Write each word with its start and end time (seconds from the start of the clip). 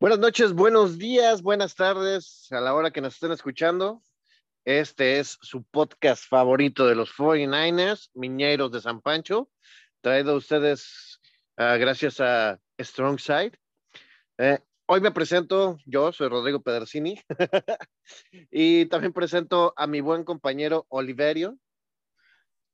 Buenas 0.00 0.18
noches, 0.18 0.52
buenos 0.54 0.98
días, 0.98 1.40
buenas 1.40 1.76
tardes 1.76 2.48
a 2.50 2.60
la 2.60 2.74
hora 2.74 2.90
que 2.90 3.00
nos 3.00 3.14
estén 3.14 3.30
escuchando. 3.30 4.02
Este 4.64 5.20
es 5.20 5.38
su 5.40 5.62
podcast 5.62 6.24
favorito 6.28 6.84
de 6.84 6.96
los 6.96 7.12
49ers, 7.12 8.10
Miñeiros 8.14 8.72
de 8.72 8.80
San 8.80 9.00
Pancho, 9.00 9.48
traído 10.00 10.32
a 10.32 10.36
ustedes 10.36 11.20
uh, 11.58 11.78
gracias 11.78 12.20
a 12.20 12.58
Strong 12.76 13.20
Side. 13.20 13.52
Eh, 14.38 14.58
hoy 14.86 15.00
me 15.00 15.12
presento, 15.12 15.78
yo 15.86 16.10
soy 16.10 16.28
Rodrigo 16.28 16.60
Pedersini, 16.60 17.20
y 18.50 18.86
también 18.86 19.12
presento 19.12 19.74
a 19.76 19.86
mi 19.86 20.00
buen 20.00 20.24
compañero 20.24 20.86
Oliverio. 20.88 21.56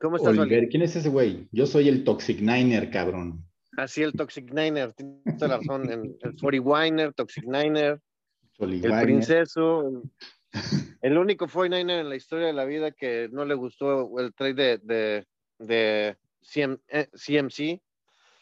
¿Cómo 0.02 0.16
estás, 0.16 0.36
Oliver? 0.36 0.68
¿Quién 0.68 0.82
es 0.82 0.96
ese 0.96 1.08
güey? 1.08 1.46
Yo 1.52 1.64
soy 1.64 1.88
el 1.88 2.02
Toxic 2.02 2.40
Niner, 2.40 2.90
cabrón. 2.90 3.44
Así 3.76 4.02
el 4.02 4.12
Toxic 4.12 4.52
Niner, 4.52 4.92
tienes 4.94 5.40
la 5.40 5.58
razón, 5.58 5.88
el, 5.88 6.16
el 6.20 6.34
40 6.40 6.60
Winer, 6.60 7.12
Toxic 7.14 7.44
Niner, 7.44 8.00
el 8.58 9.00
Princeso, 9.00 10.02
el 11.02 11.16
único 11.16 11.46
49er 11.46 12.00
en 12.00 12.08
la 12.08 12.16
historia 12.16 12.48
de 12.48 12.52
la 12.52 12.64
vida 12.64 12.90
que 12.90 13.28
no 13.30 13.44
le 13.44 13.54
gustó 13.54 14.18
el 14.18 14.34
trade 14.34 14.54
de, 14.54 14.78
de, 14.78 15.26
de 15.60 16.16
CM, 16.40 16.78
eh, 16.88 17.06
CMC. 17.12 17.80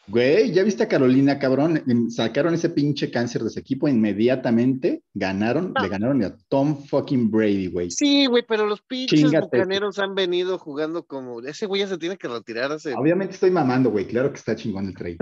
Güey, 0.07 0.51
¿ya 0.51 0.63
viste 0.63 0.83
a 0.83 0.87
Carolina, 0.87 1.37
cabrón? 1.37 1.83
Sacaron 2.09 2.53
ese 2.53 2.69
pinche 2.69 3.11
cáncer 3.11 3.43
de 3.43 3.49
ese 3.49 3.59
equipo 3.59 3.87
inmediatamente, 3.87 5.03
ganaron, 5.13 5.73
le 5.79 5.87
ganaron 5.87 6.23
a 6.23 6.35
Tom 6.49 6.75
fucking 6.85 7.29
Brady, 7.29 7.67
güey. 7.67 7.91
Sí, 7.91 8.25
güey, 8.25 8.43
pero 8.47 8.65
los 8.65 8.81
pinches 8.81 9.31
bucaneros 9.31 9.99
han 9.99 10.15
venido 10.15 10.57
jugando 10.57 11.05
como, 11.05 11.41
ese 11.41 11.67
güey 11.67 11.81
ya 11.81 11.87
se 11.87 11.97
tiene 11.97 12.17
que 12.17 12.27
retirar 12.27 12.71
hace... 12.71 12.93
Obviamente 12.95 13.35
estoy 13.35 13.51
mamando, 13.51 13.91
güey, 13.91 14.07
claro 14.07 14.31
que 14.31 14.37
está 14.37 14.55
chingón 14.55 14.87
el 14.87 14.95
trade. 14.95 15.17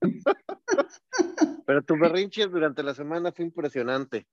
pero 1.66 1.82
tu 1.82 1.98
berrinche 1.98 2.46
durante 2.46 2.82
la 2.82 2.94
semana 2.94 3.32
fue 3.32 3.44
impresionante. 3.44 4.26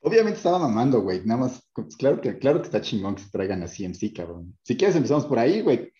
Obviamente 0.00 0.36
estaba 0.36 0.58
mamando, 0.58 1.00
güey, 1.00 1.22
nada 1.24 1.42
más, 1.42 1.66
claro 1.96 2.20
que, 2.20 2.36
claro 2.38 2.60
que 2.60 2.66
está 2.66 2.80
chingón 2.82 3.14
que 3.14 3.22
se 3.22 3.30
traigan 3.30 3.62
a 3.62 3.66
CMC, 3.66 4.12
cabrón. 4.14 4.58
Si 4.62 4.76
quieres 4.76 4.96
empezamos 4.96 5.24
por 5.24 5.38
ahí, 5.38 5.62
güey. 5.62 5.92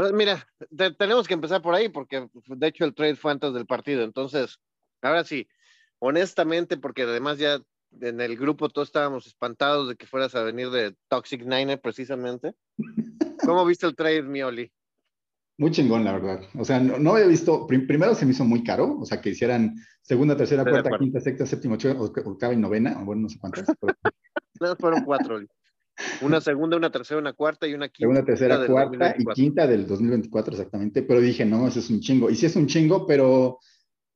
Pues 0.00 0.14
mira, 0.14 0.48
te, 0.74 0.92
tenemos 0.92 1.28
que 1.28 1.34
empezar 1.34 1.60
por 1.60 1.74
ahí 1.74 1.90
porque 1.90 2.26
de 2.46 2.66
hecho 2.66 2.86
el 2.86 2.94
trade 2.94 3.16
fue 3.16 3.32
antes 3.32 3.52
del 3.52 3.66
partido. 3.66 4.02
Entonces, 4.02 4.58
ahora 5.02 5.24
sí, 5.24 5.46
honestamente, 5.98 6.78
porque 6.78 7.02
además 7.02 7.36
ya 7.36 7.60
en 8.00 8.22
el 8.22 8.38
grupo 8.38 8.70
todos 8.70 8.88
estábamos 8.88 9.26
espantados 9.26 9.90
de 9.90 9.96
que 9.96 10.06
fueras 10.06 10.34
a 10.34 10.42
venir 10.42 10.70
de 10.70 10.96
Toxic 11.08 11.44
Niner 11.44 11.78
precisamente. 11.78 12.54
¿Cómo 13.44 13.66
viste 13.66 13.86
el 13.86 13.94
trade, 13.94 14.22
Mioli? 14.22 14.72
Muy 15.58 15.70
chingón, 15.70 16.02
la 16.02 16.12
verdad. 16.14 16.48
O 16.58 16.64
sea, 16.64 16.80
no, 16.80 16.98
no 16.98 17.12
había 17.12 17.26
visto, 17.26 17.66
prim 17.66 17.86
primero 17.86 18.14
se 18.14 18.24
me 18.24 18.30
hizo 18.30 18.46
muy 18.46 18.64
caro, 18.64 19.00
o 19.00 19.04
sea, 19.04 19.20
que 19.20 19.28
hicieran 19.28 19.74
segunda, 20.00 20.34
tercera, 20.34 20.64
cuarta, 20.64 20.96
quinta, 20.98 21.20
sexta, 21.20 21.44
séptima, 21.44 21.76
octava 21.76 22.54
y 22.54 22.56
novena, 22.56 23.04
bueno, 23.04 23.20
no 23.20 23.28
sé 23.28 23.38
cuántas. 23.38 23.66
Pero... 23.78 23.92
no, 24.60 24.76
fueron 24.76 25.04
cuatro. 25.04 25.40
Una 26.22 26.40
segunda, 26.40 26.76
una 26.76 26.90
tercera, 26.90 27.20
una 27.20 27.32
cuarta 27.32 27.66
y 27.66 27.74
una 27.74 27.88
quinta. 27.88 28.04
Segunda, 28.04 28.24
tercera, 28.24 28.66
cuarta 28.66 29.14
y 29.18 29.24
quinta 29.26 29.66
del 29.66 29.86
2024, 29.86 30.52
exactamente. 30.54 31.02
Pero 31.02 31.20
dije, 31.20 31.44
no, 31.44 31.66
eso 31.66 31.78
es 31.78 31.90
un 31.90 32.00
chingo. 32.00 32.30
Y 32.30 32.36
sí 32.36 32.46
es 32.46 32.56
un 32.56 32.66
chingo, 32.66 33.06
pero, 33.06 33.58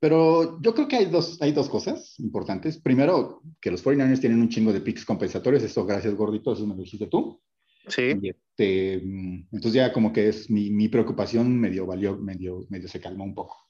pero 0.01 0.61
yo 0.61 0.75
creo 0.75 0.89
que 0.89 0.97
hay 0.97 1.07
dos, 1.07 1.41
hay 1.41 1.53
dos 1.53 1.69
cosas 1.69 2.19
importantes. 2.19 2.79
Primero, 2.79 3.43
que 3.61 3.71
los 3.71 3.85
49ers 3.85 4.21
tienen 4.21 4.41
un 4.41 4.49
chingo 4.49 4.73
de 4.73 4.81
picks 4.81 5.05
compensatorios. 5.05 5.63
Eso, 5.63 5.85
gracias, 5.85 6.15
gordito, 6.15 6.53
eso 6.53 6.67
me 6.67 6.75
lo 6.75 6.83
dijiste 6.83 7.07
tú. 7.07 7.41
Sí. 7.89 8.15
Y 8.21 8.31
este, 8.31 8.95
entonces 8.95 9.75
ya 9.75 9.93
como 9.93 10.13
que 10.13 10.29
es 10.29 10.51
mi, 10.51 10.71
mi 10.71 10.89
preocupación 10.89 11.61
medio 11.61 11.87
valió, 11.87 12.17
medio, 12.17 12.67
medio 12.71 12.89
se 12.89 13.01
calmó 13.01 13.25
un 13.25 13.35
poco. 13.35 13.65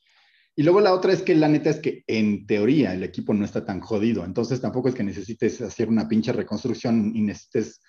Y 0.57 0.63
luego 0.63 0.81
la 0.81 0.95
otra 0.95 1.13
es 1.13 1.23
que 1.23 1.35
la 1.35 1.49
neta 1.49 1.71
es 1.71 1.81
que 1.81 2.05
en 2.07 2.47
teoría 2.47 2.95
el 2.95 3.03
equipo 3.03 3.35
no 3.35 3.45
está 3.45 3.65
tan 3.65 3.81
jodido, 3.81 4.25
entonces 4.25 4.61
tampoco 4.61 4.89
es 4.89 4.95
que 4.95 5.03
necesites 5.03 5.61
hacer 5.61 5.89
una 5.89 6.09
pinche 6.09 6.33
reconstrucción 6.33 7.13
y 7.15 7.23
necesites 7.23 7.81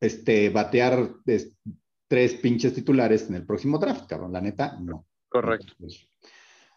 este, 0.00 0.50
batear 0.50 1.14
es, 1.26 1.52
tres 2.08 2.34
pinches 2.34 2.74
titulares 2.74 3.28
en 3.28 3.36
el 3.36 3.46
próximo 3.46 3.78
draft, 3.78 4.06
cabrón. 4.08 4.32
La 4.32 4.40
neta, 4.40 4.78
no. 4.80 5.06
Correcto. 5.28 5.74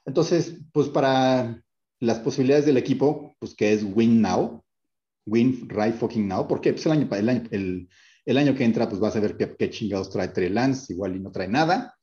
Entonces, 0.06 0.58
pues 0.74 0.90
para 0.90 1.64
las 2.00 2.20
posibilidades 2.20 2.66
del 2.66 2.78
equipo, 2.78 3.36
pues 3.40 3.56
que 3.56 3.74
es 3.74 3.84
win 3.84 4.22
now, 4.22 4.64
win 5.26 5.70
right 5.70 5.96
fucking 5.96 6.28
now, 6.28 6.48
porque 6.48 6.74
pues 6.74 6.86
el 6.86 6.92
año, 6.92 7.08
el 7.12 7.30
año, 7.30 7.44
el, 7.52 7.90
el 8.26 8.38
año 8.38 8.56
que 8.56 8.66
entra, 8.66 8.90
pues 8.90 9.00
vas 9.00 9.16
a 9.16 9.20
ver 9.20 9.38
qué, 9.38 9.56
qué 9.58 9.70
chingados 9.70 10.10
trae 10.10 10.30
Trey 10.30 10.50
Lance, 10.50 10.92
igual 10.94 11.16
y 11.16 11.20
no 11.20 11.32
trae 11.32 11.48
nada. 11.48 11.96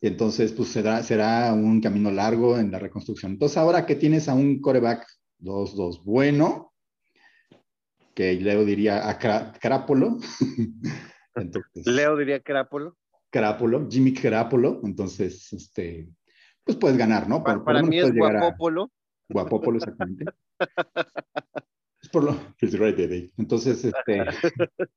Entonces, 0.00 0.52
pues 0.52 0.70
será, 0.70 1.02
será 1.04 1.52
un 1.52 1.80
camino 1.80 2.10
largo 2.10 2.58
en 2.58 2.72
la 2.72 2.80
reconstrucción. 2.80 3.32
Entonces, 3.32 3.56
ahora 3.56 3.86
que 3.86 3.94
tienes 3.94 4.28
a 4.28 4.34
un 4.34 4.60
coreback 4.60 5.06
2-2 5.38 6.02
bueno, 6.02 6.71
que 8.14 8.34
Leo 8.34 8.64
diría 8.64 9.08
a 9.08 9.18
Crápolo. 9.18 10.18
Leo 11.84 12.16
diría 12.16 12.40
Crápolo. 12.40 12.96
Crápolo, 13.30 13.88
Jimmy 13.90 14.12
Crápolo. 14.12 14.80
Entonces, 14.84 15.52
este, 15.52 16.08
pues 16.64 16.76
puedes 16.76 16.98
ganar, 16.98 17.28
¿no? 17.28 17.42
Por, 17.42 17.64
para, 17.64 17.82
mí 17.82 17.98
es 17.98 18.14
Guapópolo. 18.14 18.84
A... 18.84 19.32
Guapópolo, 19.32 19.78
exactamente. 19.78 20.26
es 22.00 22.08
por 22.10 22.24
lo. 22.24 22.34
Feels 22.58 22.78
right, 22.78 22.96
baby. 22.96 23.32
Entonces, 23.38 23.84
este, 23.84 24.24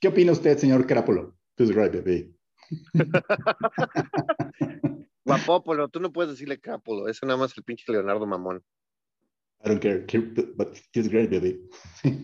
¿qué 0.00 0.08
opina 0.08 0.32
usted, 0.32 0.58
señor 0.58 0.86
Crápolo? 0.86 1.36
Feels 1.56 1.74
right, 1.74 1.94
baby. 1.94 2.34
Guapópolo, 5.24 5.88
tú 5.88 6.00
no 6.00 6.12
puedes 6.12 6.32
decirle 6.32 6.60
Crápolo, 6.60 7.08
eso 7.08 7.24
nada 7.26 7.38
más 7.38 7.56
el 7.56 7.64
pinche 7.64 7.90
Leonardo 7.90 8.26
Mamón. 8.26 8.62
I 9.64 9.68
don't 9.68 9.80
care, 9.80 10.04
but 10.56 10.76
feels 10.92 11.08
great, 11.08 11.30
baby. 11.30 11.58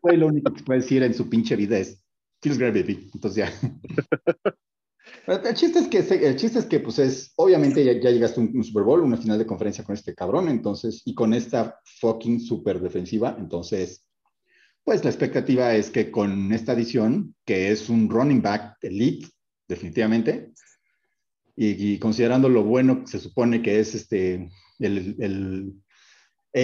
Fue 0.00 0.16
lo 0.16 0.26
único 0.26 0.52
que 0.52 0.62
puede 0.62 0.80
decir 0.80 1.02
en 1.02 1.14
su 1.14 1.28
pinche 1.28 1.56
vida 1.56 1.78
es 1.78 2.02
feels 2.42 2.58
great, 2.58 2.74
baby. 2.74 3.10
Entonces 3.14 3.36
ya. 3.36 3.52
El 5.26 5.54
chiste 5.54 5.78
es 5.78 5.88
que, 5.88 5.98
el 5.98 6.36
chiste 6.36 6.58
es 6.58 6.64
que 6.66 6.80
pues 6.80 6.98
es, 6.98 7.32
obviamente 7.36 7.84
ya, 7.84 7.92
ya 8.00 8.10
llegaste 8.10 8.40
a 8.40 8.44
un, 8.44 8.56
un, 8.56 8.64
Super 8.64 8.82
Bowl, 8.82 9.00
una 9.00 9.18
final 9.18 9.38
de 9.38 9.46
conferencia 9.46 9.84
con 9.84 9.94
este 9.94 10.14
cabrón, 10.14 10.48
entonces, 10.48 11.02
y 11.04 11.14
con 11.14 11.34
esta 11.34 11.78
fucking 12.00 12.40
super 12.40 12.80
defensiva, 12.80 13.36
entonces, 13.38 14.06
pues 14.84 15.04
la 15.04 15.10
expectativa 15.10 15.74
es 15.74 15.90
que 15.90 16.10
con 16.10 16.50
esta 16.52 16.72
adición, 16.72 17.34
que 17.44 17.70
es 17.70 17.90
un 17.90 18.08
running 18.08 18.40
back 18.40 18.76
elite, 18.80 19.28
definitivamente, 19.66 20.52
y, 21.56 21.92
y 21.92 21.98
considerando 21.98 22.48
lo 22.48 22.64
bueno 22.64 23.00
que 23.00 23.08
se 23.08 23.18
supone 23.18 23.60
que 23.60 23.80
es 23.80 23.94
este, 23.94 24.48
el, 24.78 25.16
el 25.18 25.74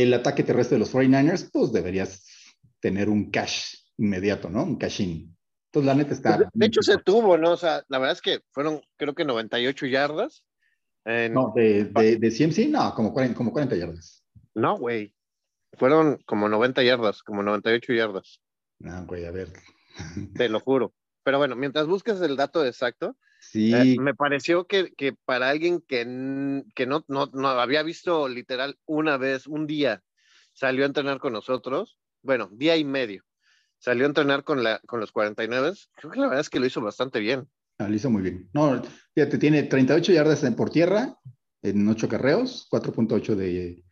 el 0.02 0.14
ataque 0.14 0.42
terrestre 0.42 0.76
de 0.76 0.80
los 0.80 0.92
49ers, 0.92 1.50
pues 1.52 1.72
deberías 1.72 2.24
tener 2.80 3.08
un 3.08 3.30
cash 3.30 3.74
inmediato, 3.96 4.50
¿no? 4.50 4.64
Un 4.64 4.76
cash-in. 4.76 5.34
Entonces, 5.66 5.86
la 5.86 5.94
neta 5.94 6.14
está. 6.14 6.36
Pues, 6.36 6.48
de 6.52 6.66
hecho, 6.66 6.82
se 6.82 6.98
tuvo, 6.98 7.36
¿no? 7.38 7.52
O 7.52 7.56
sea, 7.56 7.84
la 7.88 7.98
verdad 7.98 8.14
es 8.14 8.22
que 8.22 8.40
fueron, 8.50 8.80
creo 8.96 9.14
que 9.14 9.24
98 9.24 9.86
yardas. 9.86 10.44
En... 11.04 11.34
No, 11.34 11.52
de, 11.54 11.84
de, 11.84 12.16
de, 12.16 12.30
CMC, 12.30 12.68
no, 12.70 12.94
como 12.94 13.12
40, 13.12 13.36
como 13.36 13.52
40 13.52 13.76
yardas. 13.76 14.24
No, 14.54 14.78
güey. 14.78 15.14
Fueron 15.74 16.18
como 16.26 16.48
90 16.48 16.82
yardas, 16.82 17.22
como 17.22 17.42
98 17.42 17.92
yardas. 17.92 18.40
No, 18.78 19.04
güey, 19.06 19.26
a 19.26 19.30
ver. 19.30 19.52
Te 20.34 20.48
lo 20.48 20.60
juro. 20.60 20.94
Pero 21.24 21.38
bueno, 21.38 21.56
mientras 21.56 21.86
buscas 21.86 22.20
el 22.20 22.36
dato 22.36 22.64
exacto, 22.64 23.16
sí. 23.50 23.74
Eh, 23.74 23.96
me 23.98 24.14
pareció 24.14 24.66
que, 24.66 24.92
que, 24.94 25.12
para 25.12 25.48
alguien 25.48 25.80
que, 25.80 26.62
que 26.74 26.86
no, 26.86 27.04
no, 27.08 27.26
no, 27.32 27.48
había 27.48 27.82
visto 27.82 28.28
literal 28.28 28.78
una 28.86 29.16
vez, 29.16 29.46
un 29.46 29.66
día, 29.66 30.02
salió 30.52 30.84
a 30.84 30.86
entrenar 30.86 31.18
con 31.18 31.32
nosotros, 31.32 31.98
bueno, 32.22 32.48
día 32.52 32.76
y 32.76 32.84
medio, 32.84 33.24
salió 33.78 34.04
a 34.04 34.08
entrenar 34.08 34.44
con, 34.44 34.62
la, 34.62 34.80
con 34.80 35.00
los 35.00 35.12
49, 35.12 35.72
creo 35.96 36.12
que 36.12 36.20
la 36.20 36.26
verdad 36.26 36.40
es 36.40 36.50
que 36.50 36.60
lo 36.60 36.66
hizo 36.66 36.80
bastante 36.80 37.20
bien. 37.20 37.48
Ah, 37.78 37.88
lo 37.88 37.94
hizo 37.94 38.10
muy 38.10 38.22
bien. 38.22 38.48
No, 38.52 38.82
fíjate, 39.14 39.38
tiene 39.38 39.64
38 39.64 40.12
yardas 40.12 40.44
por 40.54 40.70
tierra 40.70 41.16
en 41.62 41.88
8 41.88 42.08
carreos, 42.08 42.68
4.8 42.70 43.34
de 43.34 43.84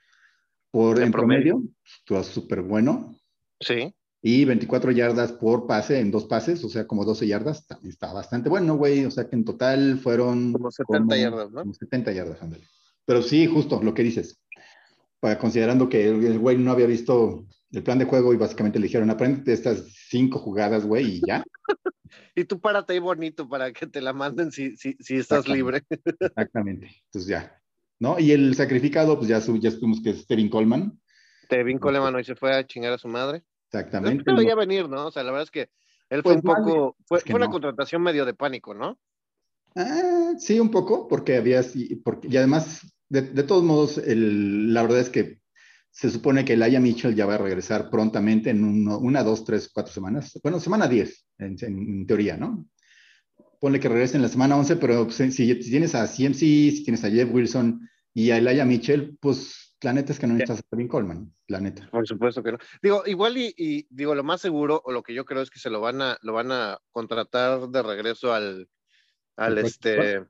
por 0.70 1.02
en 1.02 1.10
promedio. 1.10 1.56
promedio, 1.56 1.74
estuvo 1.84 2.22
súper 2.22 2.62
bueno. 2.62 3.14
Sí. 3.60 3.94
Y 4.24 4.44
24 4.44 4.92
yardas 4.92 5.32
por 5.32 5.66
pase 5.66 5.98
en 5.98 6.12
dos 6.12 6.26
pases, 6.26 6.62
o 6.62 6.68
sea, 6.68 6.86
como 6.86 7.04
12 7.04 7.26
yardas, 7.26 7.66
está 7.82 8.12
bastante 8.12 8.48
bueno, 8.48 8.76
güey. 8.76 9.04
O 9.04 9.10
sea, 9.10 9.28
que 9.28 9.34
en 9.34 9.44
total 9.44 9.98
fueron. 9.98 10.52
Como 10.52 10.70
70 10.70 11.16
yardas, 11.16 11.50
¿no? 11.50 11.62
Como 11.62 11.74
70 11.74 12.12
yardas, 12.12 12.40
ándale. 12.40 12.64
Pero 13.04 13.20
sí, 13.20 13.46
justo 13.46 13.82
lo 13.82 13.92
que 13.94 14.04
dices. 14.04 14.40
Para, 15.18 15.38
considerando 15.38 15.88
que 15.88 16.08
el 16.08 16.24
el 16.24 16.38
güey 16.38 16.56
no 16.56 16.70
había 16.70 16.86
visto 16.86 17.46
el 17.72 17.82
plan 17.82 17.98
de 17.98 18.04
juego 18.04 18.32
y 18.32 18.36
básicamente 18.36 18.78
le 18.78 18.86
dijeron, 18.86 19.10
aprende 19.10 19.52
estas 19.52 19.84
cinco 20.08 20.38
jugadas, 20.38 20.86
güey, 20.86 21.16
y 21.16 21.20
ya. 21.26 21.42
y 22.36 22.44
tú 22.44 22.60
párate 22.60 22.92
ahí 22.92 22.98
bonito 23.00 23.48
para 23.48 23.72
que 23.72 23.88
te 23.88 24.00
la 24.00 24.12
manden 24.12 24.52
si, 24.52 24.76
si, 24.76 24.96
si 25.00 25.16
estás 25.16 25.48
libre. 25.48 25.82
Exactamente. 26.20 26.90
Entonces 27.06 27.28
ya. 27.28 27.60
¿No? 27.98 28.20
Y 28.20 28.30
el 28.32 28.54
sacrificado, 28.54 29.16
pues 29.16 29.28
ya, 29.28 29.40
su- 29.40 29.58
ya 29.58 29.70
supimos 29.72 30.00
que 30.00 30.10
es 30.10 30.26
Tevin 30.26 30.48
Coleman. 30.48 31.00
Tevin 31.48 31.78
Coleman 31.78 32.14
hoy 32.14 32.24
se 32.24 32.36
fue 32.36 32.54
a 32.54 32.64
chingar 32.66 32.92
a 32.92 32.98
su 32.98 33.08
madre. 33.08 33.42
Exactamente. 33.72 34.24
No 34.26 34.36
veía 34.36 34.54
venir, 34.54 34.88
¿no? 34.88 35.06
O 35.06 35.10
sea, 35.10 35.22
la 35.22 35.32
verdad 35.32 35.44
es 35.44 35.50
que 35.50 35.70
él 36.10 36.22
fue 36.22 36.34
Pues 36.40 36.44
un 36.44 36.64
poco, 36.64 36.96
fue, 37.06 37.18
es 37.18 37.24
que 37.24 37.32
fue 37.32 37.38
una 37.38 37.46
no. 37.46 37.52
contratación 37.52 38.02
medio 38.02 38.26
de 38.26 38.34
pánico, 38.34 38.74
¿no? 38.74 38.98
Ah, 39.74 40.34
sí, 40.38 40.60
un 40.60 40.70
poco, 40.70 41.08
porque 41.08 41.36
había, 41.36 41.64
porque, 42.04 42.28
y 42.28 42.36
además, 42.36 42.82
de, 43.08 43.22
todos 43.42 43.64
modos, 43.64 43.96
el, 43.96 44.74
la 44.74 44.82
verdad 44.82 45.00
es 45.00 45.08
que 45.08 45.40
se 45.90 46.10
supone 46.10 46.44
que 46.44 46.56
Laia 46.56 46.80
Mitchell 46.80 47.14
ya 47.14 47.24
va 47.24 47.34
a 47.34 47.38
regresar 47.38 47.88
prontamente 47.88 48.50
en 48.50 48.64
una, 48.64 49.22
dos, 49.22 49.44
tres, 49.44 49.70
cuatro 49.72 49.92
semanas. 49.92 50.38
Bueno, 50.42 50.60
semana 50.60 50.86
10, 50.86 51.26
en, 51.38 52.06
teoría, 52.06 52.36
¿no? 52.36 52.66
Ponle 53.60 53.80
que 53.80 53.88
regrese 53.88 54.16
en 54.16 54.22
la 54.22 54.28
semana 54.28 54.56
11, 54.56 54.76
pero 54.76 55.10
si, 55.10 55.30
si, 55.30 55.54
tienes 55.54 55.94
a 55.94 56.06
CMC, 56.06 56.38
si 56.38 56.82
tienes 56.84 57.04
a 57.04 57.10
Jeff 57.10 57.32
Wilson 57.32 57.88
y 58.12 58.30
a 58.30 58.40
Laia 58.40 58.64
Mitchell, 58.64 59.16
pues 59.20 59.61
la 59.82 59.92
neta 59.92 60.12
es 60.12 60.18
que 60.18 60.26
no 60.26 60.34
necesitas 60.34 60.60
a 60.60 60.68
Kevin 60.70 60.88
Coleman, 60.88 61.34
la 61.48 61.60
neta. 61.60 61.88
Por 61.90 62.06
supuesto 62.06 62.42
que 62.42 62.52
no. 62.52 62.58
Digo, 62.82 63.02
igual 63.06 63.36
y, 63.36 63.86
digo, 63.90 64.14
lo 64.14 64.22
más 64.22 64.40
seguro, 64.40 64.80
o 64.84 64.92
lo 64.92 65.02
que 65.02 65.14
yo 65.14 65.24
creo 65.24 65.42
es 65.42 65.50
que 65.50 65.58
se 65.58 65.70
lo 65.70 65.80
van 65.80 66.00
a, 66.00 66.18
lo 66.22 66.32
van 66.32 66.52
a 66.52 66.78
contratar 66.90 67.68
de 67.68 67.82
regreso 67.82 68.32
al, 68.32 68.68
al 69.36 69.58
este, 69.58 70.24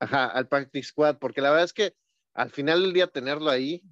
ajá, 0.00 0.26
al 0.26 0.48
practice 0.48 0.88
squad, 0.88 1.18
porque 1.18 1.40
la 1.40 1.50
verdad 1.50 1.64
es 1.64 1.72
que 1.72 1.94
al 2.34 2.50
final 2.50 2.82
del 2.82 2.92
día 2.92 3.06
tenerlo 3.06 3.50
ahí, 3.50 3.82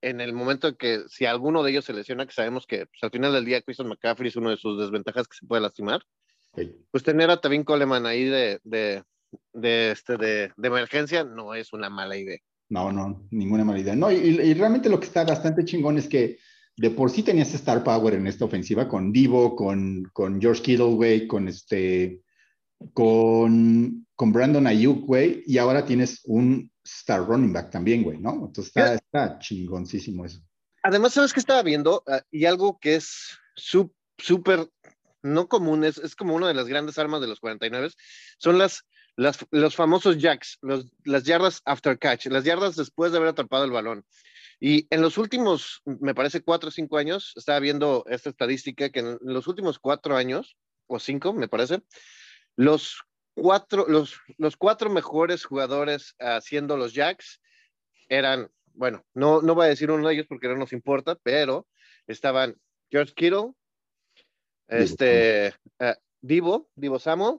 en 0.00 0.20
el 0.20 0.32
momento 0.32 0.68
en 0.68 0.74
que 0.74 1.04
si 1.08 1.26
alguno 1.26 1.62
de 1.62 1.70
ellos 1.70 1.84
se 1.84 1.92
lesiona, 1.92 2.26
que 2.26 2.32
sabemos 2.32 2.66
que 2.66 2.86
pues, 2.86 3.02
al 3.02 3.10
final 3.10 3.32
del 3.32 3.44
día 3.44 3.62
Christian 3.62 3.88
McCaffrey 3.88 4.28
es 4.28 4.36
uno 4.36 4.50
de 4.50 4.56
sus 4.56 4.78
desventajas 4.80 5.28
que 5.28 5.36
se 5.36 5.46
puede 5.46 5.62
lastimar, 5.62 6.02
pues 6.90 7.04
tener 7.04 7.30
a 7.30 7.40
Tavin 7.40 7.64
Coleman 7.64 8.04
ahí 8.04 8.24
de, 8.24 8.60
de, 8.64 9.04
de, 9.52 9.92
este, 9.92 10.16
de, 10.16 10.52
de 10.56 10.68
emergencia 10.68 11.24
no 11.24 11.54
es 11.54 11.72
una 11.72 11.88
mala 11.88 12.16
idea. 12.16 12.40
No, 12.72 12.90
no, 12.90 13.28
ninguna 13.30 13.66
mala 13.66 13.80
idea. 13.80 13.94
No, 13.94 14.10
y, 14.10 14.54
realmente 14.54 14.88
lo 14.88 14.98
que 14.98 15.04
está 15.04 15.24
bastante 15.24 15.62
chingón 15.62 15.98
es 15.98 16.08
que 16.08 16.38
de 16.74 16.88
por 16.88 17.10
sí 17.10 17.22
tenías 17.22 17.52
Star 17.52 17.84
Power 17.84 18.14
en 18.14 18.26
esta 18.26 18.46
ofensiva 18.46 18.88
con 18.88 19.12
Divo, 19.12 19.54
con, 19.54 20.04
con 20.14 20.40
George 20.40 20.62
Kittle, 20.62 20.94
güey, 20.94 21.26
con 21.26 21.48
este, 21.48 22.22
con, 22.94 24.06
con 24.14 24.32
Brandon 24.32 24.66
Ayuk, 24.66 25.04
güey, 25.04 25.42
y 25.46 25.58
ahora 25.58 25.84
tienes 25.84 26.22
un 26.24 26.72
Star 26.82 27.26
Running 27.26 27.52
Back 27.52 27.70
también, 27.70 28.04
güey, 28.04 28.16
¿no? 28.16 28.46
Entonces 28.46 28.68
está, 28.68 28.94
está 28.94 29.38
chingoncísimo 29.38 30.24
eso. 30.24 30.40
Además, 30.82 31.12
¿sabes 31.12 31.34
qué 31.34 31.40
estaba 31.40 31.62
viendo? 31.62 32.02
Ah, 32.06 32.22
y 32.30 32.46
algo 32.46 32.78
que 32.80 32.94
es 32.94 33.38
súper, 33.54 34.66
no 35.20 35.46
común, 35.46 35.84
es, 35.84 35.98
es 35.98 36.16
como 36.16 36.34
una 36.34 36.48
de 36.48 36.54
las 36.54 36.68
grandes 36.68 36.96
armas 36.96 37.20
de 37.20 37.26
los 37.26 37.38
49, 37.38 37.90
son 38.38 38.56
las 38.56 38.86
los 39.16 39.76
famosos 39.76 40.18
jacks, 40.18 40.58
las 41.04 41.24
yardas 41.24 41.60
after 41.64 41.98
catch, 41.98 42.26
las 42.26 42.44
yardas 42.44 42.76
después 42.76 43.12
de 43.12 43.18
haber 43.18 43.30
atrapado 43.30 43.64
el 43.64 43.70
balón. 43.70 44.04
Y 44.58 44.86
en 44.90 45.02
los 45.02 45.18
últimos, 45.18 45.82
me 45.84 46.14
parece, 46.14 46.42
cuatro 46.42 46.68
o 46.68 46.72
cinco 46.72 46.96
años, 46.96 47.32
estaba 47.36 47.58
viendo 47.58 48.04
esta 48.08 48.30
estadística 48.30 48.90
que 48.90 49.00
en 49.00 49.18
los 49.20 49.46
últimos 49.48 49.78
cuatro 49.78 50.16
años, 50.16 50.56
o 50.86 50.98
cinco, 50.98 51.32
me 51.32 51.48
parece, 51.48 51.82
los 52.56 53.02
cuatro, 53.34 53.86
los, 53.88 54.20
los 54.38 54.56
cuatro 54.56 54.88
mejores 54.88 55.44
jugadores 55.44 56.14
haciendo 56.18 56.76
los 56.76 56.94
jacks 56.94 57.40
eran, 58.08 58.50
bueno, 58.74 59.04
no, 59.14 59.42
no 59.42 59.54
voy 59.54 59.66
a 59.66 59.70
decir 59.70 59.90
uno 59.90 60.06
de 60.06 60.14
ellos 60.14 60.26
porque 60.28 60.48
no 60.48 60.56
nos 60.56 60.72
importa, 60.72 61.16
pero 61.22 61.66
estaban 62.06 62.56
George 62.90 63.14
Kittle, 63.14 63.52
este, 64.68 65.54
uh, 65.80 65.94
Divo, 66.20 66.70
Divo 66.76 66.98
Samuel 66.98 67.38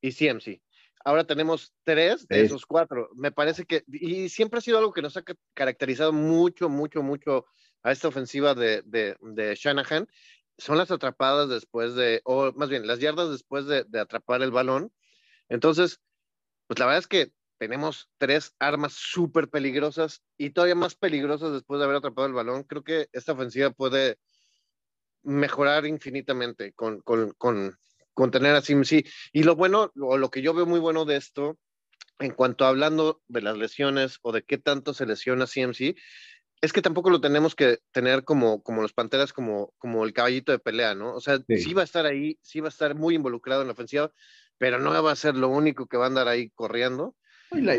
y 0.00 0.12
CMC 0.12 0.60
ahora 1.04 1.24
tenemos 1.24 1.72
tres 1.84 2.26
de 2.28 2.42
esos 2.42 2.66
cuatro. 2.66 3.08
Me 3.14 3.32
parece 3.32 3.64
que, 3.64 3.84
y 3.88 4.28
siempre 4.28 4.58
ha 4.58 4.62
sido 4.62 4.78
algo 4.78 4.92
que 4.92 5.02
nos 5.02 5.16
ha 5.16 5.24
caracterizado 5.54 6.12
mucho, 6.12 6.68
mucho, 6.68 7.02
mucho 7.02 7.46
a 7.82 7.92
esta 7.92 8.08
ofensiva 8.08 8.54
de, 8.54 8.82
de, 8.84 9.54
Shanahan, 9.54 10.08
son 10.56 10.78
las 10.78 10.90
atrapadas 10.90 11.48
después 11.48 11.94
de, 11.94 12.20
o 12.24 12.52
más 12.52 12.68
bien, 12.68 12.86
las 12.86 12.98
yardas 12.98 13.30
después 13.30 13.66
de, 13.66 13.84
de 13.84 14.00
atrapar 14.00 14.42
el 14.42 14.50
balón. 14.50 14.92
Entonces, 15.48 16.00
pues 16.66 16.78
la 16.78 16.86
verdad 16.86 16.98
es 17.00 17.06
que 17.06 17.32
tenemos 17.58 18.08
tres 18.18 18.54
armas 18.58 18.94
súper 18.94 19.48
peligrosas 19.48 20.22
y 20.36 20.50
todavía 20.50 20.74
más 20.74 20.94
peligrosas 20.94 21.52
después 21.52 21.78
de 21.78 21.84
haber 21.84 21.96
atrapado 21.96 22.26
el 22.26 22.32
balón. 22.32 22.62
Creo 22.64 22.84
que 22.84 23.08
esta 23.12 23.32
ofensiva 23.32 23.70
puede 23.70 24.18
mejorar 25.22 25.84
infinitamente 25.86 26.72
con, 26.72 27.00
con, 27.00 27.32
con, 27.32 27.78
contener 28.18 28.56
a 28.56 28.62
CMC. 28.62 29.06
Y 29.32 29.44
lo 29.44 29.54
bueno, 29.54 29.92
o 29.96 30.18
lo 30.18 30.28
que 30.28 30.42
yo 30.42 30.52
veo 30.52 30.66
muy 30.66 30.80
bueno 30.80 31.04
de 31.04 31.14
esto, 31.14 31.56
en 32.18 32.32
cuanto 32.32 32.64
a 32.64 32.68
hablando 32.68 33.22
de 33.28 33.42
las 33.42 33.56
lesiones 33.56 34.18
o 34.22 34.32
de 34.32 34.42
qué 34.42 34.58
tanto 34.58 34.92
se 34.92 35.06
lesiona 35.06 35.46
CMC, 35.46 35.94
es 36.60 36.72
que 36.72 36.82
tampoco 36.82 37.10
lo 37.10 37.20
tenemos 37.20 37.54
que 37.54 37.78
tener 37.92 38.24
como, 38.24 38.60
como 38.64 38.82
los 38.82 38.92
Panteras, 38.92 39.32
como, 39.32 39.72
como 39.78 40.04
el 40.04 40.12
caballito 40.12 40.50
de 40.50 40.58
pelea, 40.58 40.96
¿no? 40.96 41.14
O 41.14 41.20
sea, 41.20 41.38
sí. 41.46 41.72
va 41.72 41.82
a 41.82 41.84
estar 41.84 42.06
ahí, 42.06 42.36
sí 42.42 42.58
va 42.58 42.66
a 42.66 42.70
estar 42.70 42.96
muy 42.96 43.14
involucrado 43.14 43.60
en 43.60 43.68
la 43.68 43.74
ofensiva, 43.74 44.10
pero 44.58 44.80
no 44.80 45.00
va 45.00 45.12
a 45.12 45.16
ser 45.16 45.36
lo 45.36 45.48
único 45.48 45.86
que 45.86 45.96
va 45.96 46.06
a 46.06 46.08
andar 46.08 46.26
ahí 46.26 46.50
corriendo. 46.50 47.14
Y 47.52 47.60
la, 47.60 47.76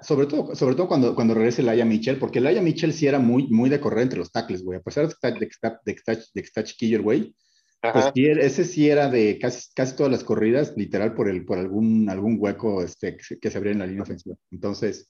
sobre 0.00 0.26
todo, 0.26 0.54
sobre 0.54 0.74
todo 0.74 0.88
cuando, 0.88 1.14
cuando 1.14 1.34
regrese 1.34 1.62
Laia 1.62 1.84
Mitchell, 1.84 2.16
porque 2.18 2.40
Laia 2.40 2.62
Mitchell 2.62 2.94
sí 2.94 3.06
era 3.06 3.18
muy, 3.18 3.46
muy 3.48 3.68
de 3.68 3.78
correr 3.78 4.04
entre 4.04 4.18
los 4.18 4.32
tackles, 4.32 4.64
güey. 4.64 4.78
A 4.78 4.82
pesar 4.82 5.06
de 5.06 5.10
que 5.10 5.12
está, 5.12 5.30
de 5.30 5.94
que 5.94 5.98
está, 5.98 6.12
de 6.14 6.40
que 6.40 6.46
está, 6.46 6.64
chiquillo 6.64 6.96
el 6.96 7.02
güey, 7.02 7.34
pues 7.80 8.12
ese 8.14 8.64
sí 8.64 8.88
era 8.88 9.08
de 9.08 9.38
casi, 9.38 9.68
casi 9.74 9.96
todas 9.96 10.12
las 10.12 10.24
corridas, 10.24 10.74
literal, 10.76 11.14
por, 11.14 11.28
el, 11.28 11.44
por 11.44 11.58
algún, 11.58 12.08
algún 12.10 12.36
hueco 12.38 12.82
este, 12.82 13.16
que, 13.16 13.50
se 13.50 13.58
abría 13.58 13.72
en 13.72 13.78
la 13.78 13.86
línea 13.86 14.02
ofensiva. 14.02 14.36
Entonces, 14.50 15.08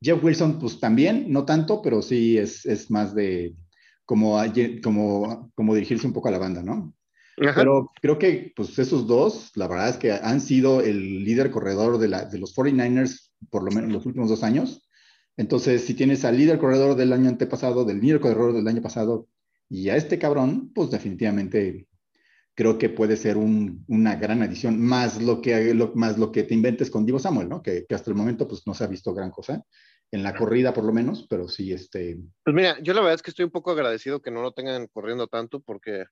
Jeff 0.00 0.22
Wilson, 0.22 0.58
pues 0.58 0.78
también, 0.80 1.32
no 1.32 1.44
tanto, 1.44 1.80
pero 1.82 2.02
sí 2.02 2.36
es, 2.36 2.66
es 2.66 2.90
más 2.90 3.14
de 3.14 3.54
como, 4.04 4.38
como, 4.82 5.50
como 5.54 5.74
dirigirse 5.74 6.06
un 6.06 6.12
poco 6.12 6.28
a 6.28 6.32
la 6.32 6.38
banda, 6.38 6.62
¿no? 6.62 6.94
Pero 7.36 7.90
creo 8.02 8.18
que 8.18 8.52
pues 8.54 8.78
esos 8.78 9.06
dos, 9.06 9.52
la 9.54 9.66
verdad 9.66 9.88
es 9.88 9.96
que 9.96 10.12
han 10.12 10.42
sido 10.42 10.82
el 10.82 11.24
líder 11.24 11.50
corredor 11.50 11.96
de, 11.96 12.08
la, 12.08 12.26
de 12.26 12.38
los 12.38 12.54
49ers 12.54 13.30
por 13.48 13.62
lo 13.62 13.70
menos 13.70 13.90
los 13.90 14.04
últimos 14.04 14.28
dos 14.28 14.42
años. 14.42 14.86
Entonces, 15.38 15.84
si 15.86 15.94
tienes 15.94 16.26
al 16.26 16.36
líder 16.36 16.58
corredor 16.58 16.96
del 16.96 17.14
año 17.14 17.30
antepasado, 17.30 17.86
del 17.86 18.00
líder 18.00 18.20
corredor 18.20 18.52
del 18.52 18.68
año 18.68 18.82
pasado, 18.82 19.26
y 19.70 19.88
a 19.88 19.96
este 19.96 20.18
cabrón, 20.18 20.70
pues 20.74 20.90
definitivamente 20.90 21.86
creo 22.54 22.78
que 22.78 22.88
puede 22.88 23.16
ser 23.16 23.36
una 23.36 24.16
gran 24.16 24.42
adición, 24.42 24.80
más 24.80 25.22
lo, 25.22 25.40
que, 25.40 25.74
más 25.94 26.18
lo 26.18 26.32
que 26.32 26.42
te 26.42 26.54
inventes 26.54 26.90
con 26.90 27.06
Divo 27.06 27.18
Samuel, 27.18 27.48
¿no? 27.48 27.62
Que, 27.62 27.86
hasta 27.90 28.10
el 28.10 28.16
momento 28.16 28.46
pues 28.46 28.66
no 28.66 28.74
se 28.74 28.84
ha 28.84 28.88
visto 28.88 29.14
gran 29.14 29.30
cosa, 29.30 29.64
en 30.10 30.22
la 30.22 30.34
corrida 30.34 30.72
por 30.74 30.84
lo 30.84 30.92
menos, 30.92 31.26
pero 31.28 31.48
sí, 31.48 31.72
este... 31.72 32.18
Pues 32.44 32.54
mira, 32.54 32.78
yo 32.82 32.92
la 32.92 33.00
verdad 33.00 33.14
es 33.14 33.22
que 33.22 33.30
estoy 33.30 33.44
un 33.44 33.50
poco 33.50 33.70
agradecido 33.70 34.20
que 34.20 34.30
no 34.30 34.42
lo 34.42 34.52
tengan 34.52 34.88
corriendo 34.88 35.28
tanto 35.28 35.60
porque 35.60 36.04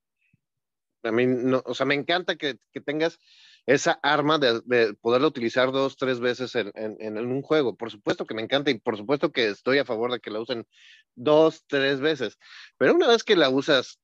a 1.03 1.13
mí, 1.13 1.27
no, 1.27 1.63
o 1.65 1.75
sea, 1.75 1.87
me 1.87 1.95
encanta 1.95 2.37
que, 2.37 2.59
tengas 2.85 3.19
esa 3.67 3.99
arma 4.03 4.39
de, 4.39 4.61
de, 4.65 4.95
poderla 4.95 5.29
utilizar 5.29 5.71
dos, 5.73 5.97
tres 5.97 6.21
veces 6.21 6.55
en, 6.55 6.73
en, 6.75 7.19
un 7.19 7.43
juego. 7.43 7.77
Por 7.77 7.91
supuesto 7.91 8.27
que 8.27 8.35
me 8.35 8.43
encanta 8.43 8.71
y 8.71 8.79
por 8.79 8.97
supuesto 8.97 9.31
que 9.31 9.49
estoy 9.49 9.79
a 9.79 9.85
favor 9.85 10.11
de 10.13 10.21
que 10.21 10.31
la 10.31 10.41
usen 10.41 10.67
dos, 11.15 11.65
tres 11.67 12.01
veces. 12.01 12.39
Pero 12.79 12.95
una 12.95 13.09
vez 13.09 13.23
que 13.25 13.37
la 13.37 13.51
usas 13.51 14.01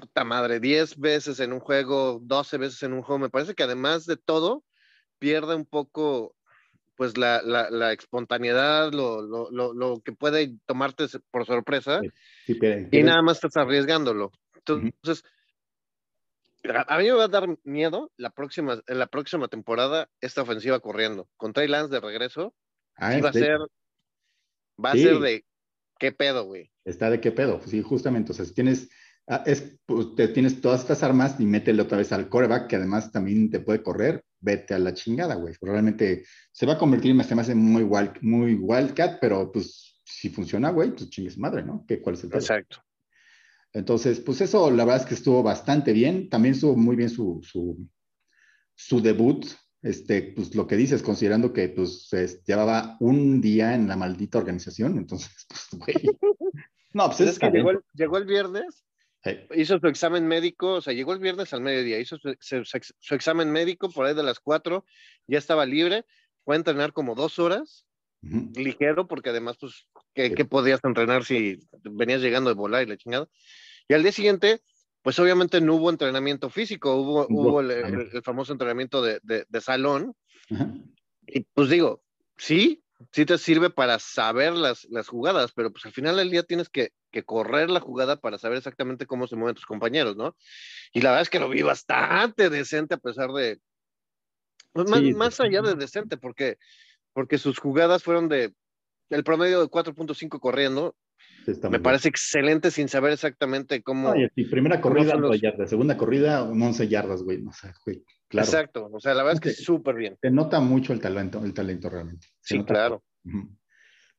puta 0.00 0.24
madre, 0.24 0.60
10 0.60 0.98
veces 0.98 1.40
en 1.40 1.52
un 1.52 1.60
juego, 1.60 2.20
12 2.22 2.58
veces 2.58 2.82
en 2.82 2.92
un 2.92 3.02
juego, 3.02 3.18
me 3.18 3.30
parece 3.30 3.54
que 3.54 3.62
además 3.62 4.06
de 4.06 4.16
todo, 4.16 4.64
pierde 5.18 5.54
un 5.54 5.66
poco 5.66 6.34
pues 6.96 7.16
la, 7.16 7.40
la, 7.42 7.70
la 7.70 7.92
espontaneidad, 7.92 8.92
lo, 8.92 9.22
lo, 9.22 9.72
lo, 9.72 10.00
que 10.00 10.12
puede 10.12 10.56
tomarte 10.66 11.06
por 11.30 11.46
sorpresa 11.46 12.02
y 12.46 13.02
nada 13.02 13.22
más 13.22 13.38
estás 13.38 13.56
arriesgándolo. 13.56 14.32
Entonces, 14.54 15.24
a 16.64 16.98
mí 16.98 17.04
me 17.04 17.12
va 17.12 17.24
a 17.24 17.28
dar 17.28 17.56
miedo 17.64 18.12
la 18.18 18.28
próxima, 18.28 18.82
en 18.86 18.98
la 18.98 19.06
próxima 19.06 19.48
temporada 19.48 20.10
esta 20.20 20.42
ofensiva 20.42 20.80
corriendo. 20.80 21.26
Con 21.38 21.54
Trey 21.54 21.68
Lance 21.68 21.94
de 21.94 22.00
regreso, 22.00 22.54
ah, 22.96 23.18
va 23.24 23.30
a 23.30 23.32
ser, 23.32 23.58
va 24.84 24.90
a 24.90 24.94
ser 24.94 25.20
de 25.20 25.44
qué 25.98 26.12
pedo, 26.12 26.44
güey. 26.44 26.70
Está 26.84 27.08
de 27.08 27.20
qué 27.20 27.32
pedo, 27.32 27.62
sí, 27.64 27.80
justamente. 27.80 28.32
O 28.32 28.34
sea, 28.34 28.44
si 28.44 28.52
tienes 28.52 28.90
es, 29.46 29.78
pues, 29.86 30.14
te 30.16 30.28
tienes 30.28 30.60
todas 30.60 30.80
estas 30.80 31.02
armas 31.02 31.38
y 31.38 31.46
métele 31.46 31.82
otra 31.82 31.98
vez 31.98 32.12
al 32.12 32.28
coreback, 32.28 32.66
que 32.66 32.76
además 32.76 33.12
también 33.12 33.50
te 33.50 33.60
puede 33.60 33.82
correr, 33.82 34.24
vete 34.40 34.74
a 34.74 34.78
la 34.78 34.94
chingada, 34.94 35.36
güey. 35.36 35.54
Probablemente 35.60 36.24
se 36.52 36.66
va 36.66 36.74
a 36.74 36.78
convertir, 36.78 37.14
me 37.14 37.22
hace 37.22 37.54
muy, 37.54 37.82
wild, 37.82 38.20
muy 38.22 38.54
wildcat, 38.54 39.18
pero 39.20 39.50
pues 39.52 40.00
si 40.04 40.30
funciona, 40.30 40.70
güey, 40.70 40.90
pues 40.90 41.10
chingues 41.10 41.38
madre, 41.38 41.62
¿no? 41.62 41.84
¿Qué, 41.86 42.00
¿Cuál 42.00 42.16
es 42.16 42.24
el 42.24 42.34
Exacto. 42.34 42.78
Entonces, 43.72 44.18
pues 44.20 44.40
eso 44.40 44.68
la 44.70 44.84
verdad 44.84 45.02
es 45.02 45.06
que 45.06 45.14
estuvo 45.14 45.42
bastante 45.42 45.92
bien. 45.92 46.28
También 46.28 46.54
estuvo 46.54 46.76
muy 46.76 46.96
bien 46.96 47.08
su, 47.08 47.40
su, 47.42 47.86
su 48.74 49.00
debut. 49.00 49.46
Este, 49.82 50.34
pues 50.34 50.54
lo 50.54 50.66
que 50.66 50.76
dices, 50.76 51.02
considerando 51.02 51.52
que 51.52 51.68
pues 51.70 52.10
llevaba 52.44 52.96
un 53.00 53.40
día 53.40 53.74
en 53.74 53.88
la 53.88 53.96
maldita 53.96 54.38
organización, 54.38 54.98
entonces, 54.98 55.46
pues, 55.48 55.68
güey. 55.80 55.94
No, 56.92 57.06
pues, 57.06 57.20
es, 57.20 57.38
que 57.38 57.48
llegó 57.50 57.70
llegó 57.94 58.16
el 58.16 58.24
viernes 58.24 58.84
Hizo 59.54 59.78
su 59.78 59.86
examen 59.86 60.26
médico, 60.26 60.74
o 60.74 60.80
sea, 60.80 60.92
llegó 60.94 61.12
el 61.12 61.18
viernes 61.18 61.52
al 61.52 61.60
mediodía, 61.60 61.98
hizo 61.98 62.16
su, 62.18 63.14
examen 63.14 63.50
médico 63.50 63.90
por 63.90 64.06
ahí 64.06 64.14
de 64.14 64.22
las 64.22 64.40
cuatro, 64.40 64.86
ya 65.26 65.38
estaba 65.38 65.66
libre, 65.66 66.06
fue 66.44 66.54
a 66.54 66.58
entrenar 66.58 66.92
como 66.92 67.14
dos 67.14 67.38
horas, 67.38 67.86
ligero, 68.22 69.08
porque 69.08 69.30
además, 69.30 69.56
pues, 69.60 69.86
¿qué, 70.14 70.44
podías 70.44 70.80
entrenar 70.84 71.24
si 71.24 71.58
venías 71.82 72.22
llegando 72.22 72.50
de 72.50 72.54
volar 72.54 72.82
y 72.82 72.86
la 72.86 72.96
chingada? 72.96 73.28
Y 73.88 73.94
al 73.94 74.02
día 74.02 74.12
siguiente 74.12 74.60
pues 75.02 75.18
obviamente 75.18 75.60
no 75.60 75.76
hubo 75.76 75.90
entrenamiento 75.90 76.50
físico, 76.50 76.94
hubo, 76.94 77.26
hubo 77.30 77.60
el, 77.60 78.22
famoso 78.22 78.52
entrenamiento 78.52 79.02
de, 79.02 79.20
de, 79.22 79.60
salón. 79.60 80.14
Y 81.26 81.40
pues 81.54 81.70
digo, 81.70 82.02
sí, 82.36 82.82
sí 83.12 83.24
te 83.24 83.38
sirve 83.38 83.70
para 83.70 83.98
saber 83.98 84.52
las, 84.52 84.84
las 84.90 85.08
jugadas, 85.08 85.52
pero 85.52 85.70
pues 85.70 85.86
al 85.86 85.92
final 85.92 86.16
del 86.16 86.30
día 86.30 86.42
tienes 86.42 86.68
que, 86.68 86.92
que, 87.10 87.24
correr 87.24 87.70
la 87.70 87.80
jugada 87.80 88.16
para 88.16 88.38
saber 88.38 88.58
exactamente 88.58 89.06
cómo 89.06 89.26
se 89.26 89.36
mueven 89.36 89.54
tus 89.54 89.66
compañeros, 89.66 90.16
¿no? 90.16 90.36
Y 90.92 91.00
la 91.00 91.10
verdad 91.10 91.22
es 91.22 91.30
que 91.30 91.40
lo 91.40 91.48
vi 91.48 91.62
bastante 91.62 92.50
decente 92.50 92.94
a 92.94 92.98
pesar 92.98 93.30
de, 93.32 93.60
pues 94.72 94.88
más, 94.88 95.02
más 95.02 95.40
allá 95.40 95.62
de 95.62 95.74
decente, 95.74 96.16
porque, 96.16 96.58
porque 97.12 97.38
sus 97.38 97.58
jugadas 97.58 98.02
fueron 98.02 98.28
de 98.28 98.54
el 99.08 99.24
promedio 99.24 99.60
de 99.60 99.66
4.5 99.66 100.38
corriendo 100.38 100.94
me 101.70 101.80
parece 101.80 102.08
excelente 102.08 102.70
sin 102.70 102.88
saber 102.88 103.12
exactamente 103.12 103.82
cómo. 103.82 104.12
primera 104.50 104.80
corrida, 104.80 105.14
los... 105.14 105.40
yardas, 105.40 105.70
segunda 105.70 105.96
corrida, 105.96 106.44
11 106.44 106.88
yardas, 106.88 107.22
güey. 107.22 107.44
O 107.46 107.52
sea, 107.52 107.74
güey, 107.84 108.04
claro. 108.28 108.46
Exacto, 108.46 108.90
o 108.92 109.00
sea, 109.00 109.14
la 109.14 109.22
verdad 109.22 109.42
es 109.44 109.56
que 109.56 109.62
súper 109.62 109.96
bien. 109.96 110.16
Se 110.20 110.30
nota 110.30 110.60
mucho 110.60 110.92
el 110.92 111.00
talento, 111.00 111.44
el 111.44 111.54
talento 111.54 111.88
realmente. 111.88 112.28
sí, 112.40 112.62
claro. 112.64 113.02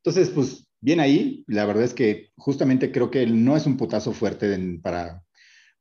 Entonces, 0.04 0.30
pues, 0.30 0.66
bien 0.80 1.00
ahí. 1.00 1.44
La 1.46 1.64
verdad 1.64 1.84
es 1.84 1.94
que 1.94 2.30
justamente 2.36 2.92
creo 2.92 3.10
que 3.10 3.26
no 3.26 3.56
es 3.56 3.66
un 3.66 3.76
putazo 3.76 4.12
fuerte 4.12 4.80
para, 4.82 5.22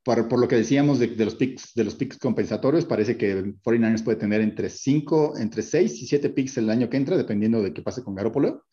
por, 0.03 0.39
lo 0.39 0.47
que 0.47 0.55
decíamos 0.55 0.99
de, 0.99 1.07
los 1.17 1.35
picks, 1.35 1.73
de 1.73 1.83
los 1.83 1.95
picks 1.95 2.17
compensatorios, 2.17 2.85
parece 2.85 3.17
que 3.17 3.43
49ers 3.43 4.03
puede 4.03 4.17
tener 4.17 4.41
entre 4.41 4.69
5, 4.69 5.37
entre 5.37 5.61
6 5.61 6.01
y 6.01 6.07
7 6.07 6.29
picks 6.29 6.57
el 6.57 6.69
año 6.69 6.89
que 6.89 6.97
entra, 6.97 7.17
dependiendo 7.17 7.61
de 7.61 7.73
qué 7.73 7.81
pase 7.81 8.03
con 8.03 8.15
Garoppolo. 8.15 8.65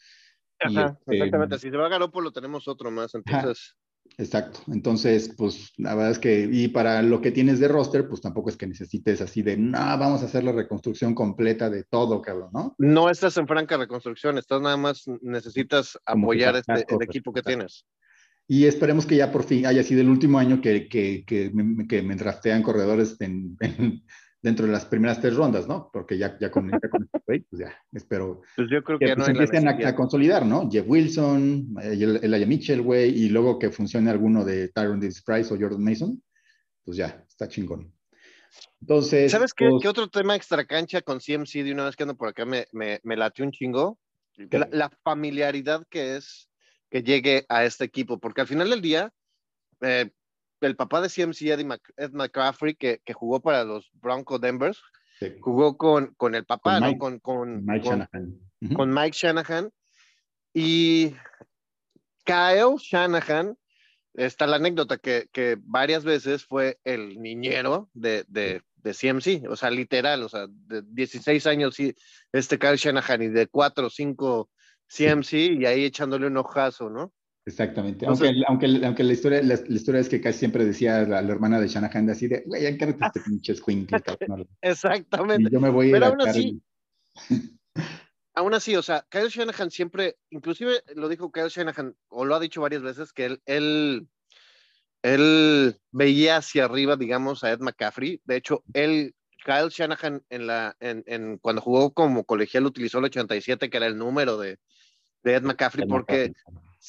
Ajá, 0.61 0.97
este, 1.00 1.15
exactamente. 1.17 1.59
Si 1.59 1.71
se 1.71 1.77
va 1.77 1.87
a 1.87 1.91
Garoppolo, 1.91 2.33
tenemos 2.33 2.69
otro 2.69 2.91
más. 2.91 3.15
Entonces. 3.15 3.77
exacto. 4.19 4.61
Entonces, 4.69 5.35
pues 5.37 5.73
la 5.77 5.95
verdad 5.95 6.12
es 6.12 6.19
que, 6.19 6.49
y 6.50 6.69
para 6.69 7.03
lo 7.03 7.21
que 7.21 7.31
tienes 7.31 7.61
de 7.61 7.69
roster, 7.69 8.09
pues 8.09 8.21
tampoco 8.21 8.50
es 8.50 8.57
que 8.57 8.67
necesites 8.67 9.21
así 9.21 9.43
de, 9.43 9.57
no, 9.57 9.79
vamos 9.79 10.23
a 10.23 10.27
hacer 10.27 10.45
la 10.45 10.53
reconstrucción 10.53 11.15
completa 11.15 11.71
de 11.71 11.85
todo, 11.85 12.21
cabrón, 12.23 12.50
¿no? 12.53 12.75
No 12.79 13.11
estás 13.11 13.37
en 13.37 13.47
franca 13.47 13.77
reconstrucción, 13.77 14.38
estás 14.38 14.61
nada 14.61 14.77
más, 14.77 15.05
necesitas 15.23 15.99
apoyar 16.05 16.57
este, 16.57 16.87
el 16.88 17.03
equipo 17.03 17.33
que 17.33 17.43
tienes. 17.43 17.85
Y 18.50 18.65
esperemos 18.65 19.05
que 19.05 19.17
ya 19.17 19.31
por 19.31 19.45
fin 19.45 19.67
haya 19.67 19.83
sido 19.83 20.00
el 20.00 20.09
último 20.09 20.38
año 20.38 20.62
que, 20.62 20.88
que, 20.88 21.23
que, 21.27 21.50
me, 21.53 21.87
que 21.87 22.00
me 22.00 22.17
draftean 22.17 22.62
corredores 22.62 23.21
en, 23.21 23.59
dentro 24.49 24.67
de 24.67 24.73
las 24.73 24.87
primeras 24.87 25.21
tres 25.21 25.37
rondas, 25.37 25.69
¿no? 25.69 25.90
Porque 25.93 26.17
ya, 26.17 26.38
ya 26.40 26.50
con, 26.50 26.71
ya 26.71 26.88
con 26.88 27.02
este 27.05 27.21
pues 27.21 27.61
ya 27.61 27.76
espero 27.93 28.40
pues 28.57 28.69
yo 28.71 28.83
creo 28.83 28.99
que, 28.99 29.07
que 29.07 29.17
pues, 29.17 29.28
empiecen 29.28 29.69
a, 29.69 29.95
consolidar, 29.95 30.47
¿no? 30.47 30.69
Jeff 30.71 30.87
Wilson, 30.88 31.76
el, 31.83 32.35
Aya 32.35 32.47
Mitchell, 32.47 32.81
güey, 32.81 33.11
y 33.11 33.28
luego 33.28 33.59
que 33.59 33.71
funcione 33.71 34.11
alguno 34.11 34.45
de 34.45 34.69
Tyron 34.69 35.00
Davis 35.00 35.23
Price 35.23 35.52
o 35.52 35.59
Jordan 35.59 35.85
Mason, 35.85 36.23
pues 36.85 36.97
ya, 36.97 37.25
está 37.28 37.47
chingón. 37.49 37.93
Entonces. 38.81 39.31
¿Sabes 39.31 39.52
qué, 39.52 39.69
pues 39.69 39.83
qué 39.83 39.88
otro 39.88 40.09
tema 40.09 40.35
extra 40.35 40.64
cancha 40.64 41.02
con 41.02 41.19
CMC 41.19 41.64
de 41.64 41.73
una 41.73 41.85
vez 41.85 41.97
que 41.97 42.05
ando 42.05 42.17
por 42.17 42.28
acá 42.28 42.47
me, 42.47 42.67
me, 42.73 43.00
me 43.02 43.17
latió 43.17 43.45
un 43.45 43.52
chingo? 43.52 43.99
La, 44.37 44.69
la, 44.73 44.90
familiaridad 45.02 45.85
que 45.90 46.17
es 46.17 46.49
que 46.90 47.02
llegue 47.02 47.45
a 47.49 47.64
este 47.64 47.85
equipo, 47.85 48.19
porque 48.19 48.40
al 48.40 48.47
final 48.47 48.71
del 48.71 48.81
día, 48.81 49.12
eh, 49.83 50.11
el 50.61 50.77
papá 50.77 51.00
de 51.00 51.09
CMC, 51.09 51.43
Ed 51.97 52.12
McCaffrey, 52.12 52.75
que, 52.75 53.00
que 53.05 53.12
jugó 53.12 53.41
para 53.41 53.65
los 53.65 53.91
Bronco 53.95 54.38
Denvers, 54.38 54.83
jugó 55.41 55.77
con, 55.77 56.15
con 56.17 56.35
el 56.35 56.45
papá, 56.45 56.81
con, 56.81 56.91
¿no? 56.91 56.99
con, 56.99 57.19
con, 57.21 57.65
Mike 57.65 57.88
Shanahan. 57.88 58.38
con 58.75 58.93
Mike 58.93 59.17
Shanahan. 59.17 59.71
Y 60.55 61.15
Kyle 62.25 62.77
Shanahan, 62.79 63.57
está 64.15 64.47
la 64.47 64.57
anécdota 64.57 64.99
que, 64.99 65.29
que 65.33 65.57
varias 65.61 66.05
veces 66.05 66.45
fue 66.45 66.79
el 66.85 67.21
niñero 67.21 67.88
de, 67.95 68.25
de, 68.29 68.62
de, 68.77 68.93
CMC, 68.95 69.49
o 69.49 69.57
sea, 69.57 69.71
literal, 69.71 70.23
o 70.23 70.29
sea, 70.29 70.47
de 70.49 70.83
16 70.83 71.47
años, 71.47 71.77
este 72.33 72.59
Kyle 72.59 72.77
Shanahan 72.77 73.23
y 73.23 73.29
de 73.29 73.47
4 73.47 73.87
o 73.87 73.91
5 73.91 74.50
CMC 74.88 75.33
y 75.35 75.67
ahí 75.67 75.85
echándole 75.85 76.27
un 76.27 76.37
ojazo, 76.37 76.91
¿no? 76.91 77.12
Exactamente. 77.49 78.05
Aunque, 78.05 78.31
aunque, 78.47 78.67
aunque 78.85 79.02
la, 79.02 79.12
historia, 79.14 79.43
la, 79.43 79.55
historia 79.55 80.02
es 80.02 80.09
que 80.11 80.21
casi 80.21 80.40
siempre 80.40 80.67
decía 80.67 81.00
la, 81.02 81.23
la 81.23 81.33
hermana 81.33 81.59
de 81.59 81.67
Shanahan 81.67 82.11
así 82.11 82.28
de, 82.28 82.43
güey, 82.45 82.67
encárgate 82.67 83.07
este 83.07 83.21
pinche 83.31 83.55
squinkle. 83.55 83.99
Exactamente. 84.61 85.49
Y 85.49 85.52
yo 85.52 85.59
me 85.59 85.71
voy 85.71 85.90
Pero 85.90 86.07
aún 86.07 86.21
así, 86.21 86.61
aún 88.35 88.52
así, 88.52 88.76
o 88.76 88.83
sea, 88.83 89.07
Kyle 89.09 89.31
Shanahan 89.31 89.71
siempre, 89.71 90.17
inclusive 90.28 90.83
lo 90.95 91.09
dijo 91.09 91.33
Kyle 91.33 91.49
Shanahan, 91.49 91.97
o 92.09 92.26
lo 92.26 92.35
ha 92.35 92.40
dicho 92.40 92.61
varias 92.61 92.83
veces, 92.83 93.14
que 93.14 93.25
él, 93.25 93.43
él, 93.47 94.09
él 95.02 95.81
veía 95.90 96.37
hacia 96.37 96.67
arriba, 96.67 96.97
digamos, 96.97 97.45
a 97.45 97.52
Ed 97.52 97.61
McCaffrey. 97.61 98.21
De 98.26 98.37
hecho, 98.37 98.62
él, 98.75 99.14
Kyle 99.43 99.71
Shanahan, 99.71 100.23
en 100.28 100.47
la, 100.47 100.76
en, 100.81 101.02
en, 101.07 101.38
cuando 101.38 101.62
jugó 101.62 101.95
como 101.95 102.25
colegial, 102.25 102.67
utilizó 102.67 102.99
el 102.99 103.07
87, 103.07 103.71
que 103.71 103.76
era 103.78 103.87
el 103.87 103.97
número 103.97 104.37
de, 104.37 104.59
de 105.23 105.35
Ed 105.35 105.45
McCaffrey, 105.45 105.88
porque 105.88 106.35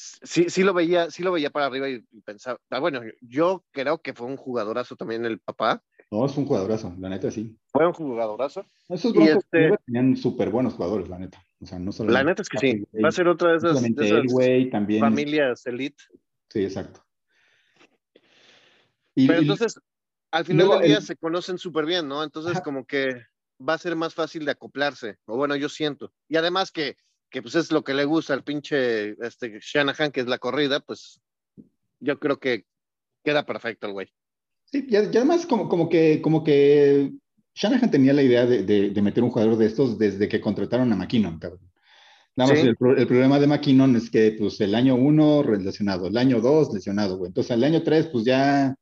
sí, 0.00 0.48
sí 0.48 0.62
lo 0.62 0.72
veía, 0.72 1.10
sí 1.10 1.22
lo 1.22 1.32
veía 1.32 1.50
para 1.50 1.66
arriba 1.66 1.88
y, 1.88 2.00
pensaba, 2.24 2.58
ah, 2.70 2.78
bueno, 2.78 3.00
yo 3.20 3.64
creo 3.70 4.00
que 4.00 4.14
fue 4.14 4.26
un 4.26 4.36
jugadorazo 4.36 4.96
también 4.96 5.24
el 5.24 5.40
papá. 5.40 5.82
No, 6.10 6.26
es 6.26 6.36
un 6.36 6.46
jugadorazo, 6.46 6.94
la 6.98 7.08
neta 7.08 7.30
sí. 7.30 7.56
Fue 7.68 7.86
un 7.86 7.92
jugadorazo. 7.92 8.64
Esos 8.88 9.12
broncos 9.12 9.44
este, 9.44 9.78
tenían 9.86 10.16
súper 10.16 10.50
buenos 10.50 10.74
jugadores, 10.74 11.08
la 11.08 11.18
neta. 11.18 11.42
O 11.60 11.66
sea, 11.66 11.78
no 11.78 11.92
la 12.08 12.24
neta 12.24 12.42
es 12.42 12.48
que 12.48 12.58
sí. 12.58 12.84
Va 13.02 13.10
a 13.10 13.12
ser 13.12 13.28
otra 13.28 13.50
de 13.50 13.58
esas, 13.58 13.82
también. 14.70 15.00
familias 15.00 15.66
elite. 15.66 16.02
Sí, 16.48 16.64
exacto. 16.64 17.04
Pero 19.14 19.38
entonces, 19.38 19.78
al 20.30 20.44
final 20.44 20.68
del 20.70 20.82
día 20.82 21.00
se 21.00 21.16
conocen 21.16 21.58
súper 21.58 21.84
bien, 21.84 22.08
¿no? 22.08 22.24
Entonces, 22.24 22.60
como 22.62 22.86
que 22.86 23.22
va 23.60 23.74
a 23.74 23.78
ser 23.78 23.94
más 23.94 24.14
fácil 24.14 24.46
de 24.46 24.52
acoplarse. 24.52 25.18
O 25.26 25.36
bueno, 25.36 25.54
yo 25.56 25.68
siento. 25.68 26.12
Y 26.28 26.36
además 26.36 26.72
que 26.72 26.96
que 27.30 27.42
pues 27.42 27.54
es 27.54 27.70
lo 27.70 27.84
que 27.84 27.94
le 27.94 28.04
gusta 28.04 28.34
al 28.34 28.44
pinche 28.44 29.10
este, 29.24 29.58
Shanahan, 29.60 30.10
que 30.10 30.20
es 30.20 30.26
la 30.26 30.38
corrida, 30.38 30.80
pues 30.80 31.20
yo 32.00 32.18
creo 32.18 32.38
que 32.38 32.66
queda 33.24 33.46
perfecto 33.46 33.86
el 33.86 33.92
güey. 33.92 34.08
Sí, 34.64 34.86
y, 34.88 34.96
además 34.96 35.46
como, 35.46 35.68
como, 35.68 35.88
que, 35.88 36.20
como 36.20 36.42
que 36.44 37.12
Shanahan 37.54 37.90
tenía 37.90 38.12
la 38.12 38.22
idea 38.22 38.46
de, 38.46 38.62
de, 38.64 39.02
meter 39.02 39.22
un 39.22 39.30
jugador 39.30 39.56
de 39.56 39.66
estos 39.66 39.98
desde 39.98 40.28
que 40.28 40.40
contrataron 40.40 40.92
a 40.92 40.96
McKinnon, 40.96 41.38
cabrón. 41.38 41.70
Nada 42.36 42.52
más 42.52 42.64
el, 42.64 42.76
problema 42.76 43.38
de 43.38 43.46
McKinnon 43.46 43.96
es 43.96 44.08
que 44.08 44.36
pues 44.38 44.60
el 44.60 44.74
año 44.74 44.94
uno 44.94 45.42
lesionado, 45.42 46.06
el 46.06 46.16
año 46.16 46.40
dos 46.40 46.72
lesionado, 46.72 47.18
güey. 47.18 47.28
Entonces 47.28 47.50
el 47.50 47.64
año 47.64 47.82
tres 47.82 48.06
pues 48.06 48.24
ya, 48.24 48.74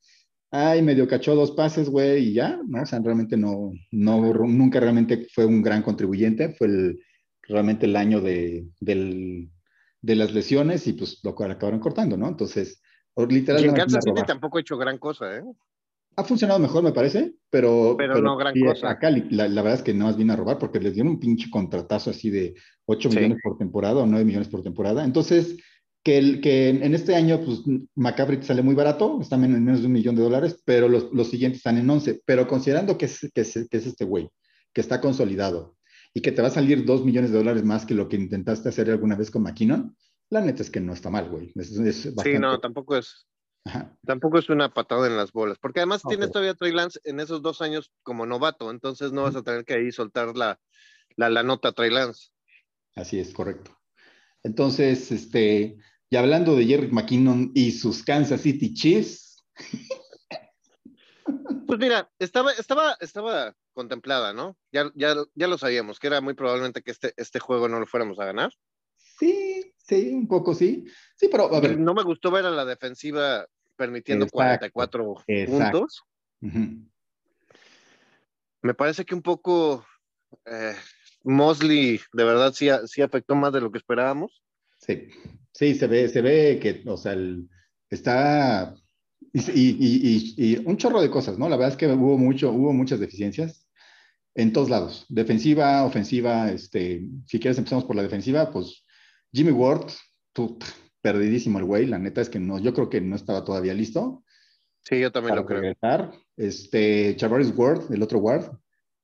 ay, 0.51 0.83
medio 0.83 1.09
cachó 1.09 1.35
dos 1.35 1.53
pases, 1.53 1.89
güey, 1.89 2.29
y 2.29 2.33
ya, 2.35 2.61
¿no? 2.67 2.83
O 2.83 2.87
sea, 2.87 3.01
realmente 3.01 3.37
no, 3.37 3.73
no, 3.91 4.33
nunca 4.33 4.81
realmente 4.81 5.27
fue 5.35 5.47
un 5.47 5.63
gran 5.63 5.83
contribuyente, 5.83 6.51
fue 6.51 6.67
el, 6.67 6.99
realmente 7.49 7.87
el 7.87 7.97
año 7.97 8.21
de, 8.21 8.69
del, 8.81 9.51
de 10.01 10.17
las 10.17 10.33
lesiones 10.33 10.87
y 10.87 10.93
pues 10.93 11.21
lo 11.25 11.31
acabaron 11.31 11.81
cortando, 11.81 12.17
¿no? 12.17 12.29
Entonces, 12.29 12.81
literalmente. 13.17 13.67
Y 13.67 13.71
en 13.71 13.75
Kansas 13.75 14.05
City 14.05 14.23
tampoco 14.27 14.59
ha 14.59 14.61
hecho 14.61 14.77
gran 14.77 14.99
cosa, 14.99 15.39
¿eh? 15.39 15.43
Ha 16.17 16.25
funcionado 16.25 16.59
mejor, 16.59 16.83
me 16.83 16.93
parece, 16.93 17.35
pero. 17.49 17.95
Pero, 17.97 18.21
no 18.21 18.37
gran 18.37 18.53
cosa. 18.61 18.91
Acá 18.91 19.11
la, 19.11 19.47
verdad 19.47 19.75
es 19.75 19.83
que 19.83 19.95
no 19.95 20.07
más 20.07 20.17
vino 20.17 20.33
a 20.33 20.37
robar 20.37 20.59
porque 20.59 20.81
les 20.81 20.95
dieron 20.95 21.13
un 21.13 21.21
pinche 21.21 21.49
contratazo 21.49 22.11
así 22.11 22.29
de 22.29 22.55
8 22.87 23.09
millones 23.09 23.39
por 23.43 23.57
temporada 23.57 24.03
o 24.03 24.07
9 24.07 24.25
millones 24.25 24.49
por 24.49 24.63
temporada. 24.63 25.05
Entonces, 25.05 25.57
que, 26.03 26.19
el, 26.19 26.41
que 26.41 26.71
en 26.71 26.95
este 26.95 27.15
año, 27.15 27.41
pues 27.45 27.63
McCaffrey 27.95 28.43
sale 28.43 28.63
muy 28.63 28.75
barato, 28.75 29.19
están 29.21 29.45
en 29.45 29.65
menos 29.65 29.81
de 29.81 29.87
un 29.87 29.93
millón 29.93 30.17
de 30.17 30.23
dólares, 30.23 30.61
pero 30.65 30.89
los, 30.89 31.13
los 31.13 31.29
siguientes 31.29 31.59
están 31.59 31.79
en 31.79 31.89
11. 31.89 32.23
Pero 32.25 32.49
considerando 32.49 32.99
que 32.99 33.07
es, 33.07 33.31
que 33.33 33.43
es, 33.43 33.69
que 33.71 33.77
es 33.77 33.87
este 33.87 34.05
güey, 34.05 34.29
que 34.73 34.81
está 34.81 35.01
consolidado, 35.01 35.77
y 36.15 36.23
que 36.23 36.33
te 36.33 36.43
va 36.43 36.49
a 36.49 36.53
salir 36.53 36.85
dos 36.85 37.05
millones 37.05 37.31
de 37.31 37.39
dólares 37.39 37.65
más 37.65 37.87
que 37.87 37.95
lo 37.95 38.09
que 38.09 38.17
intentaste 38.17 38.69
hacer 38.69 38.91
alguna 38.91 39.17
vez 39.17 39.31
con 39.31 39.43
McKinnon, 39.43 39.97
la 40.31 40.41
neta 40.41 40.63
es 40.63 40.71
que 40.71 40.81
no 40.81 40.93
está 40.93 41.11
mal, 41.11 41.29
güey. 41.29 41.53
Sí, 41.63 42.39
no, 42.39 42.59
tampoco 42.61 42.97
es. 42.97 43.27
Tampoco 44.07 44.39
es 44.39 44.49
una 44.49 44.73
patada 44.73 45.07
en 45.07 45.17
las 45.17 45.33
bolas, 45.33 45.59
porque 45.59 45.81
además 45.81 46.03
tienes 46.09 46.31
todavía 46.31 46.55
Trey 46.55 46.73
Lance 46.73 47.01
en 47.05 47.21
esos 47.21 47.43
dos 47.43 47.61
años 47.61 47.93
como 48.03 48.25
novato, 48.25 48.71
entonces 48.71 49.13
no 49.13 49.23
vas 49.23 49.37
a 49.37 49.43
tener 49.43 49.65
que 49.65 49.75
ahí 49.75 49.93
soltar 49.93 50.37
la, 50.37 50.59
la, 51.17 51.29
la 51.29 51.43
nota 51.43 51.73
Trey 51.73 51.91
Lance. 51.91 52.31
Así 52.95 53.19
es, 53.19 53.33
correcto. 53.35 53.79
Entonces, 54.43 55.13
este, 55.13 55.77
y 56.11 56.17
hablando 56.17 56.57
de 56.57 56.65
Jerry 56.65 56.89
McKinnon 56.91 57.53
y 57.55 57.73
sus 57.73 58.03
Kansas 58.03 58.41
City 58.41 58.73
Chiefs. 58.73 59.45
Pues 61.67 61.79
mira, 61.79 62.11
estaba, 62.19 62.53
estaba, 62.53 62.97
estaba 63.01 63.55
contemplada, 63.79 64.33
¿no? 64.33 64.57
Ya, 64.73 64.91
ya, 64.97 65.15
ya 65.37 65.47
lo 65.47 65.57
sabíamos, 65.57 66.01
que 66.01 66.09
era 66.09 66.21
muy 66.21 66.35
probablemente 66.35 66.83
que 66.83 66.91
este, 66.91 67.15
este 67.17 67.39
juego 67.39 67.69
no 67.69 67.79
lo 67.79 67.87
fuéramos 67.87 68.19
a 68.19 68.25
ganar. 68.25 68.51
Sí, 68.97 69.73
sí, 69.77 70.11
un 70.13 70.27
poco 70.27 70.53
sí. 70.53 70.85
Sí, 71.15 71.29
pero 71.31 71.55
a 71.55 71.61
ver. 71.61 71.79
No 71.79 71.95
me 71.95 72.03
gustó 72.03 72.33
ver 72.33 72.45
a 72.45 72.51
la 72.51 72.65
defensiva 72.65 73.47
permitiendo 73.77 74.27
44 74.27 75.23
puntos. 75.47 76.03
Me 78.63 78.75
parece 78.75 79.05
que 79.05 79.15
un 79.15 79.23
poco 79.23 79.87
eh, 80.45 80.75
Mosley 81.23 82.01
de 82.13 82.25
verdad 82.25 82.53
sí, 82.53 82.69
sí 82.87 83.01
afectó 83.01 83.37
más 83.37 83.53
de 83.53 83.61
lo 83.61 83.71
que 83.71 83.79
esperábamos. 83.79 84.43
Sí, 84.79 85.07
sí, 85.53 85.77
se 85.77 85.87
ve, 85.87 86.09
se 86.09 86.21
ve 86.21 86.59
que, 86.61 86.83
o 86.85 86.97
sea, 86.97 87.17
está 87.91 88.75
Y, 89.33 90.57
un 90.65 90.77
chorro 90.77 91.01
de 91.01 91.11
cosas, 91.11 91.39
¿no? 91.39 91.49
La 91.49 91.57
verdad 91.57 91.73
es 91.73 91.77
que 91.77 91.87
hubo, 91.87 92.19
mucho, 92.19 92.51
hubo 92.51 92.73
muchas 92.73 93.01
deficiencias 93.01 93.68
en 94.35 94.53
todos 94.53 94.71
lados. 94.71 95.07
Defensiva, 95.09 95.85
ofensiva, 95.85 96.51
este, 96.51 97.07
si 97.27 97.39
quieres 97.39 97.59
empezamos 97.59 97.85
por 97.85 97.97
la 97.97 98.03
defensiva, 98.03 98.51
pues 98.51 98.85
Jimmy 99.33 99.53
Ward, 99.53 99.91
perdidísimo 101.01 101.59
el 101.59 101.65
güey, 101.65 101.87
la 101.87 101.99
neta 101.99 102.21
es 102.21 102.29
que 102.29 102.39
no, 102.39 102.59
yo 102.59 102.73
creo 102.75 102.89
que 102.89 103.01
no 103.01 103.17
estaba 103.17 103.45
todavía 103.45 103.75
listo. 103.75 104.25
Sí, 104.83 105.01
yo 105.01 105.13
también 105.13 105.37
lo 105.37 105.45
creo. 105.45 105.75
Este, 106.37 107.17
Chavaris 107.17 107.53
Ward, 107.55 107.93
el 107.93 108.03
otro 108.03 108.19
Ward, 108.19 108.57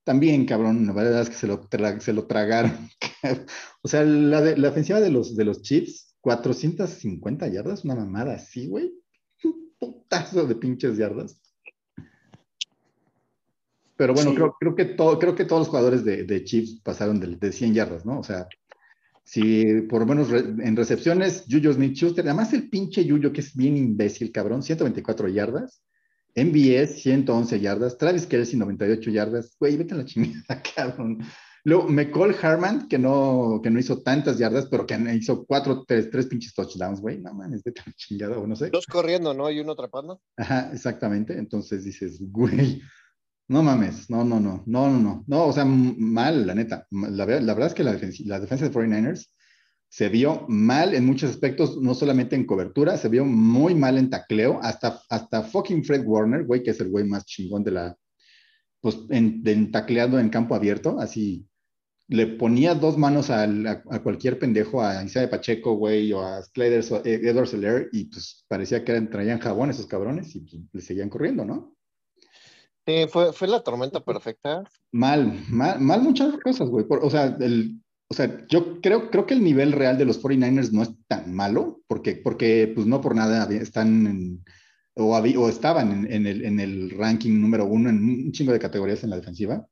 también, 0.05 0.45
cabrón, 0.45 0.87
la 0.87 0.93
verdad 0.93 1.23
es 1.23 1.31
que 1.31 1.37
se 1.37 1.47
lo, 1.47 1.69
se 1.99 2.13
lo 2.13 2.27
tragaron. 2.27 2.89
o 3.83 3.89
sea, 3.89 4.05
la, 4.05 4.41
la 4.41 4.69
ofensiva 4.69 5.01
de 5.01 5.11
los, 5.11 5.35
de 5.35 5.45
los 5.45 5.63
Chiefs, 5.63 6.15
450 6.21 7.49
yardas, 7.49 7.85
una 7.85 7.95
mamada 7.95 8.35
así, 8.35 8.67
güey. 8.67 8.93
Un 9.43 9.75
putazo 9.79 10.47
de 10.47 10.55
pinches 10.57 10.97
yardas. 10.97 11.41
Pero 13.97 14.15
bueno, 14.15 14.35
creo, 14.35 14.57
creo, 14.59 14.75
que 14.75 14.85
todo, 14.87 15.19
creo 15.19 15.35
que 15.35 15.45
todos 15.45 15.61
los 15.61 15.69
jugadores 15.69 16.05
de, 16.05 16.25
de 16.25 16.45
Chiefs 16.45 16.81
pasaron 16.83 17.21
de, 17.21 17.37
de, 17.37 17.53
100 17.53 17.75
yardas, 17.75 18.05
¿no? 18.05 18.19
O 18.19 18.25
sea, 18.25 18.49
si 19.25 19.83
por 19.83 20.01
lo 20.01 20.07
menos 20.07 20.31
en 20.33 20.77
recepciones, 20.77 21.47
Yuyo 21.47 21.73
Smith-Schuster, 21.73 22.25
además 22.25 22.53
el 22.53 22.69
pinche 22.69 23.05
Yuyo 23.05 23.33
que 23.33 23.41
es 23.41 23.55
bien 23.55 23.77
imbécil, 23.77 24.33
cabrón, 24.33 24.63
124 24.63 25.29
yardas. 25.29 25.83
MBS, 26.37 27.01
111 27.01 27.61
yardas. 27.61 27.97
Travis 27.97 28.27
Kelsey, 28.27 28.59
98 28.59 29.11
yardas. 29.11 29.57
Güey, 29.59 29.77
vete 29.77 29.95
a 29.95 29.99
la 29.99 30.05
chingada, 30.05 30.63
cabrón. 30.77 31.19
Luego, 31.67 31.89
McCall 31.89 32.37
Harman, 32.43 32.89
que 32.89 32.99
no, 32.99 33.61
que 33.63 33.71
no 33.71 33.79
hizo 33.79 34.03
tantas 34.03 34.37
yardas, 34.37 34.67
pero 34.67 34.85
que 34.85 34.99
hizo 35.15 35.47
cuatro, 35.47 35.85
tres, 35.87 36.11
tres 36.11 36.27
pinches 36.27 36.53
touchdowns, 36.53 37.01
güey. 37.01 37.19
No 37.21 37.33
mames, 37.33 37.63
vete 37.63 37.81
a 37.81 37.85
la 37.87 37.93
chingada, 37.95 38.39
o 38.39 38.47
no 38.47 38.55
sé. 38.55 38.69
Dos 38.69 38.87
corriendo, 38.87 39.33
¿no? 39.33 39.51
Y 39.51 39.61
uno 39.61 39.73
atrapando. 39.73 40.21
Ajá, 40.37 40.71
exactamente. 40.75 41.39
Entonces 41.39 41.85
dices, 41.85 42.19
güey, 42.21 42.83
no 43.49 43.63
mames, 43.63 44.09
no, 44.11 44.25
no, 44.25 44.41
no, 44.41 44.63
no, 44.67 44.89
no, 44.91 44.99
no. 44.99 45.25
No, 45.27 45.47
o 45.47 45.53
sea, 45.53 45.65
mal, 45.65 46.47
la 46.47 46.55
neta. 46.55 46.87
La, 46.91 47.27
la 47.27 47.55
verdad 47.55 47.67
es 47.67 47.75
que 47.75 47.85
la, 47.85 47.99
la 48.25 48.41
defensa 48.41 48.69
de 48.69 48.73
49ers 48.73 49.29
se 49.95 50.09
vio 50.09 50.45
mal 50.49 50.93
en 50.93 51.07
muchos 51.07 51.31
aspectos, 51.31 51.81
no 51.81 51.95
solamente 51.95 52.35
en 52.35 52.47
cobertura, 52.47 52.97
se 52.97 53.09
vio 53.09 53.25
muy 53.25 53.77
mal 53.77 53.97
en 53.97 54.11
tacleo, 54.11 54.59
hasta, 54.61 55.01
hasta 55.09 55.45
fucking 55.45 55.85
Fred 55.85 56.05
Warner, 56.05 56.45
güey, 56.45 56.65
que 56.65 56.73
es 56.73 56.81
el 56.81 56.89
güey 56.89 57.05
más 57.05 57.25
chingón 57.27 57.63
de 57.63 57.71
la, 57.71 57.97
pues, 58.81 58.99
en, 59.11 59.71
tacleado 59.71 60.19
en 60.19 60.31
campo 60.31 60.57
abierto, 60.57 60.99
así, 60.99 61.47
le 62.09 62.27
ponía 62.27 62.75
dos 62.75 62.99
manos 62.99 63.31
a, 63.31 63.45
a, 63.45 64.03
cualquier 64.03 64.41
pendejo, 64.41 64.83
a 64.83 65.05
Isaiah 65.05 65.31
Pacheco, 65.31 65.77
güey, 65.77 66.13
o 66.13 66.23
a 66.23 66.43
Sliders, 66.43 66.91
o 66.91 66.97
eh, 67.05 67.21
Edward 67.23 67.47
Seller, 67.47 67.89
y 67.93 68.07
pues 68.07 68.45
parecía 68.49 68.85
que 68.85 68.91
eran, 68.91 69.09
traían 69.09 69.39
jabón 69.39 69.71
esos 69.71 69.87
cabrones 69.87 70.35
y 70.35 70.41
pues, 70.41 70.61
le 70.73 70.81
seguían 70.81 71.09
corriendo, 71.09 71.45
¿no? 71.45 71.74
Sí, 72.87 73.07
fue, 73.09 73.33
fue 73.33 73.49
la 73.49 73.63
tormenta 73.63 74.05
perfecta. 74.05 74.63
Mal, 74.93 75.43
mal, 75.49 75.81
mal 75.81 76.03
muchas 76.03 76.37
cosas, 76.39 76.69
güey. 76.69 76.85
o 76.89 77.11
sea, 77.11 77.37
el, 77.41 77.81
o 78.09 78.15
sea, 78.15 78.47
yo 78.49 78.81
creo, 78.81 79.11
creo 79.11 79.27
que 79.27 79.35
el 79.35 79.43
nivel 79.43 79.73
real 79.73 79.97
de 79.97 80.05
los 80.05 80.23
49ers 80.23 80.71
no 80.71 80.83
es 80.83 80.91
tan 81.09 81.35
malo, 81.35 81.81
porque, 81.87 82.17
porque 82.17 82.71
pues 82.75 82.87
no 82.87 83.01
por 83.01 83.15
nada 83.15 83.49
están 83.55 84.07
en, 84.07 84.45
o, 84.95 85.17
o, 85.17 85.49
estaban 85.49 86.07
en, 86.11 86.27
el, 86.27 86.45
en, 86.45 86.61
el, 86.61 86.91
ranking 86.91 87.41
número 87.41 87.65
uno 87.65 87.91
en 87.91 88.05
un 88.05 88.33
chingo 88.33 88.53
de 88.53 88.59
categorías 88.59 89.03
en 89.03 89.11
la 89.11 89.17
defensiva, 89.17 89.67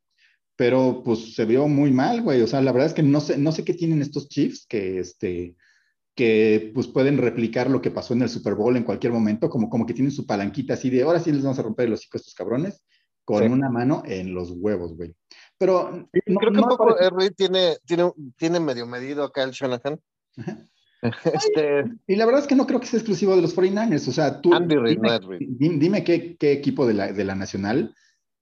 pero 0.56 1.02
pues 1.04 1.34
se 1.34 1.44
vio 1.44 1.68
muy 1.68 1.92
mal, 1.92 2.22
güey. 2.22 2.40
O 2.42 2.46
sea, 2.46 2.60
la 2.62 2.72
verdad 2.72 2.88
es 2.88 2.94
que 2.94 3.02
no 3.02 3.20
sé, 3.20 3.38
no 3.38 3.52
sé 3.52 3.64
qué 3.64 3.74
tienen 3.74 4.02
estos 4.02 4.28
Chiefs 4.28 4.66
que, 4.66 4.98
este, 4.98 5.54
que 6.14 6.72
pues 6.74 6.86
pueden 6.88 7.18
replicar 7.18 7.70
lo 7.70 7.82
que 7.82 7.90
pasó 7.90 8.14
en 8.14 8.22
el 8.22 8.28
Super 8.28 8.54
Bowl 8.54 8.76
en 8.76 8.84
cualquier 8.84 9.12
momento, 9.12 9.50
como, 9.50 9.68
como 9.70 9.86
que 9.86 9.94
tienen 9.94 10.12
su 10.12 10.26
palanquita 10.26 10.74
así 10.74 10.90
de 10.90 11.02
ahora 11.02 11.20
sí 11.20 11.32
les 11.32 11.42
vamos 11.42 11.58
a 11.58 11.62
romper 11.62 11.88
los 11.88 12.00
hocico 12.00 12.16
a 12.16 12.20
estos 12.20 12.34
cabrones, 12.34 12.82
con 13.24 13.50
una 13.50 13.70
mano 13.70 14.02
en 14.06 14.34
los 14.34 14.50
huevos, 14.50 14.96
güey. 14.96 15.14
Pero 15.58 16.08
creo 16.12 16.52
que 16.52 16.58
un 16.58 16.68
poco 16.68 16.96
tiene, 17.36 17.76
tiene, 17.84 18.10
tiene 18.36 18.60
medio 18.60 18.86
medido 18.86 19.24
acá 19.24 19.44
el 19.44 19.52
Shanahan. 19.52 20.00
Este... 21.02 21.84
Y 22.06 22.14
la 22.14 22.26
verdad 22.26 22.42
es 22.42 22.46
que 22.46 22.54
no 22.54 22.64
creo 22.64 22.78
que 22.78 22.86
sea 22.86 23.00
exclusivo 23.00 23.34
de 23.34 23.42
los 23.42 23.56
49ers. 23.56 24.06
O 24.06 24.12
sea, 24.12 24.40
tú. 24.40 24.54
Andy 24.54 24.76
Reid, 24.76 25.00
dime, 25.40 25.78
dime, 25.78 26.04
qué, 26.04 26.36
qué, 26.36 26.52
equipo 26.52 26.86
de 26.86 26.94
la, 26.94 27.12
de 27.12 27.24
la 27.24 27.34
Nacional, 27.34 27.92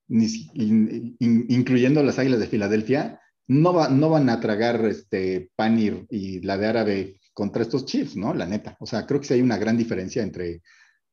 incluyendo 0.09 2.03
las 2.03 2.19
Águilas 2.19 2.41
de 2.41 2.49
Filadelfia, 2.49 3.21
no, 3.47 3.73
va, 3.73 3.89
no 3.89 4.11
van 4.11 4.29
a 4.29 4.41
tragar 4.41 4.85
este 4.85 5.51
Panir 5.57 6.07
y 6.11 6.41
la 6.41 6.59
de 6.59 6.67
Árabe 6.67 7.21
contra 7.33 7.63
estos 7.63 7.87
Chiefs, 7.87 8.17
¿no? 8.17 8.35
La 8.35 8.47
neta. 8.47 8.77
O 8.81 8.87
sea, 8.87 9.07
creo 9.07 9.21
que 9.21 9.27
sí 9.27 9.35
hay 9.35 9.43
una 9.43 9.57
gran 9.57 9.77
diferencia 9.79 10.23
entre, 10.23 10.61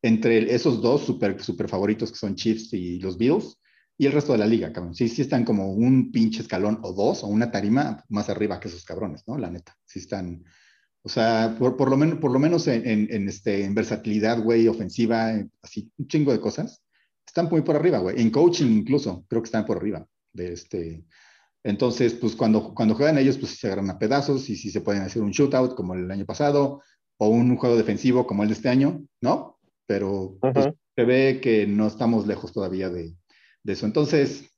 entre 0.01 0.53
esos 0.53 0.81
dos 0.81 1.05
super, 1.05 1.41
super 1.41 1.67
favoritos 1.67 2.11
que 2.11 2.17
son 2.17 2.35
Chiefs 2.35 2.73
y 2.73 2.99
los 2.99 3.17
Bills 3.17 3.57
y 3.97 4.05
el 4.05 4.11
resto 4.11 4.33
de 4.33 4.37
la 4.37 4.45
liga, 4.45 4.71
cabrón. 4.71 4.93
Sí, 4.93 5.09
sí 5.09 5.23
están 5.23 5.43
como 5.43 5.73
un 5.73 6.11
pinche 6.11 6.41
escalón 6.41 6.79
o 6.83 6.93
dos 6.93 7.23
o 7.23 7.27
una 7.27 7.49
tarima 7.49 8.03
más 8.09 8.29
arriba 8.29 8.59
que 8.59 8.67
esos 8.67 8.85
cabrones, 8.85 9.23
¿no? 9.27 9.37
La 9.37 9.49
neta. 9.49 9.75
Sí 9.85 9.99
están, 9.99 10.43
o 11.01 11.09
sea, 11.09 11.55
por, 11.57 11.75
por 11.75 11.89
lo, 11.89 11.97
menos, 11.97 12.19
por 12.19 12.31
lo 12.31 12.37
menos 12.37 12.67
en, 12.67 13.27
este, 13.27 13.63
en 13.65 13.73
versatilidad, 13.73 14.41
güey, 14.43 14.67
ofensiva, 14.67 15.33
así, 15.63 15.91
un 15.97 16.07
chingo 16.07 16.31
de 16.31 16.39
cosas. 16.39 16.83
Están 17.25 17.49
muy 17.49 17.61
por 17.61 17.75
arriba, 17.75 17.97
güey. 17.97 18.21
En 18.21 18.29
coaching 18.29 18.67
incluso, 18.67 19.25
creo 19.27 19.41
que 19.41 19.47
están 19.47 19.65
por 19.65 19.77
arriba 19.77 20.05
de 20.31 20.53
este. 20.53 21.03
Entonces, 21.63 22.13
pues 22.13 22.35
cuando, 22.35 22.73
cuando 22.75 22.93
juegan 22.95 23.17
ellos, 23.17 23.37
pues 23.37 23.59
se 23.59 23.67
agarran 23.67 23.89
a 23.89 23.97
pedazos 23.97 24.47
y 24.49 24.55
si 24.55 24.69
se 24.69 24.81
pueden 24.81 25.01
hacer 25.01 25.23
un 25.23 25.31
shootout 25.31 25.75
como 25.75 25.95
el 25.95 26.09
año 26.11 26.25
pasado 26.25 26.81
o 27.17 27.29
un 27.29 27.57
juego 27.57 27.75
defensivo 27.75 28.27
como 28.27 28.43
el 28.43 28.49
de 28.49 28.55
este 28.55 28.69
año, 28.69 29.03
¿no? 29.21 29.56
Pero 29.87 30.37
pues, 30.39 30.69
se 30.95 31.05
ve 31.05 31.39
que 31.41 31.65
no 31.65 31.87
estamos 31.87 32.27
lejos 32.27 32.53
todavía 32.53 32.89
de, 32.89 33.15
de 33.63 33.73
eso. 33.73 33.85
Entonces, 33.85 34.53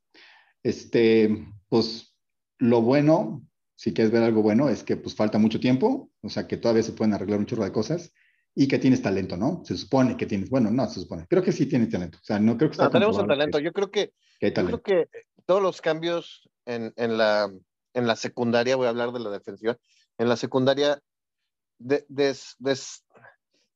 este, 0.64 1.48
pues 1.70 2.16
lo 2.58 2.82
bueno, 2.82 3.46
si 3.76 3.94
quieres 3.94 4.12
ver 4.12 4.24
algo 4.24 4.42
bueno, 4.42 4.68
es 4.70 4.84
que 4.84 4.98
pues 4.98 5.16
falta 5.16 5.38
mucho 5.38 5.60
tiempo, 5.60 6.12
o 6.22 6.30
sea 6.30 6.48
que 6.48 6.58
todavía 6.58 6.84
se 6.84 6.92
pueden 6.92 7.14
arreglar 7.14 7.40
un 7.40 7.46
chorro 7.46 7.64
de 7.64 7.72
cosas 7.72 8.12
y 8.54 8.68
que 8.68 8.80
tienes 8.80 9.02
talento, 9.02 9.38
¿no? 9.38 9.64
Se 9.64 9.78
supone 9.78 10.18
que 10.18 10.26
tienes, 10.26 10.50
bueno, 10.50 10.70
no 10.70 10.88
se 10.90 11.00
supone, 11.00 11.26
creo 11.30 11.42
que 11.42 11.54
sí 11.54 11.66
tienes 11.66 11.90
talento, 11.90 12.18
o 12.22 12.26
sea, 12.26 12.40
no 12.40 12.58
creo 12.58 12.70
que 12.70 12.74
está... 12.74 12.86
No, 12.86 12.92
tenemos 12.92 13.18
el 13.18 13.28
talento, 13.28 13.60
yo 13.60 13.72
creo 13.72 13.90
que, 13.90 14.12
yo 14.42 14.54
creo 14.54 14.82
que 14.82 15.08
todos 15.46 15.62
los 15.62 15.80
cambios 15.80 16.50
en, 16.66 16.92
en, 16.98 17.18
la, 17.18 17.50
en 17.94 18.08
la 18.08 18.16
secundaria, 18.18 18.76
voy 18.76 18.88
a 18.88 18.90
hablar 18.90 19.14
de 19.14 19.20
la 19.22 19.30
defensiva, 19.30 19.78
en 20.18 20.28
la 20.28 20.36
secundaria 20.36 21.02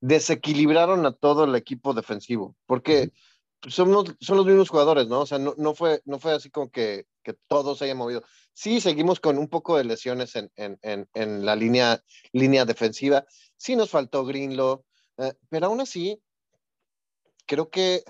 desequilibraron 0.04 1.06
a 1.06 1.14
todo 1.14 1.46
el 1.46 1.56
equipo 1.56 1.94
defensivo, 1.94 2.58
porque 2.66 3.14
son 3.70 3.94
los, 3.94 4.14
son 4.20 4.36
los 4.36 4.46
mismos 4.46 4.68
jugadores, 4.68 5.08
¿no? 5.08 5.22
O 5.22 5.26
sea, 5.26 5.40
no, 5.40 5.56
no, 5.58 5.74
fue, 5.74 6.02
no 6.04 6.20
fue 6.20 6.34
así 6.34 6.50
como 6.50 6.70
que, 6.70 7.08
que 7.24 7.34
todos 7.48 7.78
se 7.78 7.86
hayan 7.86 7.96
movido. 7.96 8.22
Sí, 8.52 8.82
seguimos 8.82 9.22
con 9.22 9.38
un 9.38 9.48
poco 9.48 9.78
de 9.78 9.86
lesiones 9.86 10.36
en, 10.36 10.52
en, 10.58 10.78
en, 10.82 11.08
en 11.14 11.46
la 11.46 11.56
línea, 11.56 12.04
línea 12.34 12.66
defensiva. 12.66 13.26
Sí 13.56 13.78
nos 13.78 13.92
faltó 13.92 14.26
Greenlow, 14.26 14.84
eh, 15.20 15.36
pero 15.48 15.68
aún 15.68 15.80
así, 15.80 16.22
creo 17.46 17.70
que, 17.70 18.04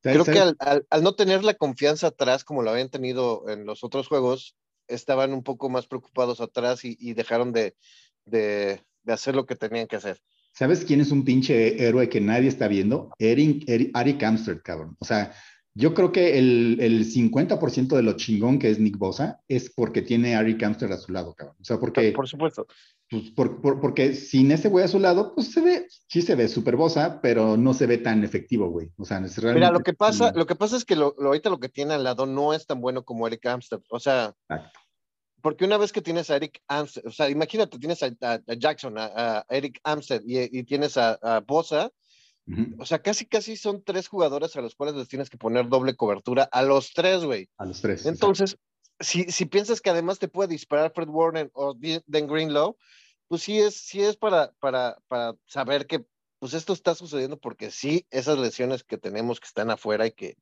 creo 0.00 0.24
que 0.24 0.40
al, 0.40 0.56
al, 0.90 1.02
no 1.04 1.14
tener 1.14 1.44
la 1.44 1.54
confianza 1.54 2.08
atrás 2.08 2.42
como 2.42 2.62
lo 2.62 2.70
habían 2.70 2.90
tenido 2.90 3.48
en 3.48 3.64
los 3.64 3.84
otros 3.84 4.08
juegos, 4.08 4.56
estaban 4.88 5.32
un 5.32 5.44
poco 5.44 5.68
más 5.68 5.86
preocupados 5.86 6.40
atrás 6.40 6.84
y, 6.84 6.96
y 6.98 7.14
dejaron 7.14 7.52
de, 7.52 7.76
de, 8.24 8.82
de 9.04 9.12
hacer 9.12 9.36
lo 9.36 9.46
que 9.46 9.54
tenían 9.54 9.86
que 9.86 9.94
hacer. 9.94 10.20
¿Sabes 10.56 10.86
quién 10.86 11.02
es 11.02 11.10
un 11.10 11.22
pinche 11.22 11.86
héroe 11.86 12.08
que 12.08 12.18
nadie 12.18 12.48
está 12.48 12.66
viendo? 12.66 13.10
Eric, 13.18 13.64
Eric, 13.68 14.22
Amsterdam, 14.22 14.62
cabrón. 14.64 14.96
O 15.00 15.04
sea, 15.04 15.34
yo 15.74 15.92
creo 15.92 16.12
que 16.12 16.38
el, 16.38 16.78
el 16.80 17.04
50% 17.04 17.94
de 17.94 18.02
lo 18.02 18.14
chingón 18.14 18.58
que 18.58 18.70
es 18.70 18.80
Nick 18.80 18.96
Bosa 18.96 19.42
es 19.48 19.70
porque 19.70 20.00
tiene 20.00 20.34
a 20.34 20.38
Ari 20.38 20.56
Amsterdam 20.64 20.96
a 20.96 21.00
su 21.00 21.12
lado, 21.12 21.34
cabrón. 21.34 21.56
O 21.60 21.64
sea, 21.64 21.78
porque... 21.78 22.10
Por 22.12 22.26
supuesto. 22.26 22.66
Pues, 23.10 23.30
por, 23.32 23.60
por, 23.60 23.80
porque 23.82 24.14
sin 24.14 24.50
ese 24.50 24.70
güey 24.70 24.86
a 24.86 24.88
su 24.88 24.98
lado, 24.98 25.34
pues 25.34 25.52
se 25.52 25.60
ve, 25.60 25.86
sí 26.08 26.22
se 26.22 26.34
ve 26.34 26.48
súper 26.48 26.76
Bosa, 26.76 27.20
pero 27.20 27.58
no 27.58 27.74
se 27.74 27.86
ve 27.86 27.98
tan 27.98 28.24
efectivo, 28.24 28.70
güey. 28.70 28.88
O 28.96 29.04
sea, 29.04 29.18
es 29.18 29.36
realmente... 29.36 29.66
Mira, 29.66 29.70
lo 29.70 29.80
que 29.80 29.92
pasa, 29.92 30.32
lo 30.34 30.46
que 30.46 30.56
pasa 30.56 30.78
es 30.78 30.86
que 30.86 30.96
lo, 30.96 31.14
lo, 31.18 31.26
ahorita 31.26 31.50
lo 31.50 31.60
que 31.60 31.68
tiene 31.68 31.92
al 31.92 32.04
lado 32.04 32.24
no 32.24 32.54
es 32.54 32.66
tan 32.66 32.80
bueno 32.80 33.04
como 33.04 33.26
Eric 33.26 33.44
Amsterdam. 33.44 33.84
O 33.90 34.00
sea... 34.00 34.34
Exacto 34.48 34.80
porque 35.46 35.64
una 35.64 35.78
vez 35.78 35.92
que 35.92 36.02
tienes 36.02 36.28
a 36.28 36.34
Eric 36.34 36.60
Amstead, 36.66 37.06
o 37.06 37.12
sea, 37.12 37.30
imagínate, 37.30 37.78
tienes 37.78 38.02
a, 38.02 38.06
a, 38.20 38.32
a 38.48 38.54
Jackson, 38.54 38.98
a, 38.98 39.12
a, 39.14 39.46
Eric 39.48 39.78
Amstead 39.84 40.22
y, 40.26 40.40
y 40.58 40.64
tienes 40.64 40.96
a, 40.96 41.40
Bosa, 41.46 41.92
uh 42.48 42.50
-huh. 42.50 42.74
o 42.80 42.84
sea, 42.84 43.00
casi, 43.00 43.26
casi 43.26 43.56
son 43.56 43.84
tres 43.84 44.08
jugadores 44.08 44.56
a 44.56 44.60
los 44.60 44.74
cuales 44.74 44.96
les 44.96 45.06
tienes 45.06 45.30
que 45.30 45.38
poner 45.38 45.68
doble 45.68 45.94
cobertura 45.94 46.48
a 46.50 46.62
los 46.62 46.92
tres, 46.92 47.22
güey. 47.22 47.48
A 47.58 47.64
los 47.64 47.80
tres. 47.80 48.06
Entonces, 48.06 48.58
si, 48.98 49.22
si, 49.30 49.44
piensas 49.44 49.80
que 49.80 49.90
además 49.90 50.18
te 50.18 50.26
puede 50.26 50.48
disparar 50.48 50.90
Fred 50.92 51.10
Warner 51.10 51.48
o 51.52 51.76
Dan 52.08 52.26
Greenlow, 52.26 52.76
pues 53.28 53.42
sí 53.42 53.60
es, 53.60 53.76
sí 53.76 54.02
es 54.02 54.16
para, 54.16 54.50
para, 54.58 54.98
para 55.06 55.36
saber 55.44 55.86
que 55.86 56.04
pues 56.40 56.54
esto 56.54 56.72
está 56.72 56.96
sucediendo 56.96 57.38
porque 57.38 57.70
sí, 57.70 58.04
esas 58.10 58.36
lesiones 58.36 58.82
que 58.82 58.98
tenemos 58.98 59.38
que 59.38 59.46
están 59.46 59.70
afuera 59.70 60.08
y 60.08 60.10
que 60.10 60.38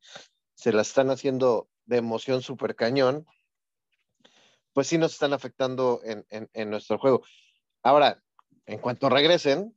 se 0.55 0.73
las 0.73 0.87
están 0.87 1.11
haciendo 1.11 1.69
de 1.85 1.97
emoción 1.97 2.41
súper 2.41 2.75
cañón, 2.75 3.27
pues 4.75 4.87
sí 4.87 4.97
nos 4.97 5.13
están 5.13 5.31
afectando 5.31 6.01
en, 6.03 6.25
en, 6.29 6.49
en, 6.51 6.69
nuestro 6.69 6.99
juego. 6.99 7.23
Ahora, 7.81 8.21
en 8.65 8.77
cuanto 8.79 9.07
regresen, 9.07 9.73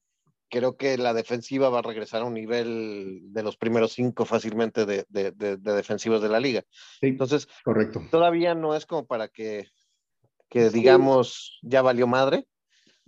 creo 0.50 0.76
que 0.76 0.98
la 0.98 1.14
defensiva 1.14 1.68
va 1.68 1.78
a 1.78 1.82
regresar 1.82 2.22
a 2.22 2.24
un 2.24 2.34
nivel 2.34 3.20
de 3.32 3.44
los 3.44 3.56
primeros 3.56 3.92
cinco 3.92 4.24
fácilmente 4.24 4.86
de, 4.86 5.06
de, 5.08 5.30
de, 5.30 5.56
defensivos 5.56 6.20
de 6.20 6.28
la 6.28 6.40
liga. 6.40 6.64
Entonces, 7.00 7.46
correcto. 7.62 8.02
Todavía 8.10 8.56
no 8.56 8.74
es 8.74 8.86
como 8.86 9.06
para 9.06 9.28
que, 9.28 9.68
que 10.48 10.68
digamos, 10.70 11.60
ya 11.62 11.80
valió 11.80 12.08
madre. 12.08 12.48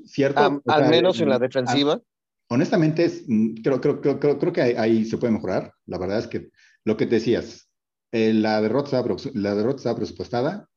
Cierto. 0.04 0.62
al 0.66 0.88
menos 0.88 1.20
en 1.20 1.28
la 1.28 1.40
defensiva. 1.40 2.00
honestamente, 2.48 3.04
es, 3.04 3.24
mm, 3.26 3.54
creo, 3.64 3.80
creo, 3.80 4.00
creo, 4.00 4.38
creo, 4.38 4.52
que 4.52 4.60
ahí, 4.62 5.04
se 5.04 5.18
puede 5.18 5.32
mejorar. 5.32 5.74
La 5.86 5.98
verdad 5.98 6.20
es 6.20 6.28
que 6.28 6.50
lo 6.84 6.96
que 6.96 7.06
decías, 7.06 7.68
eh, 8.12 8.32
la, 8.32 8.60
derrota, 8.60 9.04
la 9.34 9.56
derrota 9.56 9.76
estaba 9.78 9.96
presupuestada, 9.96 10.69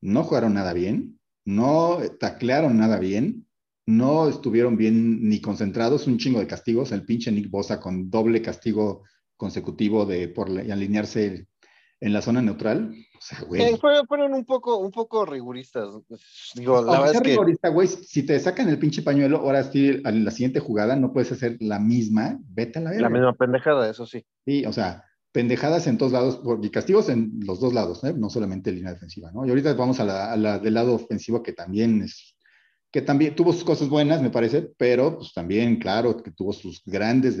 no 0.00 0.24
jugaron 0.24 0.54
nada 0.54 0.72
bien, 0.72 1.18
no 1.44 1.98
taclearon 2.20 2.78
nada 2.78 2.98
bien, 2.98 3.46
no 3.86 4.28
estuvieron 4.28 4.76
bien 4.76 5.28
ni 5.28 5.40
concentrados, 5.40 6.06
un 6.06 6.18
chingo 6.18 6.40
de 6.40 6.46
castigos, 6.46 6.92
el 6.92 7.04
pinche 7.04 7.32
Nick 7.32 7.50
Bosa 7.50 7.80
con 7.80 8.10
doble 8.10 8.42
castigo 8.42 9.02
consecutivo 9.36 10.04
de 10.04 10.28
por 10.28 10.50
alinearse 10.50 11.48
en 12.00 12.12
la 12.12 12.20
zona 12.20 12.42
neutral. 12.42 12.92
O 13.16 13.20
sea, 13.20 13.40
güey. 13.46 13.62
Eh, 13.62 13.78
fueron, 14.06 14.34
un 14.34 14.44
poco, 14.44 14.76
un 14.76 14.90
poco 14.90 15.24
riguristas. 15.24 15.88
Digo, 16.54 16.82
la 16.82 17.00
verdad 17.00 17.14
es 17.16 17.20
que... 17.22 17.30
rigurista, 17.30 17.68
güey, 17.70 17.88
si 17.88 18.24
te 18.24 18.38
sacan 18.38 18.68
el 18.68 18.78
pinche 18.78 19.02
pañuelo, 19.02 19.38
ahora 19.38 19.64
sí, 19.64 20.00
a 20.04 20.10
la 20.12 20.30
siguiente 20.30 20.60
jugada 20.60 20.94
no 20.94 21.12
puedes 21.12 21.32
hacer 21.32 21.56
la 21.60 21.80
misma, 21.80 22.38
vete 22.50 22.78
a 22.78 22.82
la 22.82 22.90
verga. 22.90 23.02
La 23.04 23.10
misma 23.10 23.32
pendejada, 23.34 23.90
eso 23.90 24.06
sí. 24.06 24.24
Sí, 24.44 24.64
o 24.66 24.72
sea, 24.72 25.04
pendejadas 25.32 25.86
en 25.86 25.98
todos 25.98 26.12
lados, 26.12 26.40
y 26.62 26.70
castigos 26.70 27.08
en 27.08 27.40
los 27.44 27.60
dos 27.60 27.74
lados, 27.74 28.02
¿eh? 28.04 28.14
no 28.16 28.30
solamente 28.30 28.70
en 28.70 28.76
línea 28.76 28.92
defensiva, 28.92 29.30
¿no? 29.32 29.46
Y 29.46 29.50
ahorita 29.50 29.74
vamos 29.74 30.00
a 30.00 30.04
la, 30.04 30.32
a 30.32 30.36
la 30.36 30.58
del 30.58 30.74
lado 30.74 30.94
ofensivo 30.94 31.42
que 31.42 31.52
también 31.52 32.02
es 32.02 32.34
que 32.90 33.02
también 33.02 33.36
tuvo 33.36 33.52
sus 33.52 33.64
cosas 33.64 33.88
buenas, 33.88 34.22
me 34.22 34.30
parece, 34.30 34.62
pero 34.78 35.18
pues 35.18 35.34
también, 35.34 35.78
claro, 35.78 36.16
que 36.16 36.30
tuvo 36.30 36.52
sus 36.52 36.82
grandes, 36.84 37.36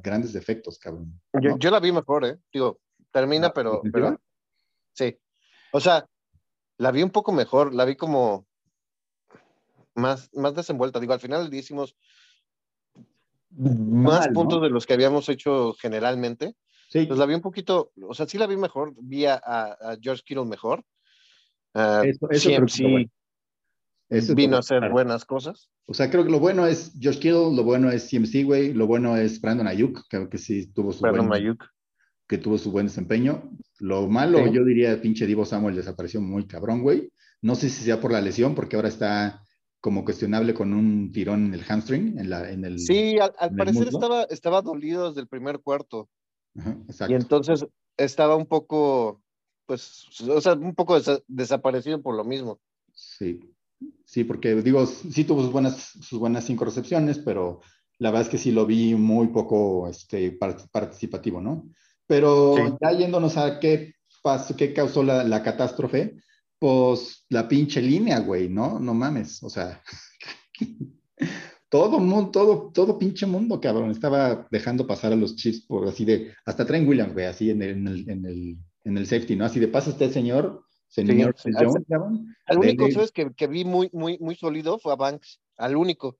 grandes 0.00 0.32
defectos, 0.32 0.78
cabrón. 0.78 1.20
Yo, 1.58 1.70
la 1.70 1.80
vi 1.80 1.90
mejor, 1.90 2.24
¿eh? 2.24 2.38
Digo, 2.52 2.78
termina, 3.10 3.52
pero, 3.52 3.82
pero, 3.92 4.20
Sí. 4.92 5.18
O 5.72 5.80
sea, 5.80 6.06
la 6.78 6.90
vi 6.90 7.02
un 7.02 7.10
poco 7.10 7.32
mejor, 7.32 7.74
la 7.74 7.84
vi 7.84 7.96
como 7.96 8.46
más, 9.94 10.30
más 10.34 10.54
desenvuelta. 10.54 11.00
Digo, 11.00 11.12
al 11.12 11.20
final 11.20 11.50
le 11.50 11.56
hicimos 11.56 11.96
más 13.50 14.28
puntos 14.28 14.62
de 14.62 14.70
los 14.70 14.86
que 14.86 14.94
habíamos 14.94 15.28
hecho 15.28 15.74
generalmente. 15.74 16.54
Sí. 16.88 17.06
Pues 17.06 17.18
la 17.18 17.26
vi 17.26 17.34
un 17.34 17.40
poquito, 17.40 17.92
o 18.00 18.14
sea, 18.14 18.26
sí 18.26 18.38
la 18.38 18.46
vi 18.46 18.56
mejor, 18.56 18.94
vi 18.96 19.26
a, 19.26 19.76
George 20.00 20.22
Kittle 20.24 20.44
mejor. 20.44 20.84
eso, 21.74 22.30
eso 22.30 22.50
CMC, 22.50 24.34
vino 24.34 24.56
a 24.56 24.60
hacer 24.60 24.90
buenas 24.90 25.24
cosas. 25.24 25.68
O 25.86 25.94
sea, 25.94 26.10
creo 26.10 26.24
que 26.24 26.30
lo 26.30 26.40
bueno 26.40 26.66
es 26.66 26.92
Josh 27.00 27.18
Kittle, 27.18 27.54
lo 27.54 27.64
bueno 27.64 27.90
es 27.90 28.08
CMC, 28.10 28.44
güey, 28.44 28.72
lo 28.72 28.86
bueno 28.86 29.16
es 29.16 29.40
Brandon 29.40 29.68
Ayuk, 29.68 30.06
que, 30.08 30.28
que 30.28 30.38
sí 30.38 30.66
tuvo 30.72 30.92
su 30.92 31.00
buen, 31.00 31.32
Ayuk. 31.32 31.64
que 32.26 32.38
tuvo 32.38 32.58
su 32.58 32.72
buen 32.72 32.86
desempeño. 32.86 33.50
Lo 33.78 34.08
malo, 34.08 34.46
yo 34.50 34.64
diría, 34.64 35.00
pinche 35.00 35.26
Divo 35.26 35.44
Samuel 35.44 35.76
desapareció 35.76 36.20
muy 36.20 36.46
cabrón, 36.46 36.82
güey. 36.82 37.12
No 37.42 37.54
sé 37.54 37.68
si 37.68 37.84
sea 37.84 38.00
por 38.00 38.12
la 38.12 38.20
lesión, 38.20 38.54
porque 38.54 38.76
ahora 38.76 38.88
está 38.88 39.42
como 39.80 40.04
cuestionable 40.04 40.54
con 40.54 40.72
un 40.72 41.12
tirón 41.12 41.46
en 41.46 41.54
el 41.54 41.62
hamstring, 41.62 42.18
en, 42.18 42.30
la, 42.30 42.50
en 42.50 42.64
el 42.64 42.80
Sí, 42.80 43.16
al, 43.20 43.54
parecer 43.54 43.86
estaba, 43.86 44.24
estaba 44.24 44.62
dolido 44.62 45.08
desde 45.08 45.20
el 45.20 45.28
primer 45.28 45.60
cuarto. 45.60 46.08
Y 47.08 47.14
entonces 47.14 47.66
estaba 47.96 48.36
un 48.36 48.46
poco, 48.46 49.22
pues, 49.66 50.06
o 50.28 50.40
sea, 50.40 50.54
un 50.54 50.74
poco 50.74 50.98
desaparecido 51.28 52.00
por 52.02 52.14
lo 52.14 52.24
mismo. 52.24 52.60
Sí, 52.92 53.40
Sí, 54.04 54.24
porque 54.24 54.54
digo, 54.62 54.86
sí 54.86 55.24
tuvo 55.24 55.42
sus 55.42 55.52
buenas, 55.52 55.90
sus 56.00 56.18
buenas 56.18 56.44
cinco 56.44 56.64
recepciones, 56.64 57.18
pero 57.18 57.60
la 57.98 58.10
verdad 58.10 58.26
es 58.26 58.30
que 58.30 58.38
sí 58.38 58.52
lo 58.52 58.64
vi 58.64 58.94
muy 58.94 59.28
poco 59.28 59.88
este, 59.88 60.38
participativo, 60.70 61.40
¿no? 61.40 61.68
Pero 62.06 62.78
ya 62.80 62.92
yéndonos 62.92 63.36
a 63.36 63.58
qué 63.58 63.94
pasó, 64.22 64.56
qué 64.56 64.72
causó 64.72 65.02
la, 65.02 65.24
la, 65.24 65.42
catástrofe, 65.42 66.16
pues 66.58 67.24
la 67.28 67.48
pinche 67.48 67.82
línea, 67.82 68.20
güey, 68.20 68.48
¿no? 68.48 68.78
No 68.78 68.94
mames, 68.94 69.42
o 69.42 69.50
sea, 69.50 69.82
todo 71.76 71.98
mundo, 71.98 72.30
todo, 72.30 72.70
todo 72.72 72.98
pinche 72.98 73.26
mundo, 73.26 73.60
cabrón, 73.60 73.90
estaba 73.90 74.48
dejando 74.50 74.86
pasar 74.86 75.12
a 75.12 75.16
los 75.16 75.36
chips 75.36 75.60
por 75.66 75.86
así 75.86 76.06
de, 76.06 76.32
hasta 76.46 76.64
Trent 76.64 76.88
Williams, 76.88 77.12
güey, 77.12 77.26
así 77.26 77.50
en 77.50 77.60
el, 77.60 77.70
en 77.70 77.86
el, 77.86 78.10
en 78.10 78.24
el, 78.24 78.56
en 78.84 78.96
el 78.96 79.06
safety, 79.06 79.36
¿no? 79.36 79.44
Así 79.44 79.60
de, 79.60 79.68
pasa 79.68 79.90
este 79.90 80.10
señor, 80.10 80.64
Señor, 80.88 81.34
sí, 81.36 81.50
al, 82.46 82.58
único 82.58 82.90
¿sabes? 82.90 83.12
Que, 83.12 83.30
que, 83.34 83.46
vi 83.48 83.66
muy, 83.66 83.90
muy, 83.92 84.18
muy 84.18 84.36
sólido 84.36 84.78
fue 84.78 84.92
a 84.94 84.96
Banks, 84.96 85.40
al 85.58 85.76
único. 85.76 86.16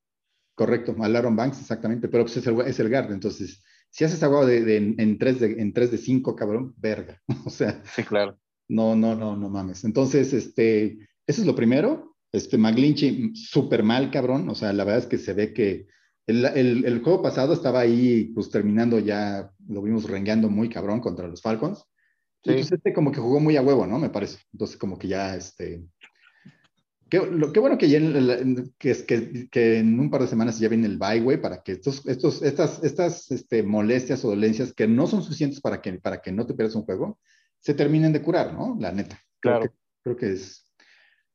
Correcto, 0.54 0.94
al 1.00 1.16
Aaron 1.16 1.36
Banks, 1.36 1.60
exactamente, 1.60 2.08
pero 2.08 2.24
pues 2.24 2.36
es 2.36 2.46
el, 2.46 2.60
es 2.60 2.78
el 2.78 2.90
guard, 2.90 3.12
entonces, 3.12 3.62
si 3.88 4.04
haces 4.04 4.22
agua 4.22 4.44
de, 4.44 4.62
de, 4.62 4.76
en 4.76 5.18
3 5.18 5.40
de, 5.40 5.52
en 5.62 5.72
3 5.72 5.90
de 5.90 5.98
5, 5.98 6.36
cabrón, 6.36 6.74
verga, 6.76 7.22
o 7.46 7.50
sea. 7.50 7.82
Sí, 7.94 8.02
claro. 8.02 8.38
No, 8.68 8.94
no, 8.94 9.14
no, 9.14 9.36
no 9.36 9.48
mames. 9.48 9.84
Entonces, 9.84 10.34
este, 10.34 10.98
eso 11.26 11.40
es 11.40 11.46
lo 11.46 11.54
primero, 11.54 12.15
este, 12.36 12.58
McGlinchy, 12.58 13.34
súper 13.34 13.82
mal, 13.82 14.10
cabrón, 14.10 14.48
o 14.48 14.54
sea, 14.54 14.72
la 14.72 14.84
verdad 14.84 15.02
es 15.02 15.06
que 15.06 15.18
se 15.18 15.32
ve 15.32 15.52
que 15.52 15.86
el, 16.26 16.44
el, 16.44 16.84
el, 16.84 17.02
juego 17.02 17.22
pasado 17.22 17.52
estaba 17.52 17.80
ahí, 17.80 18.32
pues 18.34 18.50
terminando 18.50 18.98
ya, 18.98 19.52
lo 19.68 19.82
vimos 19.82 20.04
rengueando 20.04 20.48
muy 20.50 20.68
cabrón 20.68 21.00
contra 21.00 21.28
los 21.28 21.40
Falcons, 21.40 21.84
entonces 22.46 22.72
este 22.72 22.92
como 22.92 23.12
que 23.12 23.20
jugó 23.20 23.40
muy 23.40 23.56
a 23.56 23.62
huevo, 23.62 23.86
¿no? 23.86 23.98
Me 23.98 24.10
parece. 24.10 24.38
Entonces 24.52 24.76
como 24.76 24.98
que 24.98 25.08
ya, 25.08 25.34
este... 25.34 25.84
Qué, 27.08 27.18
lo, 27.18 27.52
qué 27.52 27.60
bueno 27.60 27.78
que 27.78 27.88
ya 27.88 27.98
en, 27.98 28.74
que, 28.78 28.92
que, 29.06 29.48
que, 29.48 29.78
en 29.78 30.00
un 30.00 30.10
par 30.10 30.22
de 30.22 30.26
semanas 30.26 30.58
ya 30.58 30.68
viene 30.68 30.86
el 30.86 30.98
bye, 30.98 31.20
güey, 31.20 31.40
para 31.40 31.62
que 31.62 31.72
estos, 31.72 32.04
estos, 32.06 32.42
estas, 32.42 32.82
estas 32.82 33.30
este, 33.30 33.62
molestias 33.62 34.24
o 34.24 34.30
dolencias 34.30 34.72
que 34.72 34.88
no 34.88 35.06
son 35.06 35.22
suficientes 35.22 35.60
para 35.60 35.80
que, 35.80 35.92
para 35.94 36.20
que 36.20 36.32
no 36.32 36.46
te 36.46 36.54
pierdas 36.54 36.74
un 36.74 36.82
juego, 36.82 37.20
se 37.60 37.74
terminen 37.74 38.12
de 38.12 38.22
curar, 38.22 38.54
¿no? 38.54 38.76
La 38.80 38.90
neta. 38.90 39.20
Claro. 39.38 39.62
Que, 39.62 39.70
creo 40.02 40.16
que 40.16 40.32
es, 40.32 40.65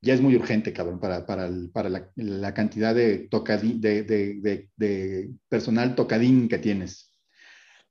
ya 0.02 0.16
es 0.16 0.22
muy 0.22 0.36
urgente, 0.36 0.74
cabrón, 0.74 1.00
para, 1.00 1.26
para, 1.26 1.50
para 1.72 1.90
la, 1.90 2.12
la, 2.16 2.54
cantidad 2.54 2.96
de, 2.96 3.28
tocadín, 3.30 3.80
de, 3.80 4.04
de, 4.04 4.70
de, 4.76 5.30
personal 5.48 5.96
tocadín 5.96 6.50
que 6.50 6.58
tienes. 6.58 7.12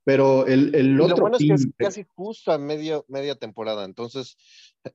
Pero 0.03 0.45
el, 0.47 0.75
el 0.75 0.99
otro. 0.99 1.15
Lo 1.15 1.21
bueno 1.21 1.37
es 1.37 1.47
que 1.47 1.53
es 1.53 1.67
casi 1.77 2.05
justo 2.15 2.51
a 2.51 2.57
medio, 2.57 3.05
media 3.07 3.35
temporada. 3.35 3.85
Entonces, 3.85 4.35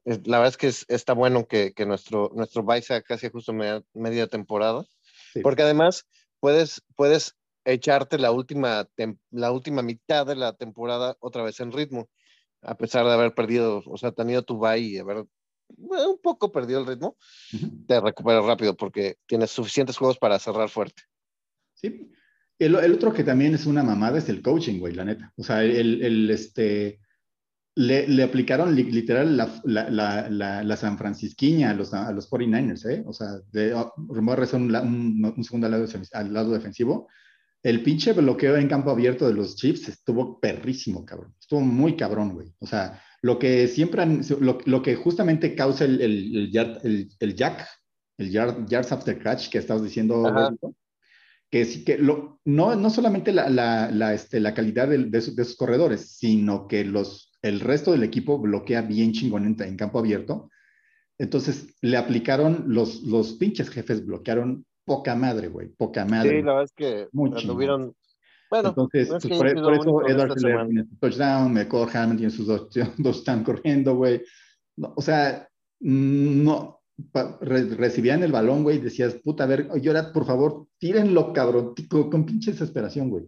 eh, 0.05 0.20
la 0.24 0.38
verdad 0.38 0.48
es 0.48 0.57
que 0.57 0.94
está 0.94 1.14
bueno 1.14 1.46
que, 1.46 1.72
que, 1.72 1.87
nuestro, 1.87 2.33
nuestro 2.35 2.64
bye 2.64 2.83
sea 2.83 3.00
casi 3.02 3.31
justo 3.31 3.52
media, 3.52 3.83
media 3.94 4.26
temporada. 4.26 4.85
Porque 5.42 5.62
además 5.62 6.07
puedes, 6.40 6.83
puedes 6.96 7.37
echarte 7.64 8.18
la 8.18 8.31
última, 8.31 8.88
la 9.31 9.52
última 9.52 9.83
mitad 9.83 10.26
de 10.26 10.37
la 10.37 10.55
temporada 10.55 11.16
otra 11.20 11.42
vez 11.42 11.61
en 11.61 11.72
ritmo. 11.72 12.09
A 12.62 12.76
pesar 12.76 13.07
de 13.07 13.12
haber 13.12 13.35
perdido, 13.35 13.83
o 13.87 13.96
sea, 13.96 14.12
tenido 14.12 14.42
tu 14.42 14.59
bye 14.59 14.79
y 14.79 14.98
haber 14.98 15.26
un 15.76 16.18
poco 16.22 16.50
perdido 16.50 16.80
el 16.80 16.86
ritmo, 16.86 17.16
te 17.86 18.00
recuperas 18.00 18.44
rápido 18.44 18.76
porque 18.76 19.16
tienes 19.26 19.50
suficientes 19.50 19.96
juegos 19.96 20.18
para 20.18 20.38
cerrar 20.38 20.68
fuerte. 20.68 21.02
Sí, 21.74 22.10
el, 22.58 22.74
el, 22.76 22.92
otro 22.94 23.12
que 23.12 23.24
también 23.24 23.54
es 23.54 23.66
una 23.66 23.82
mamada 23.82 24.18
es 24.18 24.28
el 24.28 24.42
coaching, 24.42 24.78
güey, 24.78 24.94
la 24.94 25.04
neta. 25.04 25.32
O 25.36 25.42
sea, 25.42 25.62
el, 25.62 26.02
el 26.02 26.30
este, 26.30 27.00
le, 27.74 28.08
le, 28.08 28.22
aplicaron 28.22 28.74
literal 28.74 29.36
la, 29.36 29.60
la, 29.64 29.90
la, 30.30 30.64
la, 30.64 30.76
San 30.76 30.96
Francisquiña 30.96 31.70
a 31.70 31.74
los, 31.74 31.92
a 31.92 32.10
los 32.12 32.30
49ers, 32.30 32.90
¿eh? 32.90 33.04
O 33.06 33.12
sea, 33.12 33.38
de, 33.52 33.74
oh, 33.74 33.92
un, 33.98 34.74
un, 34.74 35.34
un, 35.36 35.44
segundo 35.44 35.66
al 35.66 35.72
lado, 35.72 35.86
al 36.12 36.32
lado 36.32 36.52
defensivo. 36.52 37.08
El 37.62 37.82
pinche 37.82 38.12
bloqueo 38.12 38.56
en 38.56 38.68
campo 38.68 38.90
abierto 38.90 39.26
de 39.26 39.34
los 39.34 39.56
Chiefs 39.56 39.88
estuvo 39.88 40.40
perrísimo, 40.40 41.04
cabrón. 41.04 41.34
Estuvo 41.38 41.60
muy 41.60 41.96
cabrón, 41.96 42.32
güey. 42.32 42.54
O 42.60 42.66
sea, 42.66 43.02
lo 43.26 43.40
que 43.40 43.66
siempre, 43.66 44.02
han, 44.02 44.22
lo, 44.38 44.58
lo, 44.64 44.82
que 44.82 44.94
justamente 44.94 45.56
causa 45.56 45.84
el, 45.84 46.00
el, 46.00 46.56
el, 46.56 47.08
el 47.18 47.34
jack, 47.34 47.66
el 48.18 48.30
yard, 48.30 48.68
yards 48.68 48.92
after 48.92 49.18
catch 49.18 49.48
que 49.48 49.58
estabas 49.58 49.82
diciendo, 49.82 50.32
que, 51.50 51.84
que 51.84 51.98
lo, 51.98 52.38
no, 52.44 52.76
no 52.76 52.88
solamente 52.88 53.32
la, 53.32 53.48
la, 53.50 53.90
la, 53.90 54.14
este, 54.14 54.38
la 54.38 54.54
calidad 54.54 54.86
de, 54.86 54.98
de, 55.06 55.18
esos, 55.18 55.56
corredores, 55.56 56.16
sino 56.16 56.68
que 56.68 56.84
los, 56.84 57.32
el 57.42 57.58
resto 57.58 57.90
del 57.90 58.04
equipo 58.04 58.38
bloquea 58.38 58.82
bien 58.82 59.10
chingón 59.10 59.44
en, 59.44 59.60
en, 59.60 59.76
campo 59.76 59.98
abierto. 59.98 60.48
Entonces 61.18 61.74
le 61.82 61.96
aplicaron, 61.96 62.66
los, 62.68 63.02
los 63.02 63.32
pinches 63.32 63.70
jefes 63.70 64.06
bloquearon 64.06 64.64
poca 64.84 65.16
madre, 65.16 65.48
güey, 65.48 65.66
poca 65.70 66.04
madre. 66.04 66.30
Sí, 66.30 66.42
la 66.42 66.52
verdad 66.52 66.64
es 66.64 66.72
que 66.74 67.08
Muy 67.10 67.30
tuvieron 67.30 67.92
Bueno, 68.50 68.68
entonces, 68.68 69.09
pues, 69.09 69.26
por, 69.26 69.54
por, 69.54 69.74
eso 69.74 70.06
Edward 70.06 70.35
tiene 70.37 70.85
su 70.85 70.96
touchdown, 71.00 71.52
McCall 71.52 71.88
Hammond 71.92 72.18
tiene 72.18 72.32
sus 72.32 72.46
dos, 72.46 72.68
dos 72.98 73.18
están 73.18 73.42
corriendo, 73.42 73.96
güey. 73.96 74.22
No, 74.76 74.94
o 74.96 75.02
sea, 75.02 75.48
no, 75.80 76.80
recibían 77.40 78.22
el 78.22 78.32
balón, 78.32 78.62
güey, 78.62 78.78
decías, 78.78 79.14
puta, 79.14 79.44
a 79.44 79.46
ver, 79.46 79.68
llora, 79.80 80.12
por 80.12 80.26
favor, 80.26 80.68
tírenlo, 80.78 81.32
cabrón, 81.32 81.74
con, 81.88 82.11
con 82.11 82.26
pinche 82.26 82.52
desesperación, 82.52 83.11
güey. 83.11 83.24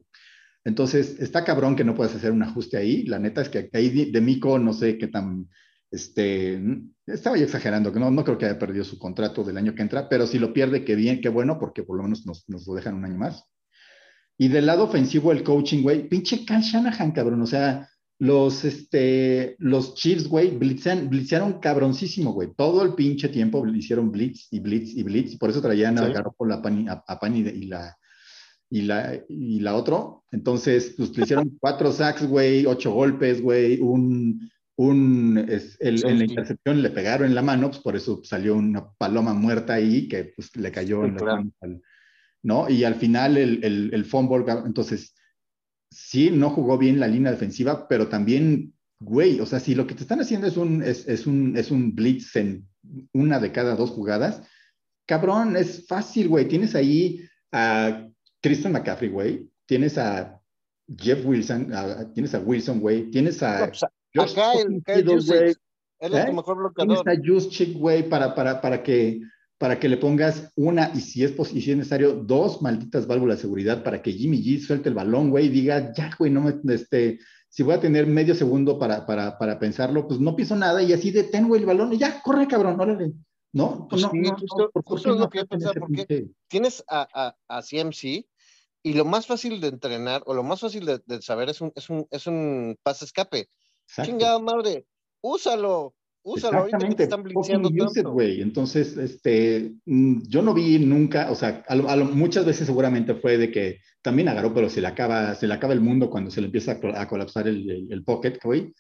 Entonces, 0.65 1.19
está 1.21 1.45
cabrón 1.45 1.77
que 1.77 1.85
no 1.85 1.95
puedas 1.95 2.15
hacer 2.15 2.33
un 2.33 2.43
ajuste 2.43 2.77
ahí. 2.77 3.05
La 3.05 3.19
neta 3.19 3.41
es 3.41 3.49
que 3.49 3.71
ahí 3.73 4.11
de, 4.11 4.21
Mico 4.21 4.59
no 4.59 4.73
sé 4.73 4.99
qué 4.99 5.09
tan, 5.09 5.49
este, 5.91 6.61
estaba 7.07 7.37
yo 7.37 7.45
exagerando, 7.45 7.93
que 7.93 8.01
no, 8.01 8.11
no 8.11 8.25
creo 8.25 8.37
que 8.37 8.47
haya 8.47 8.59
perdido 8.59 8.85
su 8.85 8.99
contrato 8.99 9.45
del 9.45 9.57
año 9.57 9.75
que 9.75 9.83
entra, 9.83 10.09
pero 10.09 10.27
si 10.27 10.39
lo 10.39 10.53
pierde, 10.53 10.85
qué 10.85 10.95
bien, 10.95 11.21
qué 11.21 11.29
bueno, 11.29 11.59
porque 11.59 11.85
por 11.85 11.97
lo 11.97 12.03
menos 12.03 12.27
nos, 12.27 12.49
nos 12.49 12.67
lo 12.67 12.75
dejan 12.75 12.95
un 12.95 13.05
año 13.05 13.17
más. 13.17 13.45
Y 14.39 14.49
del 14.49 14.67
lado 14.67 14.85
ofensivo, 14.85 15.33
el 15.33 15.43
coaching, 15.43 15.83
güey, 15.83 16.09
pinche 16.09 16.45
Cal 16.45 16.63
Shanahan, 16.63 17.11
cabrón. 17.11 17.43
O 17.43 17.47
sea, 17.47 17.89
los, 18.21 18.65
este, 18.65 19.57
los 19.59 19.95
Chiefs, 19.95 20.29
güey, 20.29 20.57
blitzean, 20.57 21.11
blitzearon 21.11 21.61
cabroncísimo, 21.61 22.33
güey. 22.33 22.53
Todo 22.57 22.83
el 22.85 22.95
pinche 22.95 23.29
tiempo 23.29 23.67
hicieron 23.67 24.13
blitz 24.13 24.47
y 24.53 24.61
blitz 24.61 24.97
y 24.97 25.03
blitz. 25.03 25.37
Por 25.37 25.51
eso 25.51 25.61
traían 25.61 25.99
a 25.99 26.09
Garoppolo 26.09 26.55
a 26.55 26.63
Pani, 26.63 26.89
a, 26.89 27.03
a 27.07 27.19
Pani 27.19 27.41
y 27.41 27.67
la, 27.67 27.97
y 28.71 28.83
la, 28.83 29.21
y 29.29 29.61
la 29.61 29.75
otro. 29.75 30.25
Entonces, 30.31 30.95
pues 30.97 31.17
le 31.17 31.25
hicieron 31.25 31.57
cuatro 31.61 31.93
sacks, 31.93 32.27
güey, 32.27 32.65
ocho 32.67 32.93
golpes, 32.93 33.43
güey, 33.43 33.81
un, 33.81 34.51
un, 34.77 35.39
es, 35.49 35.77
el, 35.81 36.05
en 36.07 36.19
la 36.19 36.25
intercepción 36.25 36.83
le 36.83 36.91
pegaron 36.91 37.27
en 37.27 37.35
la 37.35 37.43
mano, 37.43 37.71
pues 37.71 37.83
por 37.83 37.97
eso 37.97 38.21
salió 38.23 38.55
una 38.55 38.89
paloma 38.99 39.35
muerta 39.35 39.75
ahí 39.75 40.07
que 40.09 40.33
pues 40.37 40.55
le 40.57 40.71
cayó 40.71 41.05
en 41.05 41.17
la 41.17 41.45
¿no? 42.43 42.69
Y 42.69 42.85
al 42.85 42.95
final 42.95 43.37
el, 43.37 43.65
el, 43.65 43.91
el 43.93 44.05
fumble, 44.05 44.45
entonces, 44.65 45.15
sí, 45.91 46.31
no 46.31 46.51
jugó 46.51 46.79
bien 46.79 47.01
la 47.01 47.09
línea 47.09 47.33
defensiva, 47.33 47.89
pero 47.89 48.09
también, 48.09 48.75
güey, 49.01 49.41
o 49.41 49.47
sea, 49.47 49.61
si 49.61 49.75
lo 49.75 49.87
que 49.87 49.95
te 49.95 50.03
están 50.03 50.21
haciendo 50.21 50.47
es 50.47 50.57
un, 50.57 50.83
es, 50.83 51.07
es 51.09 51.27
un, 51.27 51.57
es 51.57 51.71
un 51.71 51.95
blitz 51.95 52.37
en 52.37 52.69
una 53.13 53.39
de 53.39 53.53
cada 53.53 53.75
dos 53.77 53.91
jugadas, 53.91 54.43
cabrón, 55.07 55.57
es 55.57 55.87
fácil, 55.87 56.29
güey, 56.29 56.49
tienes 56.49 56.75
ahí 56.75 57.21
a 57.53 58.07
Christian 58.43 58.73
McCaffrey, 58.73 59.11
güey, 59.11 59.51
tienes 59.67 59.99
a 59.99 60.41
Jeff 60.97 61.25
Wilson, 61.25 61.73
tienes 62.15 62.35
a 62.35 62.41
Wilson, 62.41 62.81
güey, 62.81 63.11
tienes 63.11 63.43
a... 63.43 63.71
Pues, 64.15 64.33
acá 64.33 64.53
el, 64.55 65.05
güey. 65.05 65.55
Es 66.01 66.13
¿Eh? 66.13 66.33
mejor 66.33 66.59
bloqueador. 66.59 67.03
Tienes 67.03 67.19
a 67.19 67.23
Juice 67.23 67.73
güey, 67.73 68.09
para, 68.09 68.35
para, 68.35 68.61
para, 68.61 68.83
que, 68.83 69.21
para 69.59 69.81
que 69.81 69.89
le 69.89 69.97
pongas 69.97 70.53
una 70.55 70.93
y 70.95 71.01
si 71.01 71.25
es, 71.25 71.35
y 71.53 71.61
si 71.61 71.73
es 71.73 71.77
necesario, 71.77 72.13
dos 72.15 72.63
malditas 72.63 73.07
válvulas 73.07 73.39
de 73.39 73.43
seguridad 73.43 73.83
para 73.83 74.01
que 74.01 74.13
Jimmy 74.13 74.43
G 74.43 74.61
suelte 74.61 74.89
el 74.89 74.95
balón, 74.95 75.31
güey, 75.31 75.47
y 75.47 75.51
diga, 75.51 75.93
ya, 75.93 76.11
güey, 76.17 76.31
no 76.31 76.41
me, 76.41 76.75
este, 76.75 77.19
si 77.49 77.65
voy 77.65 77.75
a 77.75 77.81
tener 77.81 78.07
medio 78.07 78.35
segundo 78.37 78.79
para, 78.79 79.05
para, 79.05 79.37
para 79.37 79.59
pensarlo, 79.59 80.07
pues 80.07 80.21
no 80.21 80.37
pienso 80.37 80.55
nada 80.55 80.81
y 80.83 80.93
así 80.93 81.11
detengo 81.11 81.57
el 81.57 81.67
balón 81.67 81.93
y 81.93 81.99
ya, 81.99 82.23
corre, 82.23 82.47
cabrón, 82.47 82.81
órale. 82.81 83.13
¿No? 83.51 83.89
Pues 83.89 84.03
no, 84.03 84.11
sí, 84.11 84.23
justo, 84.39 84.71
justo 84.85 85.15
es 85.15 85.19
lo 85.19 85.31
que 85.31 85.39
yo 85.39 85.47
pensaba, 85.47 85.75
porque 85.81 86.29
tienes 86.49 86.85
a, 86.87 87.09
a, 87.13 87.37
a 87.49 87.63
CMC 87.63 88.27
y 88.83 88.93
lo 88.93 89.05
más 89.07 89.27
fácil 89.27 89.61
de 89.61 89.69
entrenar 89.69 90.23
o 90.27 90.35
lo 90.35 90.43
más 90.43 90.61
fácil 90.61 90.85
de, 90.85 91.01
de 91.07 91.23
saber 91.23 91.49
es 91.49 91.61
un, 91.63 91.73
es 91.75 91.89
un, 91.89 92.07
es 92.11 92.27
un 92.27 92.79
pase 92.83 93.07
escape. 93.07 93.49
Chingada 94.05 94.39
madre, 94.39 94.87
úsalo, 95.23 95.95
úsalo 96.23 96.59
ahorita 96.59 96.79
que 96.79 96.95
te 96.95 97.03
están 97.05 97.23
blinkeando 97.23 97.71
tanto. 97.71 98.13
güey. 98.13 98.41
Entonces, 98.41 98.97
este, 98.97 99.75
mm, 99.87 100.23
yo 100.29 100.43
no 100.43 100.55
vi 100.55 100.79
nunca, 100.79 101.31
o 101.31 101.35
sea, 101.35 101.65
a 101.69 101.75
lo, 101.75 101.89
a 101.89 101.97
lo, 101.97 102.05
muchas 102.07 102.45
veces 102.45 102.67
seguramente 102.67 103.15
fue 103.15 103.39
de 103.39 103.51
que 103.51 103.81
también 104.03 104.29
agarró, 104.29 104.55
pero 104.55 104.69
se 104.69 104.81
le 104.81 104.87
acaba, 104.87 105.35
se 105.35 105.47
le 105.47 105.55
acaba 105.55 105.73
el 105.73 105.81
mundo 105.81 106.11
cuando 106.11 106.31
se 106.31 106.41
le 106.41 106.47
empieza 106.47 106.79
a, 106.83 107.03
a 107.03 107.09
colapsar 107.09 107.49
el, 107.49 107.69
el, 107.71 107.93
el, 107.93 108.05
pocket, 108.05 108.39
güey. 108.43 108.73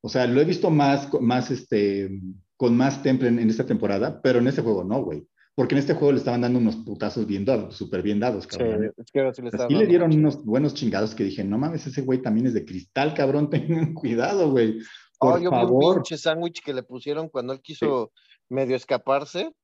O 0.00 0.08
sea, 0.08 0.26
lo 0.26 0.40
he 0.40 0.44
visto 0.44 0.70
más, 0.70 1.08
más, 1.20 1.50
este, 1.50 2.10
con 2.56 2.76
más 2.76 3.02
temple 3.02 3.28
en, 3.28 3.38
en 3.38 3.50
esta 3.50 3.66
temporada, 3.66 4.20
pero 4.22 4.38
en 4.38 4.48
este 4.48 4.62
juego 4.62 4.84
no, 4.84 5.02
güey. 5.02 5.26
Porque 5.54 5.74
en 5.74 5.80
este 5.80 5.92
juego 5.92 6.12
le 6.12 6.18
estaban 6.18 6.40
dando 6.40 6.58
unos 6.58 6.76
putazos 6.76 7.26
bien 7.26 7.44
dados, 7.44 7.76
súper 7.76 8.00
bien 8.02 8.18
dados, 8.18 8.46
cabrón. 8.46 8.80
Sí, 8.80 9.02
es 9.02 9.12
que 9.12 9.34
sí 9.34 9.42
le, 9.42 9.50
Así 9.52 9.74
le 9.74 9.86
dieron 9.86 10.12
unos 10.14 10.42
buenos 10.44 10.72
chingados 10.72 11.14
que 11.14 11.24
dije, 11.24 11.44
no 11.44 11.58
mames, 11.58 11.86
ese 11.86 12.00
güey 12.00 12.22
también 12.22 12.46
es 12.46 12.54
de 12.54 12.64
cristal, 12.64 13.12
cabrón, 13.12 13.50
tengan 13.50 13.92
cuidado, 13.92 14.50
güey. 14.50 14.78
Por 15.22 15.34
oh, 15.34 15.38
yo 15.38 15.50
favor. 15.50 15.68
vi 15.68 15.86
un 15.86 15.94
pinche 15.94 16.18
sándwich 16.18 16.62
que 16.62 16.74
le 16.74 16.82
pusieron 16.82 17.28
cuando 17.28 17.52
él 17.52 17.60
quiso 17.60 18.10
sí. 18.12 18.54
medio 18.54 18.74
escaparse, 18.74 19.54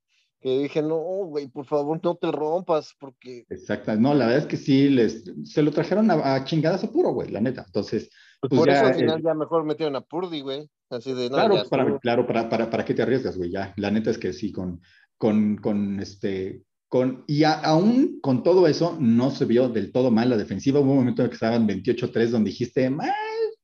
que 0.40 0.60
dije, 0.60 0.82
no, 0.82 0.96
güey, 0.96 1.48
por 1.48 1.66
favor, 1.66 1.98
no 2.00 2.14
te 2.14 2.30
rompas, 2.30 2.94
porque... 3.00 3.44
Exacto, 3.48 3.96
no, 3.96 4.14
la 4.14 4.26
verdad 4.26 4.42
es 4.42 4.46
que 4.46 4.56
sí, 4.56 4.88
les, 4.88 5.24
se 5.42 5.62
lo 5.62 5.72
trajeron 5.72 6.10
a, 6.12 6.34
a 6.34 6.44
chingadas 6.44 6.84
a 6.84 6.92
puro, 6.92 7.10
güey, 7.10 7.30
la 7.30 7.40
neta. 7.40 7.64
Entonces, 7.66 8.08
pues, 8.40 8.50
pues 8.50 8.60
por 8.60 8.68
ya, 8.68 8.74
eso 8.74 8.86
al 8.86 8.94
final 8.94 9.18
eh, 9.18 9.22
ya 9.24 9.34
mejor 9.34 9.64
metieron 9.64 9.96
a 9.96 10.00
Purdy, 10.00 10.40
güey. 10.42 10.70
Así 10.90 11.12
de, 11.12 11.28
no, 11.28 11.36
claro, 11.36 11.64
para, 11.68 11.98
claro 11.98 12.26
para, 12.26 12.48
para, 12.48 12.70
para, 12.70 12.84
qué 12.84 12.94
te 12.94 13.02
arriesgas, 13.02 13.36
güey, 13.36 13.50
ya. 13.50 13.74
La 13.76 13.90
neta 13.90 14.10
es 14.10 14.18
que 14.18 14.32
sí, 14.32 14.52
con, 14.52 14.80
con, 15.16 15.56
con 15.56 15.98
este, 15.98 16.62
con, 16.88 17.24
y 17.26 17.42
a, 17.42 17.54
aún 17.54 18.20
con 18.22 18.44
todo 18.44 18.68
eso, 18.68 18.96
no 19.00 19.32
se 19.32 19.44
vio 19.44 19.68
del 19.68 19.90
todo 19.90 20.12
mal 20.12 20.30
la 20.30 20.36
defensiva. 20.36 20.78
Hubo 20.78 20.92
un 20.92 20.98
momento 20.98 21.22
en 21.22 21.28
que 21.28 21.34
estaban 21.34 21.66
28-3 21.66 22.28
donde 22.28 22.50
dijiste, 22.50 22.90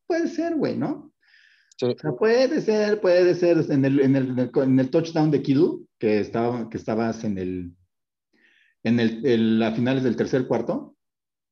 puede 0.08 0.26
ser, 0.26 0.56
güey, 0.56 0.76
¿no? 0.76 1.13
Sí. 1.76 1.86
O 1.86 1.98
sea, 1.98 2.12
puede 2.12 2.60
ser, 2.60 3.00
puede 3.00 3.34
ser. 3.34 3.64
En 3.70 3.84
el, 3.84 4.00
en 4.00 4.16
el, 4.16 4.50
en 4.54 4.78
el 4.78 4.90
touchdown 4.90 5.30
de 5.30 5.42
Kidu, 5.42 5.86
que, 5.98 6.20
estaba, 6.20 6.68
que 6.68 6.76
estabas 6.76 7.24
en 7.24 7.38
el, 7.38 7.76
en 8.82 9.00
el, 9.00 9.26
el, 9.26 9.62
a 9.62 9.72
finales 9.72 10.04
del 10.04 10.16
tercer 10.16 10.46
cuarto, 10.46 10.96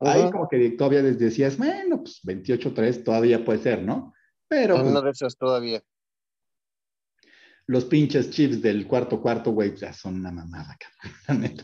uh 0.01 0.07
-huh. 0.07 0.11
ahí 0.11 0.31
como 0.31 0.49
que 0.49 0.71
todavía 0.71 1.03
decías, 1.03 1.59
bueno, 1.59 2.03
pues 2.03 2.21
28-3 2.25 3.05
todavía 3.05 3.45
puede 3.45 3.59
ser, 3.61 3.83
¿no? 3.83 4.15
Pero. 4.49 4.77
Una 4.77 4.93
pues, 4.93 5.05
de 5.05 5.11
esas 5.11 5.37
todavía 5.37 5.83
los 7.67 7.85
pinches 7.85 8.31
chips 8.31 8.61
del 8.61 8.87
cuarto 8.87 9.21
cuarto, 9.21 9.53
güey, 9.53 9.75
ya 9.75 9.93
son 9.93 10.17
una 10.17 10.31
mamada, 10.31 10.77
cabrón. 11.27 11.57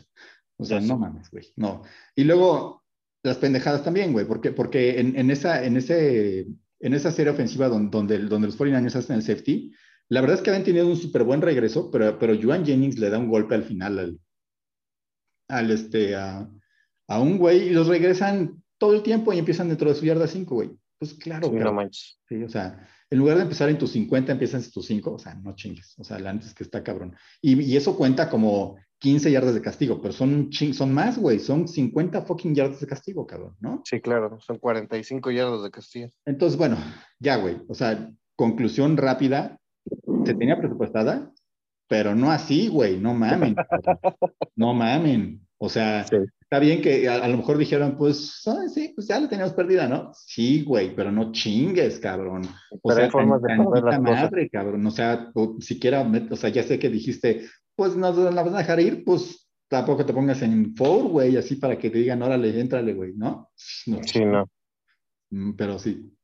O 0.60 0.64
sea, 0.64 0.80
no 0.80 0.98
mames, 0.98 1.30
güey, 1.30 1.52
no. 1.54 1.82
Y 2.16 2.24
luego, 2.24 2.82
las 3.22 3.36
pendejadas 3.36 3.84
también, 3.84 4.12
güey, 4.12 4.26
porque, 4.26 4.50
porque 4.50 4.98
en, 4.98 5.16
en, 5.16 5.30
esa, 5.30 5.64
en, 5.64 5.76
ese, 5.76 6.46
en 6.80 6.94
esa 6.94 7.10
serie 7.10 7.32
ofensiva 7.32 7.68
donde, 7.68 7.90
donde, 7.90 8.18
donde 8.18 8.48
los 8.48 8.58
49ers 8.58 8.96
hacen 8.96 9.16
el 9.16 9.22
safety, 9.22 9.72
la 10.08 10.20
verdad 10.20 10.36
es 10.36 10.42
que 10.42 10.50
habían 10.50 10.64
tenido 10.64 10.86
un 10.86 10.96
súper 10.96 11.24
buen 11.24 11.42
regreso, 11.42 11.90
pero, 11.90 12.18
pero 12.18 12.38
Joan 12.40 12.64
Jennings 12.64 12.98
le 12.98 13.10
da 13.10 13.18
un 13.18 13.28
golpe 13.28 13.54
al 13.54 13.64
final 13.64 13.98
al, 13.98 14.20
al 15.48 15.70
este, 15.70 16.16
a, 16.16 16.48
a 17.08 17.20
un 17.20 17.38
güey 17.38 17.68
y 17.68 17.70
los 17.70 17.88
regresan 17.88 18.62
todo 18.78 18.94
el 18.94 19.02
tiempo 19.02 19.32
y 19.32 19.38
empiezan 19.38 19.68
dentro 19.68 19.88
de 19.88 19.96
su 19.96 20.06
yarda 20.06 20.26
5, 20.26 20.54
güey. 20.54 20.70
Pues 20.98 21.14
claro, 21.14 21.48
sí, 21.48 21.54
claro. 21.54 21.70
No 21.70 21.76
manches. 21.76 22.20
Sí, 22.28 22.42
o 22.42 22.48
sea, 22.48 22.88
en 23.10 23.18
lugar 23.18 23.36
de 23.36 23.42
empezar 23.42 23.68
en 23.68 23.78
tus 23.78 23.92
50, 23.92 24.32
empiezas 24.32 24.66
en 24.66 24.72
tus 24.72 24.86
5, 24.86 25.12
o 25.12 25.18
sea, 25.18 25.34
no 25.34 25.54
chingues, 25.54 25.94
o 25.98 26.04
sea, 26.04 26.16
antes 26.16 26.54
que 26.54 26.64
está 26.64 26.82
cabrón. 26.82 27.16
Y, 27.40 27.60
y, 27.60 27.76
eso 27.76 27.96
cuenta 27.96 28.28
como 28.28 28.76
15 28.98 29.30
yardas 29.30 29.54
de 29.54 29.62
castigo, 29.62 30.00
pero 30.00 30.12
son, 30.12 30.50
ching, 30.50 30.74
son 30.74 30.92
más, 30.92 31.18
güey, 31.18 31.38
son 31.38 31.68
50 31.68 32.22
fucking 32.22 32.54
yardas 32.54 32.80
de 32.80 32.86
castigo, 32.86 33.26
cabrón, 33.26 33.56
¿no? 33.60 33.82
Sí, 33.84 34.00
claro, 34.00 34.40
son 34.40 34.58
45 34.58 35.30
yardas 35.30 35.62
de 35.62 35.70
castigo. 35.70 36.08
Entonces, 36.26 36.58
bueno, 36.58 36.76
ya, 37.20 37.36
güey, 37.36 37.62
o 37.68 37.74
sea, 37.74 38.10
conclusión 38.36 38.96
rápida, 38.96 39.58
se 40.24 40.34
tenía 40.34 40.58
presupuestada, 40.58 41.32
pero 41.88 42.14
no 42.14 42.30
así, 42.30 42.68
güey, 42.68 42.98
no 42.98 43.14
mamen, 43.14 43.56
no 44.56 44.74
mamen. 44.74 45.40
O 45.56 45.68
sea, 45.68 46.06
sí. 46.06 46.16
está 46.40 46.60
bien 46.60 46.80
que 46.80 47.08
a, 47.08 47.16
a, 47.16 47.28
lo 47.28 47.38
mejor 47.38 47.58
dijeron, 47.58 47.96
pues, 47.96 48.42
ah, 48.46 48.68
sí, 48.72 48.92
pues 48.94 49.08
ya 49.08 49.18
la 49.18 49.28
teníamos 49.28 49.54
perdida, 49.54 49.88
¿no? 49.88 50.12
Sí, 50.14 50.62
güey, 50.62 50.94
pero 50.94 51.10
no 51.10 51.32
chingues, 51.32 51.98
cabrón. 51.98 52.42
O 52.70 52.80
pero 52.88 52.94
sea, 52.94 53.04
hay 53.06 53.10
formas 53.10 53.42
de 53.42 53.56
poner 53.56 53.84
las 53.84 54.00
madre, 54.00 54.28
cosas. 54.28 54.50
cabrón. 54.52 54.86
O 54.86 54.90
sea, 54.90 55.30
o, 55.34 55.56
siquiera, 55.60 56.08
o 56.30 56.36
sea, 56.36 56.50
ya 56.50 56.62
sé 56.62 56.78
que 56.78 56.90
dijiste, 56.90 57.46
pues 57.74 57.96
nos 57.96 58.16
la 58.16 58.42
vas 58.42 58.54
a 58.54 58.58
dejar 58.58 58.80
ir, 58.80 59.02
pues 59.04 59.48
tampoco 59.66 60.04
te 60.04 60.12
pongas 60.12 60.42
en 60.42 60.76
four, 60.76 61.08
güey, 61.08 61.36
así 61.36 61.56
para 61.56 61.78
que 61.78 61.90
te 61.90 61.98
digan, 61.98 62.22
órale, 62.22 62.60
éntrale, 62.60 62.94
güey, 62.94 63.14
¿no? 63.16 63.50
no. 63.86 64.02
Sí, 64.04 64.24
no. 64.24 64.48
Mm, 65.30 65.52
pero 65.54 65.78
sí. 65.78 66.14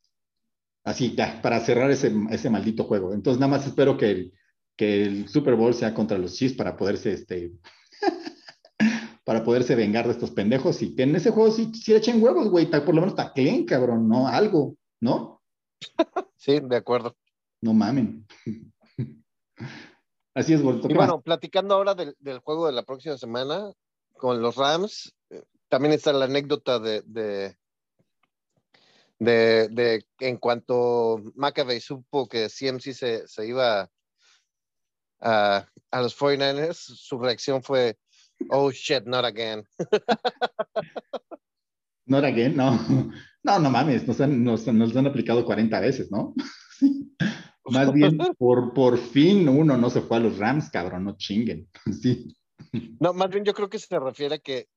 Así, 0.84 1.14
ya, 1.16 1.40
para 1.40 1.60
cerrar 1.60 1.90
ese, 1.90 2.12
ese 2.30 2.50
maldito 2.50 2.84
juego. 2.84 3.14
Entonces, 3.14 3.40
nada 3.40 3.50
más 3.56 3.66
espero 3.66 3.96
que 3.96 4.10
el, 4.10 4.32
que 4.76 5.02
el 5.02 5.28
Super 5.28 5.54
Bowl 5.54 5.74
sea 5.74 5.94
contra 5.94 6.18
los 6.18 6.34
Chiefs 6.34 6.56
para 6.56 6.76
poderse, 6.76 7.12
este, 7.12 7.52
para 9.24 9.44
poderse 9.44 9.74
vengar 9.74 10.06
de 10.06 10.12
estos 10.12 10.30
pendejos 10.30 10.82
y 10.82 10.94
que 10.94 11.04
en 11.04 11.16
ese 11.16 11.30
juego 11.30 11.50
sí, 11.50 11.72
sí 11.74 11.94
echen 11.94 12.22
huevos, 12.22 12.48
güey, 12.48 12.66
por 12.66 12.94
lo 12.94 13.00
menos 13.00 13.14
tacleen, 13.14 13.64
cabrón, 13.64 14.08
¿no? 14.08 14.28
Algo, 14.28 14.76
¿no? 15.00 15.42
Sí, 16.36 16.60
de 16.60 16.76
acuerdo. 16.76 17.16
No 17.62 17.72
mamen. 17.72 18.26
Así 20.34 20.52
es, 20.52 20.62
Bolto. 20.62 20.90
Y 20.90 20.94
bueno, 20.94 21.22
platicando 21.22 21.74
ahora 21.74 21.94
del, 21.94 22.14
del, 22.18 22.40
juego 22.40 22.66
de 22.66 22.72
la 22.72 22.82
próxima 22.82 23.16
semana 23.16 23.72
con 24.12 24.42
los 24.42 24.56
Rams, 24.56 25.14
eh, 25.30 25.42
también 25.68 25.94
está 25.94 26.12
la 26.12 26.26
anécdota 26.26 26.78
de, 26.78 27.00
de, 27.06 27.56
de, 29.18 29.68
de 29.68 30.04
en 30.18 30.36
cuanto 30.36 31.22
McAvey 31.34 31.80
supo 31.80 32.28
que 32.28 32.48
CMC 32.48 32.92
se, 32.92 33.26
se 33.26 33.46
iba 33.46 33.90
a, 35.24 35.66
a 35.90 36.00
los 36.00 36.16
49ers, 36.16 36.74
su 36.74 37.18
reacción 37.18 37.62
fue, 37.62 37.96
Oh 38.50 38.70
shit, 38.70 39.04
not 39.06 39.24
again. 39.24 39.64
not 42.06 42.24
again, 42.24 42.56
no. 42.56 42.78
No, 43.42 43.58
no 43.58 43.70
mames, 43.70 44.06
nos 44.06 44.20
han, 44.20 44.42
nos, 44.42 44.66
nos 44.66 44.96
han 44.96 45.06
aplicado 45.06 45.44
40 45.44 45.80
veces, 45.80 46.10
¿no? 46.10 46.34
Más 47.66 47.92
bien, 47.92 48.18
por, 48.38 48.74
por 48.74 48.98
fin 48.98 49.48
uno 49.48 49.76
no 49.76 49.90
se 49.90 50.02
fue 50.02 50.18
a 50.18 50.20
los 50.20 50.38
Rams, 50.38 50.70
cabrón, 50.70 51.04
no 51.04 51.16
chinguen. 51.16 51.68
Sí. 52.02 52.36
No, 53.00 53.14
más 53.14 53.30
bien 53.30 53.44
yo 53.44 53.54
creo 53.54 53.70
que 53.70 53.78
se 53.78 53.98
refiere 53.98 54.34
a 54.36 54.38
que, 54.38 54.68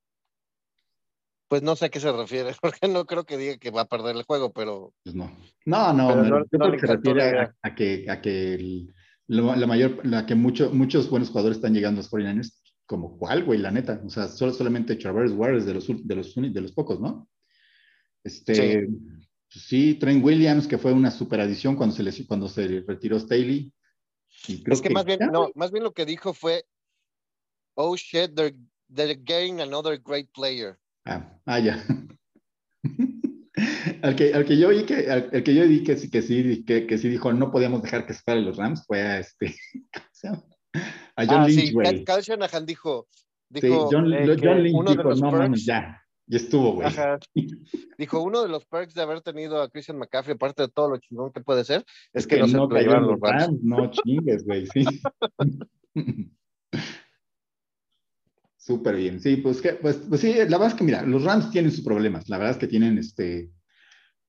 pues 1.48 1.64
no 1.64 1.76
sé 1.76 1.86
a 1.86 1.90
qué 1.90 2.00
se 2.00 2.12
refiere, 2.12 2.56
porque 2.62 2.88
no 2.88 3.06
creo 3.06 3.26
que 3.26 3.38
diga 3.38 3.58
que 3.58 3.72
va 3.72 3.82
a 3.82 3.88
perder 3.88 4.16
el 4.16 4.24
juego, 4.24 4.54
pero... 4.54 4.94
Pues 5.04 5.16
no. 5.16 5.36
No, 5.66 5.92
no, 5.92 6.16
no, 6.16 6.24
no 6.24 6.46
yo 6.52 6.60
creo 6.60 6.72
que 6.72 6.80
se 6.80 6.88
refiere 6.88 7.40
a, 7.40 7.56
a, 7.62 7.76
que, 7.76 8.06
a 8.10 8.22
que 8.22 8.54
el, 8.54 8.94
la, 9.28 9.56
la, 9.56 9.68
mayor, 9.68 10.06
la 10.06 10.26
que 10.26 10.36
mucho, 10.36 10.72
muchos 10.72 11.10
buenos 11.10 11.30
jugadores 11.30 11.58
están 11.58 11.74
llegando 11.74 12.00
a 12.00 12.04
los 12.04 12.12
49ers 12.12 12.54
como 12.86 13.18
cuál, 13.18 13.44
güey, 13.44 13.60
la 13.60 13.70
neta. 13.70 14.02
O 14.06 14.10
sea, 14.10 14.28
solo, 14.28 14.54
solamente 14.54 14.96
Traverse 14.96 15.36
Ward 15.36 15.58
es 15.58 15.66
de 15.66 15.74
los, 15.76 15.88
de, 15.88 16.16
los, 16.16 16.34
de 16.36 16.62
los 16.62 16.72
pocos, 16.72 17.00
¿no? 17.00 17.28
Este, 18.24 18.88
sí. 19.50 19.96
Trent 19.96 20.24
Williams, 20.24 20.68
que 20.68 20.78
fue 20.78 20.94
una 20.94 21.12
super 21.12 21.42
adición 21.42 21.76
cuando 21.76 21.96
se, 21.96 22.04
les, 22.04 22.26
cuando 22.26 22.48
se 22.48 22.84
retiró 22.88 23.20
Staley. 23.20 23.72
es 24.48 24.82
que, 24.82 24.90
más, 24.90 25.06
bien, 25.06 25.20
no, 25.32 25.52
más 25.56 25.72
bien 25.72 25.84
lo 25.84 25.94
que 25.94 26.06
dijo 26.06 26.34
fue, 26.34 26.66
oh 27.76 27.96
shit, 27.96 28.34
they're, 28.34 28.56
they're 28.94 29.22
getting 29.26 29.60
another 29.62 30.02
great 30.02 30.30
player. 30.34 30.80
Ah, 31.06 31.38
ah 31.46 31.60
ya. 31.60 31.84
al, 34.02 34.16
que, 34.16 34.34
al 34.34 34.46
que 34.46 34.58
yo 34.58 34.70
vi 34.70 34.84
que, 34.84 35.10
al, 35.10 35.44
que 35.44 35.56
yo 35.56 35.68
vi 35.68 35.84
que, 35.84 35.96
que 35.96 36.22
sí, 36.22 36.64
que, 36.66 36.88
que, 36.88 36.98
sí 36.98 37.10
dijo 37.10 37.34
no 37.34 37.52
podíamos 37.52 37.82
dejar 37.82 38.06
que 38.06 38.14
se 38.14 38.22
fueran 38.22 38.46
los 38.46 38.58
Rams 38.58 38.86
fue 38.86 39.02
a 39.02 39.20
este, 39.20 39.56
a 41.16 41.26
John 41.26 41.42
ah, 41.42 41.48
Lynch, 41.48 41.74
güey. 41.74 41.88
Sí, 41.88 42.04
Cal 42.04 42.22
Shanahan 42.22 42.66
dijo, 42.66 43.08
dijo 43.50 43.90
sí, 43.90 43.96
John, 43.96 44.14
eh, 44.14 44.38
John 44.42 44.64
Lynch 44.64 44.76
uno 44.76 44.92
dijo, 44.92 45.16
no 45.16 45.32
mames, 45.32 45.66
ya, 45.66 46.02
ya 46.26 46.38
estuvo, 46.38 46.74
güey. 46.74 46.90
Dijo, 47.98 48.22
uno 48.22 48.44
de 48.44 48.50
los 48.50 48.66
perks 48.66 48.94
de 48.94 49.02
haber 49.02 49.22
tenido 49.22 49.62
a 49.62 49.70
Christian 49.70 49.98
McCaffrey, 49.98 50.36
aparte 50.36 50.64
de 50.64 50.70
todo 50.70 50.90
lo 50.90 50.98
chingón 50.98 51.32
que 51.32 51.42
puede 51.42 51.64
ser, 51.64 51.86
es, 52.14 52.28
que, 52.28 52.40
no 52.40 52.48
se 52.48 52.80
llevan 52.80 53.08
los 53.08 53.20
Rams. 53.20 53.64
No 53.64 53.90
chingues, 53.92 54.46
güey, 54.46 54.68
sí. 54.68 54.86
Súper 58.58 58.98
bien, 58.98 59.22
sí, 59.22 59.38
pues, 59.38 59.62
que, 59.62 59.74
pues, 59.74 59.96
pues 60.10 60.20
sí, 60.20 60.34
la 60.34 60.58
verdad 60.58 60.68
es 60.68 60.74
que 60.74 60.84
mira, 60.84 61.02
los 61.04 61.24
Rams 61.24 61.52
tienen 61.52 61.72
sus 61.72 61.86
problemas, 61.86 62.28
la 62.28 62.38
verdad 62.38 62.52
es 62.52 62.58
que 62.58 62.68
tienen, 62.68 62.98
este, 62.98 63.50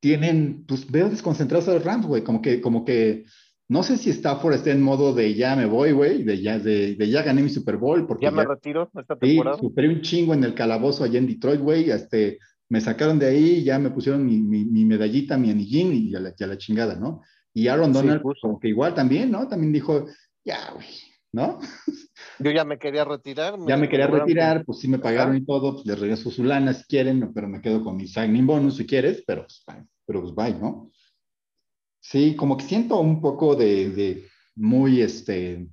tienen, 0.01 0.65
pues 0.67 0.91
veo 0.91 1.09
desconcentrados 1.09 1.69
a 1.69 1.75
los 1.75 1.85
Rams, 1.85 2.07
güey, 2.07 2.23
como 2.23 2.43
que, 2.43 2.61
como 2.61 2.85
que, 2.85 3.25
no 3.69 3.83
sé 3.83 3.97
si 3.97 4.11
Stafford 4.11 4.55
está 4.55 4.71
en 4.71 4.83
modo 4.83 5.13
de 5.13 5.35
ya 5.35 5.55
me 5.55 5.67
voy, 5.67 5.93
güey, 5.93 6.23
de 6.23 6.41
ya, 6.41 6.59
de, 6.59 6.95
de, 6.95 7.09
ya 7.11 7.23
gané 7.23 7.43
mi 7.43 7.51
Super 7.51 7.77
Bowl. 7.77 8.07
Porque 8.07 8.25
ya 8.25 8.31
me 8.31 8.45
retiro 8.45 8.91
esta 8.95 9.17
temporada. 9.17 9.57
Sí, 9.57 9.63
superé 9.63 9.89
un 9.89 10.01
chingo 10.01 10.35
en 10.35 10.45
el 10.45 10.55
calabozo 10.55 11.05
allá 11.05 11.19
en 11.19 11.27
Detroit, 11.27 11.61
güey, 11.61 11.91
este, 11.91 12.39
me 12.69 12.81
sacaron 12.81 13.19
de 13.19 13.27
ahí, 13.27 13.65
ya 13.65 13.79
me 13.79 13.91
pusieron 13.91 14.25
mi, 14.25 14.41
mi, 14.41 14.85
medallita, 14.85 15.37
mi 15.37 15.51
anillín 15.51 15.93
y 15.93 16.11
ya 16.11 16.21
la, 16.21 16.35
la, 16.39 16.59
chingada, 16.59 16.97
¿no? 16.97 17.23
Y 17.53 17.69
Aaron 17.69 17.93
Donald, 17.93 18.23
como 18.41 18.61
que 18.61 18.69
igual 18.69 18.95
también, 18.95 19.31
¿no? 19.31 19.49
También 19.49 19.73
dijo, 19.73 20.07
ya, 20.45 20.71
güey, 20.73 20.87
¿no? 21.33 21.59
Yo 22.41 22.51
ya 22.51 22.65
me 22.65 22.79
quería 22.79 23.05
retirar. 23.05 23.55
ya 23.67 23.77
me 23.77 23.89
quería 23.89 24.07
retirar, 24.07 24.65
pues 24.65 24.79
sí 24.79 24.89
me 24.89 24.99
pagaron 24.99 25.37
y 25.37 25.45
todo, 25.45 25.75
pues 25.75 25.87
les 25.87 25.99
regreso 25.99 26.31
su 26.31 26.45
lana 26.45 26.73
si 26.73 26.85
quieren, 26.85 27.33
pero 27.35 27.49
me 27.49 27.61
quedo 27.61 27.83
con 27.83 27.97
mi 27.97 28.07
signing 28.07 28.47
bonus 28.47 28.77
si 28.77 28.87
quieres, 28.87 29.25
pero, 29.27 29.43
pues, 29.43 29.65
pero 30.07 30.23
pues 30.23 30.35
bye, 30.35 30.55
¿no? 30.55 30.91
Sí, 32.01 32.37
como 32.37 32.57
que 32.57 32.65
siento 32.65 32.99
un 33.01 33.21
poco 33.21 33.57
de, 33.57 33.91
de 33.91 34.29
muy, 34.55 35.03
este, 35.03 35.69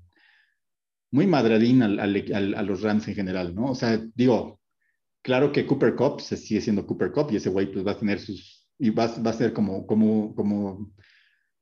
muy 1.12 1.28
madradín 1.28 1.84
al, 1.84 2.00
al, 2.00 2.56
a 2.56 2.62
los 2.62 2.82
Rams 2.82 3.08
en 3.08 3.16
general, 3.16 3.54
¿no? 3.54 3.72
O 3.72 3.76
sea, 3.76 3.98
digo, 4.16 4.60
claro 5.22 5.52
que 5.52 5.66
Cooper 5.66 5.96
Cup 5.96 6.20
se 6.20 6.36
sigue 6.36 6.62
siendo 6.62 6.86
Cooper 6.86 7.12
Cup 7.12 7.28
y 7.32 7.38
ese 7.38 7.50
güey 7.50 7.72
pues 7.72 7.86
va 7.86 7.92
a 7.92 8.00
tener 8.00 8.20
sus, 8.20 8.68
y 8.78 8.90
va, 8.90 9.08
va 9.26 9.32
a 9.32 9.34
ser 9.34 9.54
como, 9.54 9.86
como, 9.88 10.36
como, 10.36 10.92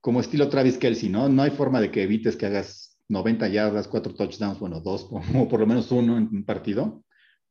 como 0.02 0.20
estilo 0.20 0.50
Travis 0.50 0.78
Kelsey, 0.78 1.10
¿no? 1.10 1.30
No 1.30 1.44
hay 1.44 1.52
forma 1.52 1.80
de 1.80 1.92
que 1.92 2.04
evites 2.04 2.36
que 2.36 2.46
hagas 2.46 2.93
90 3.10 3.48
yardas, 3.50 3.88
cuatro 3.88 4.14
touchdowns, 4.14 4.60
bueno, 4.60 4.80
dos, 4.80 5.08
o 5.36 5.48
por 5.48 5.60
lo 5.60 5.68
menos 5.68 5.92
uno 5.92 6.18
en 6.18 6.30
un 6.32 6.46
partido. 6.46 7.04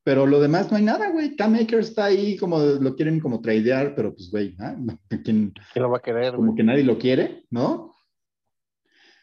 Pero 0.04 0.26
lo 0.26 0.40
demás 0.40 0.70
no 0.70 0.76
hay 0.76 0.82
nada, 0.82 1.10
güey. 1.10 1.36
Cam 1.36 1.54
Akers 1.54 1.90
está 1.90 2.06
ahí 2.06 2.36
como 2.36 2.58
lo 2.58 2.96
quieren 2.96 3.20
como 3.20 3.40
tradear, 3.40 3.94
pero 3.94 4.12
pues, 4.12 4.30
güey, 4.30 4.56
¿ah? 4.58 4.76
¿quién, 5.24 5.52
lo 5.76 5.90
va 5.90 5.98
a 5.98 6.02
querer? 6.02 6.34
Como 6.34 6.54
que 6.54 6.64
nadie 6.64 6.82
lo 6.82 6.98
quiere, 6.98 7.44
¿no? 7.50 7.94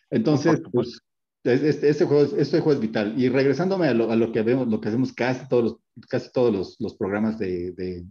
Entonces, 0.09 0.61
pues, 0.71 1.01
este, 1.43 2.05
juego, 2.05 2.23
es, 2.23 2.33
este 2.33 2.61
juego 2.61 2.79
es 2.79 2.79
vital. 2.79 3.13
Y 3.17 3.27
regresándome 3.29 3.87
a 3.87 3.93
lo, 3.93 4.11
a 4.11 4.15
lo, 4.15 4.31
que 4.31 4.41
vemos, 4.41 4.67
lo 4.67 4.79
que 4.79 4.87
hacemos 4.87 5.13
casi 5.13 5.47
todos 5.49 5.63
los, 5.63 5.77
casi 6.07 6.31
todos 6.31 6.53
los, 6.53 6.75
los 6.79 6.95
programas 6.95 7.37
de, 7.37 7.71
de, 7.73 8.05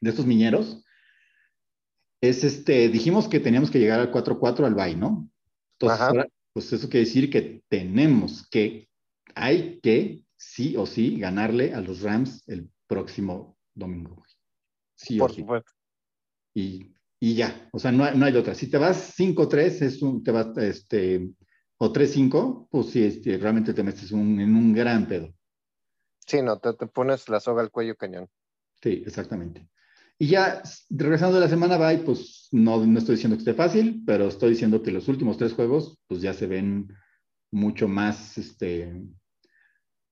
de, 0.00 0.10
estos 0.10 0.26
miñeros, 0.26 0.84
es 2.20 2.44
este, 2.44 2.90
dijimos 2.90 3.28
que 3.28 3.40
teníamos 3.40 3.70
que 3.70 3.78
llegar 3.78 4.00
al 4.00 4.12
4-4 4.12 4.66
al 4.66 4.74
bye, 4.74 4.96
¿no? 4.96 5.30
Entonces, 5.78 6.26
pues 6.52 6.72
eso 6.72 6.88
quiere 6.88 7.06
decir 7.06 7.30
que 7.30 7.62
tenemos 7.68 8.48
que, 8.48 8.88
hay 9.34 9.80
que, 9.80 10.24
sí 10.36 10.76
o 10.76 10.86
sí, 10.86 11.18
ganarle 11.18 11.74
a 11.74 11.80
los 11.80 12.02
Rams 12.02 12.42
el 12.48 12.70
próximo 12.86 13.56
domingo. 13.74 14.22
Sí 14.94 15.18
Por 15.18 15.32
supuesto. 15.32 15.70
Y, 16.54 16.94
y, 17.20 17.34
ya, 17.34 17.68
o 17.72 17.78
sea, 17.78 17.92
no, 17.92 18.04
hay, 18.04 18.16
no 18.16 18.26
hay 18.26 18.36
otra. 18.36 18.54
Si 18.54 18.68
te 18.68 18.78
vas 18.78 19.14
5-3, 19.18 19.82
es 19.82 20.02
un, 20.02 20.22
te 20.22 20.32
vas, 20.32 20.56
este, 20.58 21.30
o 21.78 21.92
3-5, 21.92 22.68
pues 22.70 22.88
sí, 22.88 23.04
este, 23.04 23.38
realmente 23.38 23.72
te 23.72 23.82
metes 23.82 24.10
un, 24.12 24.40
en 24.40 24.54
un 24.54 24.72
gran 24.72 25.06
pedo. 25.06 25.32
Sí, 26.26 26.42
no, 26.42 26.58
te, 26.58 26.74
te 26.74 26.86
pones 26.86 27.28
la 27.28 27.40
soga 27.40 27.62
al 27.62 27.70
cuello 27.70 27.96
cañón. 27.96 28.28
Sí, 28.82 29.02
exactamente. 29.06 29.68
Y 30.22 30.26
ya 30.26 30.62
regresando 30.90 31.36
de 31.36 31.40
la 31.40 31.48
semana 31.48 31.78
bye, 31.78 32.04
pues 32.04 32.48
no, 32.52 32.84
no 32.84 32.98
estoy 32.98 33.14
diciendo 33.14 33.38
que 33.38 33.40
esté 33.40 33.54
fácil, 33.54 34.02
pero 34.04 34.28
estoy 34.28 34.50
diciendo 34.50 34.82
que 34.82 34.90
los 34.90 35.08
últimos 35.08 35.38
tres 35.38 35.54
juegos, 35.54 35.98
pues 36.08 36.20
ya 36.20 36.34
se 36.34 36.46
ven 36.46 36.92
mucho 37.50 37.88
más, 37.88 38.36
este, 38.36 39.02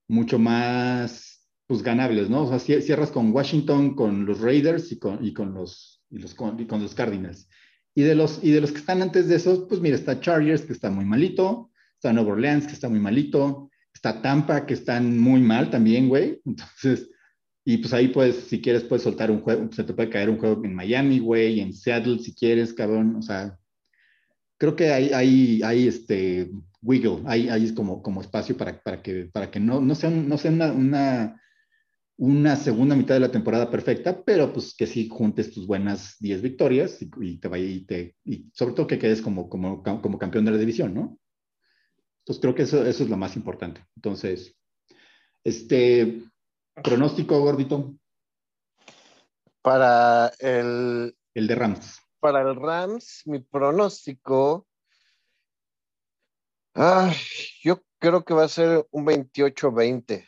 mucho 0.09 0.39
más, 0.39 1.47
pues 1.67 1.83
ganables, 1.83 2.31
¿no? 2.31 2.45
O 2.45 2.49
sea, 2.49 2.81
cierras 2.81 3.11
con 3.11 3.33
Washington, 3.33 3.95
con 3.95 4.25
los 4.25 4.41
Raiders 4.41 4.91
y 4.93 4.99
con, 4.99 5.23
y 5.23 5.35
con 5.35 5.53
los, 5.53 6.03
y 6.09 6.17
los, 6.17 6.35
con, 6.35 6.57
los 6.57 6.95
Cardinals. 6.95 7.47
Y 7.95 8.01
de, 8.01 8.15
los, 8.15 8.43
y 8.43 8.51
de 8.51 8.63
los 8.63 8.73
que 8.73 8.79
están 8.79 9.03
antes 9.03 9.29
de 9.29 9.37
esos, 9.37 9.67
pues 9.69 9.83
mira, 9.83 9.97
está 9.97 10.19
Chargers, 10.21 10.63
que 10.63 10.73
está 10.73 10.89
muy 10.89 11.05
malito, 11.05 11.71
está 11.97 12.15
Nueva 12.15 12.33
Orleans, 12.33 12.67
que 12.67 12.73
está 12.73 12.89
muy 12.89 13.01
malito, 13.01 13.71
está 13.93 14.23
Tampa, 14.23 14.65
que 14.65 14.73
están 14.73 15.21
muy 15.21 15.43
mal 15.43 15.69
también, 15.69 16.09
güey. 16.09 16.41
Entonces, 16.47 17.11
y 17.71 17.77
pues 17.77 17.93
ahí 17.93 18.09
pues, 18.09 18.35
si 18.49 18.63
quieres, 18.63 18.83
puedes 18.83 19.03
soltar 19.03 19.31
un 19.31 19.43
juego, 19.43 19.71
se 19.71 19.85
te 19.85 19.93
puede 19.93 20.09
caer 20.09 20.31
un 20.31 20.39
juego 20.39 20.65
en 20.65 20.75
Miami, 20.75 21.19
güey, 21.19 21.61
en 21.61 21.75
Seattle, 21.75 22.19
si 22.19 22.35
quieres, 22.35 22.73
cabrón. 22.73 23.17
O 23.17 23.21
sea, 23.21 23.59
creo 24.57 24.75
que 24.75 24.91
hay, 24.91 25.11
hay, 25.11 25.61
hay 25.63 25.87
este 25.87 26.51
wiggle, 26.81 27.19
hay, 27.27 27.51
hay 27.51 27.75
como, 27.75 28.03
como 28.03 28.23
espacio 28.23 28.57
para, 28.57 28.83
para, 28.83 29.03
que, 29.03 29.27
para 29.27 29.51
que 29.51 29.61
no, 29.61 29.83
no 29.83 29.95
sea, 29.95 30.09
no 30.09 30.39
sea 30.39 30.51
una, 30.51 30.73
una, 30.73 31.43
una, 32.17 32.57
segunda 32.57 32.97
mitad 32.97 33.17
de 33.17 33.21
la 33.21 33.31
temporada 33.31 33.71
perfecta, 33.71 34.25
pero 34.25 34.51
pues 34.51 34.75
que 34.75 34.87
sí 34.87 35.07
juntes 35.07 35.53
tus 35.53 35.67
buenas 35.67 36.17
10 36.21 36.41
victorias 36.41 37.03
y, 37.03 37.37
te 37.37 37.49
vaya 37.49 37.67
y 37.67 37.81
te, 37.85 38.17
y 38.25 38.49
sobre 38.55 38.73
todo 38.73 38.87
que 38.87 38.99
quedes 38.99 39.21
como, 39.21 39.51
como, 39.51 39.83
como 39.83 40.19
campeón 40.19 40.47
de 40.47 40.53
la 40.53 40.57
división, 40.57 40.95
¿no? 40.95 41.19
Entonces 42.21 42.41
creo 42.41 42.55
que 42.55 42.63
eso, 42.63 42.87
eso 42.87 43.05
es 43.05 43.11
lo 43.11 43.19
más 43.19 43.37
importante. 43.37 43.85
Entonces, 43.95 44.57
este, 45.45 46.23
Pronóstico, 46.83 47.41
gordito. 47.41 47.95
Para 49.63 50.33
el. 50.39 51.17
El 51.35 51.47
de 51.47 51.55
Rams. 51.55 52.01
Para 52.21 52.43
el 52.43 52.57
Rams, 52.57 53.23
mi 53.27 53.41
pronóstico. 53.41 54.67
Ay, 56.75 57.15
yo 57.63 57.83
creo 57.99 58.25
que 58.25 58.35
va 58.35 58.45
a 58.45 58.49
ser 58.49 58.87
un 58.91 59.05
28-20. 59.07 60.25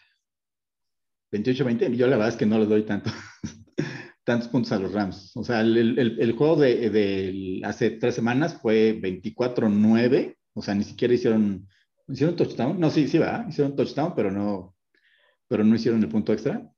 28-20, 1.32 1.94
yo 1.94 2.06
la 2.06 2.16
verdad 2.16 2.30
es 2.30 2.36
que 2.36 2.46
no 2.46 2.58
le 2.58 2.66
doy 2.66 2.82
tanto, 2.82 3.10
tantos 4.24 4.48
puntos 4.48 4.72
a 4.72 4.78
los 4.78 4.92
Rams. 4.92 5.32
O 5.36 5.44
sea, 5.44 5.60
el, 5.60 6.34
juego 6.36 6.56
de, 6.56 7.60
hace 7.64 7.90
tres 7.90 8.16
semanas 8.16 8.58
fue 8.60 9.00
24-9, 9.00 10.36
o 10.54 10.62
sea, 10.62 10.74
ni 10.74 10.82
siquiera 10.82 11.14
hicieron, 11.14 11.68
hicieron 12.08 12.36
touchdown. 12.36 12.80
No, 12.80 12.90
sí, 12.90 13.06
sí, 13.06 13.18
va, 13.18 13.46
hicieron 13.48 13.76
touchdown, 13.76 14.14
pero 14.16 14.32
no, 14.32 14.74
pero 15.50 15.64
no 15.64 15.74
hicieron 15.74 16.00
el 16.00 16.08
punto 16.08 16.32
extra. 16.32 16.72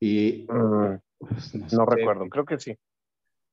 Y 0.00 0.46
ah, 0.48 0.98
pues, 1.18 1.54
no, 1.54 1.84
recuerdo, 1.84 2.26
creo 2.30 2.46
que 2.46 2.58
sí. 2.58 2.74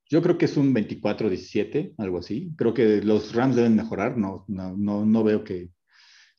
Yo 0.09 0.21
creo 0.21 0.37
que 0.37 0.45
es 0.45 0.55
un 0.55 0.73
24-17, 0.73 1.95
algo 1.97 2.19
así. 2.19 2.53
Creo 2.55 2.73
que 2.73 3.01
los 3.01 3.35
Rams 3.35 3.57
deben 3.57 3.75
mejorar, 3.75 4.17
no, 4.17 4.45
no, 4.47 4.77
no, 4.77 5.05
no 5.05 5.23
veo 5.25 5.43
que, 5.43 5.71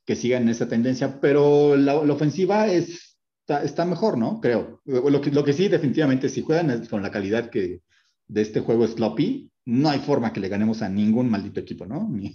que 0.07 0.17
sigan 0.17 0.49
esa 0.49 0.67
tendencia, 0.67 1.21
pero 1.21 1.77
la, 1.77 1.97
ofensiva 1.97 2.69
es, 2.69 3.19
está, 3.47 3.85
mejor, 3.85 4.17
¿no? 4.17 4.41
Creo. 4.41 4.81
Lo 4.87 5.21
que, 5.21 5.31
lo 5.31 5.45
que 5.45 5.53
sí, 5.53 5.69
definitivamente, 5.69 6.31
si 6.31 6.41
juegan 6.41 6.87
con 6.87 7.03
la 7.03 7.11
calidad 7.11 7.51
que 7.51 7.83
de 8.29 8.41
este 8.41 8.61
juego 8.61 8.87
sloppy, 8.87 9.53
no 9.67 9.91
hay 9.91 9.99
forma 9.99 10.33
que 10.33 10.41
le 10.41 10.49
ganemos 10.49 10.81
a 10.81 10.89
ningún 10.89 11.31
maldito 11.31 11.61
equipo, 11.61 11.85
¿no? 11.85 12.09
Ni, 12.09 12.35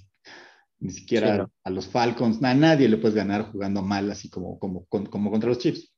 ni 0.80 0.92
siquiera 0.92 1.50
a 1.64 1.70
los 1.70 1.88
Falcons, 1.88 2.44
a 2.44 2.54
nadie 2.54 2.88
le 2.88 2.98
puedes 2.98 3.16
ganar 3.16 3.52
jugando 3.52 3.82
mal, 3.82 4.12
así 4.12 4.30
como, 4.30 4.60
como, 4.60 4.86
como 4.86 5.32
contra 5.32 5.50
los 5.50 5.58
Chiefs. 5.60 5.92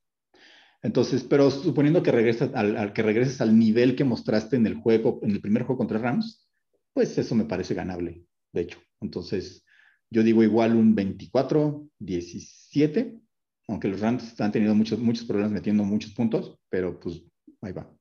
Entonces, 0.82 1.24
pero 1.24 1.52
suponiendo 1.52 2.02
que 2.02 2.12
regresas 2.12 2.52
al, 2.54 2.94
que 2.94 3.02
regreses 3.02 3.42
al 3.42 3.60
nivel 3.60 3.98
que 3.98 4.06
mostraste 4.06 4.56
en 4.56 4.66
el 4.66 4.76
juego, 4.76 5.20
en 5.24 5.32
el 5.32 5.42
primer 5.42 5.64
juego 5.64 5.80
contra 5.80 6.00
Rams, 6.00 6.48
pues 6.94 7.18
eso 7.18 7.36
me 7.36 7.44
parece 7.44 7.74
ganable, 7.74 8.24
de 8.54 8.62
hecho. 8.62 8.80
Entonces, 9.02 9.66
yo 10.10 10.24
digo 10.24 10.42
igual 10.42 10.74
un 10.76 10.96
24-17, 10.96 13.22
aunque 13.68 13.90
los 13.90 14.00
Rams 14.00 14.40
han 14.40 14.54
tenido 14.54 14.74
muchos, 14.74 15.00
muchos 15.00 15.26
problemas 15.26 15.52
metiendo 15.52 15.84
muchos 15.84 16.14
puntos, 16.14 16.58
pero 16.70 16.98
pues 17.00 17.22
ahí 17.62 17.74
va. 17.74 17.94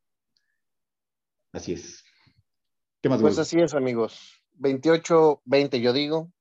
Así 1.53 1.73
es. 1.73 2.05
¿Qué 3.03 3.09
más? 3.09 3.21
Pues 3.21 3.39
así 3.39 3.59
es, 3.61 3.75
amigos. 3.75 4.41
28-20 4.61 5.81
yo 5.81 5.93
digo, 5.93 6.33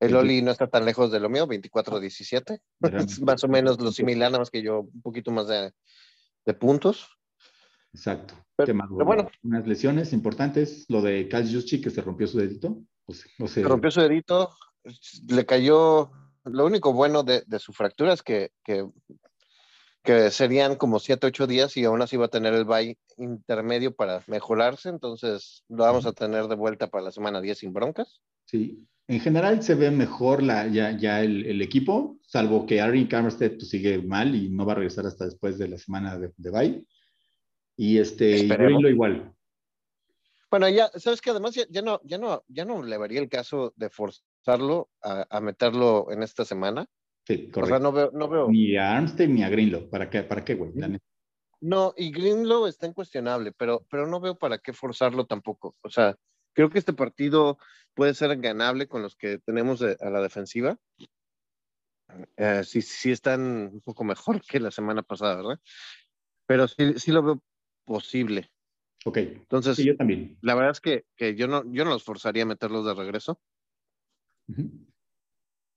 el 0.00 0.14
Oli 0.14 0.42
no 0.42 0.50
está 0.50 0.66
tan 0.66 0.84
lejos 0.84 1.10
de 1.10 1.20
lo 1.20 1.28
mío, 1.28 1.46
24-17. 1.46 2.60
más 3.22 3.44
o 3.44 3.48
menos 3.48 3.80
lo 3.80 3.92
similar, 3.92 4.30
nada 4.30 4.40
más 4.40 4.50
que 4.50 4.62
yo 4.62 4.80
un 4.80 5.02
poquito 5.02 5.30
más 5.30 5.48
de, 5.48 5.72
puntos. 6.54 7.08
Exacto. 7.92 8.34
Pero, 8.56 8.74
bueno. 9.04 9.28
Unas 9.42 9.66
lesiones 9.66 10.12
importantes, 10.12 10.84
lo 10.88 11.02
de 11.02 11.28
Kyle 11.28 11.50
Juszczyk 11.50 11.84
que 11.84 11.90
se 11.90 12.02
rompió 12.02 12.26
su 12.26 12.38
dedito. 12.38 12.82
Se 13.46 13.62
rompió 13.62 13.90
su 13.90 14.00
dedito, 14.00 14.50
le 15.28 15.46
cayó, 15.46 16.10
lo 16.44 16.66
único 16.66 16.92
bueno 16.92 17.22
de, 17.22 17.44
su 17.58 17.72
fractura 17.72 18.12
es 18.12 18.22
que, 18.22 18.50
que, 18.64 20.30
serían 20.30 20.76
como 20.76 20.98
7, 20.98 21.26
8 21.26 21.46
días 21.46 21.76
y 21.76 21.84
aún 21.84 22.02
así 22.02 22.16
va 22.16 22.26
a 22.26 22.30
tener 22.30 22.54
el 22.54 22.64
bye 22.64 22.98
intermedio 23.16 23.94
para 23.94 24.22
mejorarse, 24.26 24.88
entonces 24.88 25.64
lo 25.68 25.84
vamos 25.84 26.06
a 26.06 26.12
tener 26.12 26.46
de 26.46 26.54
vuelta 26.54 26.88
para 26.88 27.04
la 27.04 27.12
semana 27.12 27.40
10 27.40 27.58
sin 27.58 27.72
broncas. 27.72 28.20
Sí, 28.46 28.86
en 29.08 29.20
general 29.20 29.62
se 29.62 29.74
ve 29.74 29.90
mejor 29.90 30.42
la, 30.42 30.66
ya, 30.66 30.96
ya 30.96 31.22
el, 31.22 31.62
equipo, 31.62 32.18
salvo 32.22 32.66
que 32.66 32.80
Ari 32.80 33.06
Camerstead 33.06 33.52
pues, 33.52 33.68
sigue 33.68 34.02
mal 34.02 34.34
y 34.34 34.48
no 34.48 34.66
va 34.66 34.72
a 34.72 34.76
regresar 34.76 35.06
hasta 35.06 35.26
después 35.26 35.58
de 35.58 35.68
la 35.68 35.78
semana 35.78 36.18
de, 36.18 36.32
de 36.36 36.50
bye. 36.50 36.84
Y 37.76 37.98
este, 37.98 38.46
lo 38.46 38.88
igual. 38.88 39.32
Bueno, 40.50 40.68
ya, 40.68 40.88
sabes 40.94 41.20
que 41.20 41.30
además 41.30 41.54
ya, 41.54 41.82
no, 41.82 42.00
ya, 42.04 42.18
no, 42.18 42.42
ya 42.48 42.64
no 42.64 42.82
le 42.82 42.98
vería 42.98 43.20
el 43.20 43.28
caso 43.28 43.72
de 43.76 43.90
forzarlo 43.90 44.88
a, 45.02 45.40
meterlo 45.40 46.10
en 46.10 46.22
esta 46.22 46.44
semana. 46.44 46.86
Sí, 47.26 47.50
correcto. 47.50 47.60
O 47.62 47.66
sea, 47.66 47.78
no 47.78 47.92
veo, 47.92 48.10
no 48.12 48.28
veo. 48.28 48.48
Ni 48.48 48.76
a 48.76 48.96
Armstead 48.96 49.28
ni 49.28 49.42
a 49.42 49.48
Greenlow. 49.48 49.90
¿Para 49.90 50.08
qué, 50.08 50.22
para 50.22 50.44
qué 50.44 50.54
güey? 50.54 50.72
No, 51.60 51.94
y 51.96 52.10
Greenlow 52.10 52.66
está 52.66 52.86
incuestionable, 52.86 53.52
pero, 53.52 53.84
pero 53.90 54.06
no 54.06 54.20
veo 54.20 54.36
para 54.36 54.58
qué 54.58 54.72
forzarlo 54.72 55.26
tampoco. 55.26 55.74
O 55.82 55.90
sea, 55.90 56.16
creo 56.56 56.70
que 56.70 56.78
este 56.78 56.94
partido 56.94 57.58
puede 57.94 58.14
ser 58.14 58.34
ganable 58.38 58.88
con 58.88 59.02
los 59.02 59.14
que 59.14 59.38
tenemos 59.38 59.82
a 59.82 60.10
la 60.10 60.22
defensiva. 60.22 60.78
Eh, 62.36 62.62
sí, 62.64 62.80
sí 62.80 63.10
están 63.12 63.40
un 63.74 63.80
poco 63.82 64.04
mejor 64.04 64.40
que 64.40 64.58
la 64.58 64.70
semana 64.70 65.02
pasada, 65.02 65.36
¿verdad? 65.36 65.60
Pero 66.46 66.66
sí, 66.66 66.94
sí 66.98 67.12
lo 67.12 67.22
veo 67.22 67.42
posible. 67.84 68.50
Ok. 69.04 69.18
Entonces, 69.18 69.76
yo 69.78 69.96
también. 69.96 70.38
La 70.40 70.54
verdad 70.54 70.72
es 70.72 70.80
que, 70.80 71.36
yo, 71.36 71.46
no, 71.46 71.62
yo 71.70 71.84
no 71.84 71.90
los 71.90 72.04
forzaría 72.04 72.44
a 72.44 72.46
meterlos 72.46 72.86
de 72.86 72.94
regreso. 72.94 73.38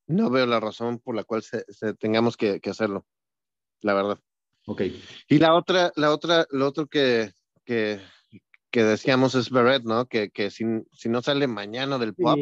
No 0.08 0.30
veo 0.30 0.46
la 0.46 0.62
razón 0.62 1.00
por 1.00 1.16
la 1.16 1.26
cual 1.26 1.44
se, 1.44 1.66
tengamos 2.00 2.38
que, 2.38 2.62
hacerlo, 2.64 3.06
la 3.82 3.94
verdad. 3.94 4.20
Ok. 4.66 4.84
Y 5.28 5.40
la 5.40 5.56
otra, 5.56 5.92
la 5.96 6.12
otra, 6.12 6.48
lo 6.52 6.68
otro 6.68 6.88
que, 6.88 7.34
que, 7.66 8.00
decíamos 8.72 9.36
es 9.36 9.50
Barrett, 9.50 9.84
¿no? 9.84 10.06
Que, 10.06 10.30
si, 10.52 10.66
no 11.10 11.22
sale 11.22 11.48
mañana 11.48 11.98
del 11.98 12.14
pop, 12.14 12.40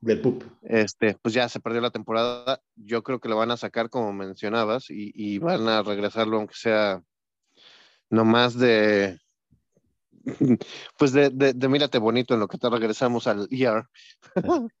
del 0.00 0.20
pup. 0.20 0.44
Este, 0.62 1.16
pues 1.20 1.34
ya 1.34 1.48
se 1.48 1.60
perdió 1.60 1.80
la 1.80 1.90
temporada. 1.90 2.60
Yo 2.76 3.02
creo 3.02 3.20
que 3.20 3.28
lo 3.28 3.36
van 3.36 3.50
a 3.50 3.56
sacar 3.56 3.90
como 3.90 4.12
mencionabas 4.12 4.90
y, 4.90 5.12
y 5.14 5.38
van 5.38 5.68
a 5.68 5.82
regresarlo 5.82 6.38
aunque 6.38 6.54
sea 6.54 7.02
no 8.10 8.24
más 8.24 8.58
de 8.58 9.18
pues 10.98 11.12
de, 11.12 11.30
de, 11.30 11.68
mírate 11.68 11.98
bonito 11.98 12.34
en 12.34 12.40
lo 12.40 12.48
que 12.48 12.58
te 12.58 12.68
regresamos 12.68 13.26
al 13.26 13.48
ER. 13.50 13.84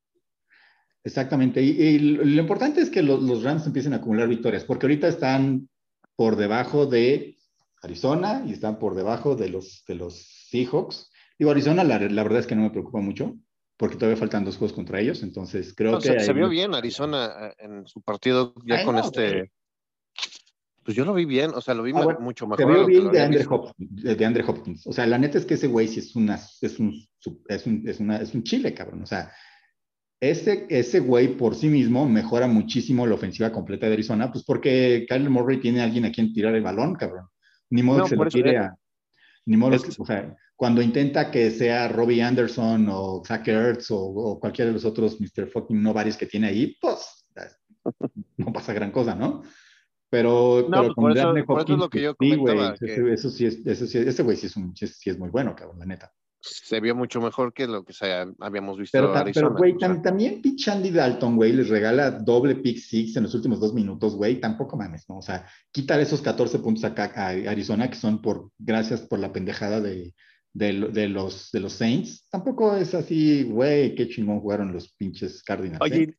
Exactamente. 1.02 1.62
Y, 1.62 1.98
lo 1.98 2.40
importante 2.40 2.80
es 2.82 2.90
que 2.90 3.02
los, 3.02 3.42
Rams 3.42 3.66
empiecen 3.66 3.94
a 3.94 3.96
acumular 3.96 4.28
victorias, 4.28 4.64
porque 4.64 4.86
ahorita 4.86 5.08
están 5.08 5.68
por 6.14 6.36
debajo 6.36 6.86
de 6.86 7.36
Arizona 7.82 8.44
y 8.46 8.52
están 8.52 8.78
por 8.78 8.94
debajo 8.94 9.34
de 9.34 9.48
los, 9.48 9.84
de 9.86 9.94
los 9.94 10.39
Seahawks. 10.50 11.10
Digo, 11.38 11.50
Arizona, 11.50 11.84
la, 11.84 11.98
verdad 11.98 12.40
es 12.40 12.46
que 12.46 12.54
no 12.54 12.62
me 12.62 12.70
preocupa 12.70 13.00
mucho, 13.00 13.36
porque 13.76 13.96
todavía 13.96 14.18
faltan 14.18 14.44
dos 14.44 14.58
juegos 14.58 14.74
contra 14.74 15.00
ellos, 15.00 15.22
entonces 15.22 15.72
creo 15.74 15.98
que... 15.98 16.20
Se, 16.20 16.32
vio 16.32 16.48
bien 16.48 16.74
Arizona 16.74 17.30
eh, 17.48 17.54
en 17.60 17.86
su 17.86 18.02
partido 18.02 18.54
ya 18.64 18.84
con 18.84 18.98
este... 18.98 19.50
Pues 20.82 20.96
yo 20.96 21.04
lo 21.04 21.14
vi 21.14 21.24
bien, 21.24 21.52
o 21.54 21.60
sea, 21.60 21.74
lo 21.74 21.82
vi 21.82 21.92
ah, 21.94 22.16
mucho 22.18 22.46
mejor. 22.46 22.58
Se 22.58 22.64
vio 22.64 22.86
bien 22.86 23.12
de 23.12 23.20
Andre, 23.20 23.46
Hopkins, 23.48 24.02
de 24.02 24.24
Andre, 24.24 24.44
Hopkins, 24.46 24.86
O 24.86 24.92
sea, 24.92 25.06
la 25.06 25.18
neta 25.18 25.38
es 25.38 25.44
que 25.44 25.54
ese 25.54 25.66
güey 25.66 25.86
sí 25.86 26.00
es, 26.00 26.16
una, 26.16 26.34
es, 26.34 26.78
un, 26.78 26.94
es, 27.48 27.66
un, 27.66 27.86
es, 27.86 28.00
una, 28.00 28.16
es 28.16 28.34
un 28.34 28.42
chile, 28.42 28.74
cabrón. 28.74 29.02
O 29.02 29.06
sea, 29.06 29.30
ese, 30.18 30.66
ese 30.68 31.00
güey 31.00 31.36
por 31.36 31.54
sí 31.54 31.68
mismo 31.68 32.08
mejora 32.08 32.46
muchísimo 32.46 33.06
la 33.06 33.14
ofensiva 33.14 33.52
completa 33.52 33.86
de 33.86 33.92
Arizona, 33.92 34.32
pues 34.32 34.42
porque 34.44 35.06
Kyle 35.08 35.30
Murray 35.30 35.60
tiene 35.60 35.82
a 35.82 35.84
alguien 35.84 36.06
a 36.06 36.12
quien 36.12 36.32
tirar 36.32 36.54
el 36.54 36.62
balón, 36.62 36.94
cabrón. 36.94 37.28
Ni 37.68 37.82
modo 37.82 38.04
que 38.04 38.08
se 38.08 38.16
lo 38.16 38.24
tire 38.26 38.56
a. 38.56 38.76
Ni 39.50 39.56
modo 39.56 39.82
que, 39.82 39.90
o 39.98 40.06
sea, 40.06 40.36
cuando 40.54 40.80
intenta 40.80 41.28
que 41.28 41.50
sea 41.50 41.88
Robbie 41.88 42.22
Anderson 42.22 42.86
o 42.88 43.20
Zach 43.26 43.48
Ertz 43.48 43.90
o, 43.90 43.98
o 43.98 44.38
cualquiera 44.38 44.68
de 44.68 44.74
los 44.74 44.84
otros 44.84 45.20
Mr. 45.20 45.48
Fucking 45.48 45.82
Nobodies 45.82 46.16
que 46.16 46.26
tiene 46.26 46.46
ahí, 46.46 46.76
pues 46.80 47.26
no 48.36 48.52
pasa 48.52 48.72
gran 48.72 48.92
cosa, 48.92 49.16
¿no? 49.16 49.42
Pero, 50.08 50.66
no, 50.68 50.70
pero 50.70 50.82
pues 50.82 50.94
con 50.94 51.10
eso, 51.12 51.36
es 51.74 51.78
lo 51.78 51.88
que 51.90 52.02
yo 52.02 52.14
comentaba. 52.16 52.76
Sí, 52.76 53.00
güey, 53.00 53.12
eso, 53.12 53.28
sí 53.30 53.46
es, 53.46 53.64
eso 53.66 53.86
sí, 53.86 53.98
ese 53.98 54.22
güey 54.22 54.36
sí 54.36 54.46
es, 54.46 54.56
un, 54.56 54.76
sí 54.76 55.10
es 55.10 55.18
muy 55.18 55.30
bueno, 55.30 55.54
cabrón, 55.56 55.80
la 55.80 55.86
neta. 55.86 56.12
Se 56.42 56.80
vio 56.80 56.94
mucho 56.94 57.20
mejor 57.20 57.52
que 57.52 57.66
lo 57.66 57.84
que 57.84 57.92
habíamos 58.40 58.78
visto 58.78 58.96
pero, 58.96 59.12
Pero, 59.32 59.54
güey, 59.54 59.76
también 59.76 60.40
pinche 60.40 60.70
Andy 60.70 60.90
Dalton, 60.90 61.36
güey, 61.36 61.52
les 61.52 61.68
regala 61.68 62.10
doble 62.10 62.56
pick 62.56 62.78
six 62.78 63.14
en 63.16 63.24
los 63.24 63.34
últimos 63.34 63.60
dos 63.60 63.74
minutos, 63.74 64.16
güey, 64.16 64.40
tampoco 64.40 64.76
mames, 64.76 65.06
¿no? 65.08 65.18
O 65.18 65.22
sea, 65.22 65.46
quitar 65.70 66.00
esos 66.00 66.22
14 66.22 66.60
puntos 66.60 66.84
acá 66.84 67.12
a 67.14 67.28
Arizona, 67.28 67.90
que 67.90 67.96
son 67.96 68.22
por, 68.22 68.50
gracias 68.58 69.02
por 69.02 69.18
la 69.18 69.32
pendejada 69.32 69.80
de, 69.80 70.14
de, 70.54 70.72
de, 70.92 71.08
los, 71.08 71.50
de 71.52 71.60
los 71.60 71.74
Saints, 71.74 72.26
tampoco 72.30 72.74
es 72.74 72.94
así, 72.94 73.44
güey, 73.44 73.94
qué 73.94 74.08
chingón 74.08 74.40
jugaron 74.40 74.72
los 74.72 74.92
pinches 74.94 75.42
Cardinals. 75.42 75.82
Oye, 75.82 76.02
¿eh? 76.02 76.16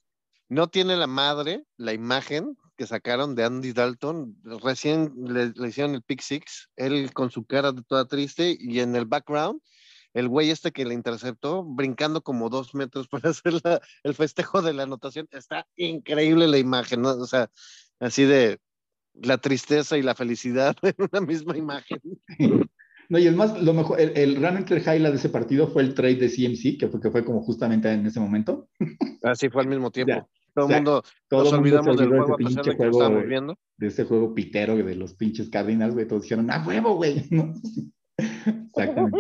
no 0.49 0.67
tiene 0.67 0.97
la 0.97 1.07
madre 1.07 1.65
la 1.77 1.93
imagen 1.93 2.57
que 2.77 2.87
sacaron 2.87 3.35
de 3.35 3.43
Andy 3.43 3.73
Dalton, 3.73 4.37
recién 4.63 5.13
le, 5.15 5.53
hicieron 5.67 5.95
el 5.95 6.03
pick 6.03 6.21
six, 6.21 6.69
él 6.75 7.13
con 7.13 7.29
su 7.29 7.45
cara 7.45 7.71
de 7.71 7.83
toda 7.83 8.05
triste 8.05 8.57
y 8.59 8.79
en 8.79 8.95
el 8.95 9.05
background, 9.05 9.61
el 10.13 10.27
güey 10.27 10.49
este 10.49 10.71
que 10.71 10.85
le 10.85 10.93
interceptó, 10.93 11.63
brincando 11.63 12.21
como 12.21 12.49
dos 12.49 12.75
metros 12.75 13.07
para 13.09 13.29
hacer 13.29 13.53
el 14.03 14.13
festejo 14.13 14.61
de 14.61 14.73
la 14.73 14.83
anotación, 14.83 15.27
está 15.31 15.67
increíble 15.75 16.47
la 16.47 16.57
imagen, 16.57 17.01
¿no? 17.01 17.09
O 17.09 17.27
sea, 17.27 17.49
así 17.99 18.23
de 18.23 18.59
la 19.13 19.37
tristeza 19.37 19.97
y 19.97 20.01
la 20.01 20.15
felicidad 20.15 20.75
en 20.81 20.95
una 20.97 21.21
misma 21.21 21.57
imagen. 21.57 21.99
No, 23.09 23.19
y 23.19 23.27
el 23.27 23.35
más, 23.35 23.61
lo 23.61 23.73
mejor, 23.73 23.99
el, 23.99 24.37
realmente 24.37 24.73
el 24.73 24.79
highlight 24.79 25.11
de 25.11 25.17
ese 25.17 25.27
partido 25.27 25.67
fue 25.67 25.81
el 25.81 25.93
trade 25.93 26.15
de 26.15 26.29
CMC, 26.29 26.79
que 26.79 26.87
fue, 26.87 27.01
que 27.01 27.11
fue 27.11 27.25
como 27.25 27.41
justamente 27.41 27.91
en 27.91 28.05
ese 28.05 28.21
momento. 28.21 28.69
Así 29.21 29.49
fue 29.49 29.63
al 29.63 29.67
mismo 29.67 29.91
tiempo. 29.91 30.29
Todo 30.53 30.69
el 30.69 30.75
mundo 30.75 31.03
todos 31.27 31.51
nos 31.51 31.59
olvidamos 31.59 31.97
del 31.97 32.07
juego, 32.07 32.37
de 32.37 32.61
ese 32.61 32.73
juego, 32.73 33.21
viendo. 33.27 33.59
De 33.75 33.87
ese 33.87 34.05
juego 34.05 34.33
pitero 34.33 34.77
de 34.77 34.95
los 34.95 35.13
pinches 35.13 35.49
Cardinals, 35.49 35.93
güey. 35.93 36.07
Todos 36.07 36.21
dijeron, 36.21 36.49
¡ah, 36.51 36.63
huevo, 36.65 36.95
güey! 36.95 37.27
Exactamente. 38.17 39.17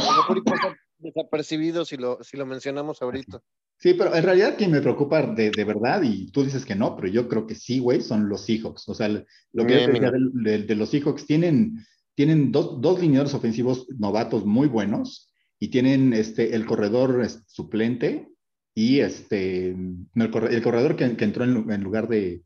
A 0.00 0.10
lo 0.10 0.16
mejor 0.16 0.44
pasa 0.44 0.76
desapercibido 0.98 1.84
si 1.84 1.96
lo, 1.96 2.22
si 2.22 2.36
lo 2.36 2.46
mencionamos 2.46 3.02
ahorita. 3.02 3.40
Sí, 3.78 3.94
pero 3.94 4.14
en 4.14 4.22
realidad 4.22 4.56
quien 4.58 4.70
me 4.70 4.82
preocupa 4.82 5.22
de, 5.22 5.50
de, 5.50 5.64
verdad, 5.64 6.02
y 6.02 6.30
tú 6.30 6.44
dices 6.44 6.66
que 6.66 6.74
no, 6.74 6.96
pero 6.96 7.08
yo 7.08 7.28
creo 7.28 7.46
que 7.46 7.54
sí, 7.54 7.78
güey, 7.78 8.02
son 8.02 8.28
los 8.28 8.44
Seahawks. 8.44 8.88
O 8.88 8.94
sea, 8.94 9.08
lo 9.08 9.66
que 9.66 9.80
yo 9.80 9.86
decía 9.86 10.10
de, 10.10 10.58
de, 10.64 10.74
los 10.74 10.90
Seahawks, 10.90 11.24
tienen, 11.24 11.78
tienen 12.14 12.52
dos, 12.52 12.80
dos 12.80 13.00
lineadores 13.00 13.32
ofensivos 13.32 13.86
novatos 13.88 14.44
muy 14.44 14.68
buenos 14.68 15.32
y 15.58 15.68
tienen 15.68 16.12
este, 16.12 16.54
el 16.54 16.66
corredor 16.66 17.26
suplente 17.46 18.28
y 18.74 19.00
este, 19.00 19.70
el, 19.70 20.30
corredor 20.62 20.96
que, 20.96 21.04
entró 21.04 21.44
en, 21.44 21.82
lugar 21.82 22.06
de, 22.08 22.42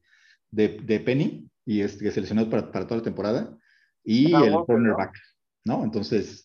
de, 0.51 1.01
Penny 1.01 1.49
y 1.67 1.81
este, 1.81 2.05
que 2.05 2.13
seleccionó 2.13 2.49
para, 2.49 2.71
para 2.71 2.87
toda 2.87 2.99
la 2.99 3.05
temporada, 3.05 3.59
y 4.05 4.35
ah, 4.35 4.45
el 4.45 4.53
cornerback, 4.67 5.19
¿no? 5.65 5.83
Entonces, 5.83 6.44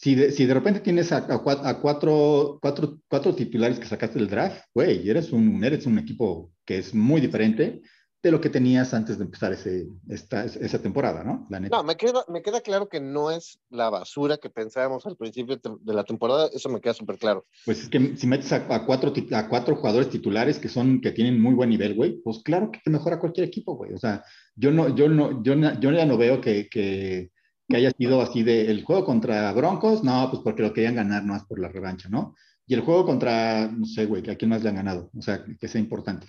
si 0.00 0.14
de, 0.14 0.32
si 0.32 0.46
de 0.46 0.54
repente 0.54 0.80
tienes 0.80 1.12
a, 1.12 1.18
a, 1.18 1.42
cuatro, 1.42 2.58
cuatro, 2.62 2.98
cuatro, 3.06 3.34
titulares 3.34 3.78
que 3.78 3.86
sacaste 3.86 4.18
del 4.18 4.30
draft, 4.30 4.62
güey, 4.74 5.06
eres 5.08 5.30
un, 5.30 5.62
eres 5.62 5.84
un 5.84 5.98
equipo 5.98 6.50
que 6.64 6.78
es 6.78 6.94
muy 6.94 7.20
diferente 7.20 7.82
de 8.22 8.30
lo 8.30 8.40
que 8.40 8.48
tenías 8.48 8.94
antes 8.94 9.18
de 9.18 9.24
empezar 9.24 9.52
ese, 9.52 9.88
esta, 10.08 10.44
esa 10.44 10.80
temporada, 10.80 11.22
¿no? 11.22 11.46
No, 11.50 11.82
me 11.84 11.96
queda, 11.96 12.24
me 12.28 12.40
queda 12.40 12.62
claro 12.62 12.88
que 12.88 12.98
no 12.98 13.30
es 13.30 13.60
la 13.68 13.90
basura 13.90 14.38
que 14.38 14.48
pensábamos 14.48 15.04
al 15.04 15.18
principio 15.18 15.58
de 15.58 15.94
la 15.94 16.04
temporada, 16.04 16.48
eso 16.50 16.70
me 16.70 16.80
queda 16.80 16.94
súper 16.94 17.18
claro. 17.18 17.46
Pues 17.66 17.82
es 17.82 17.88
que 17.90 18.16
si 18.16 18.26
metes 18.26 18.52
a, 18.52 18.86
cuatro, 18.86 19.12
a 19.32 19.48
cuatro 19.48 19.76
jugadores 19.76 20.08
titulares 20.08 20.58
que 20.58 20.68
son, 20.68 21.02
que 21.02 21.12
tienen 21.12 21.40
muy 21.40 21.52
buen 21.52 21.68
nivel, 21.68 21.94
güey, 21.94 22.22
pues 22.22 22.42
claro 22.42 22.70
que 22.70 22.80
te 22.82 22.90
mejora 22.90 23.20
cualquier 23.20 23.46
equipo, 23.46 23.76
güey. 23.76 23.92
O 23.92 23.98
sea, 23.98 24.24
yo 24.54 24.70
no, 24.70 24.94
yo 24.94 25.10
no, 25.10 25.42
yo, 25.42 25.54
yo 25.54 25.90
ya 25.92 26.06
no 26.06 26.16
veo 26.16 26.40
que, 26.40 26.68
que, 26.70 27.30
que 27.70 27.76
haya 27.76 27.92
sido 27.92 28.20
así 28.20 28.42
de 28.42 28.70
el 28.70 28.84
juego 28.84 29.04
contra 29.04 29.52
Broncos, 29.52 30.02
no, 30.02 30.28
pues 30.30 30.42
porque 30.42 30.62
lo 30.62 30.74
querían 30.74 30.96
ganar 30.96 31.24
más 31.24 31.46
por 31.46 31.60
la 31.60 31.68
revancha, 31.68 32.08
¿no? 32.08 32.34
Y 32.66 32.74
el 32.74 32.80
juego 32.80 33.06
contra, 33.06 33.68
no 33.68 33.86
sé, 33.86 34.06
güey, 34.06 34.22
que 34.22 34.32
a 34.32 34.36
quién 34.36 34.50
más 34.50 34.62
le 34.62 34.68
han 34.68 34.76
ganado, 34.76 35.10
o 35.16 35.22
sea, 35.22 35.44
que 35.44 35.68
sea 35.68 35.80
importante 35.80 36.28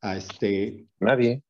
a 0.00 0.16
este... 0.16 0.86
Nadie. 0.98 1.42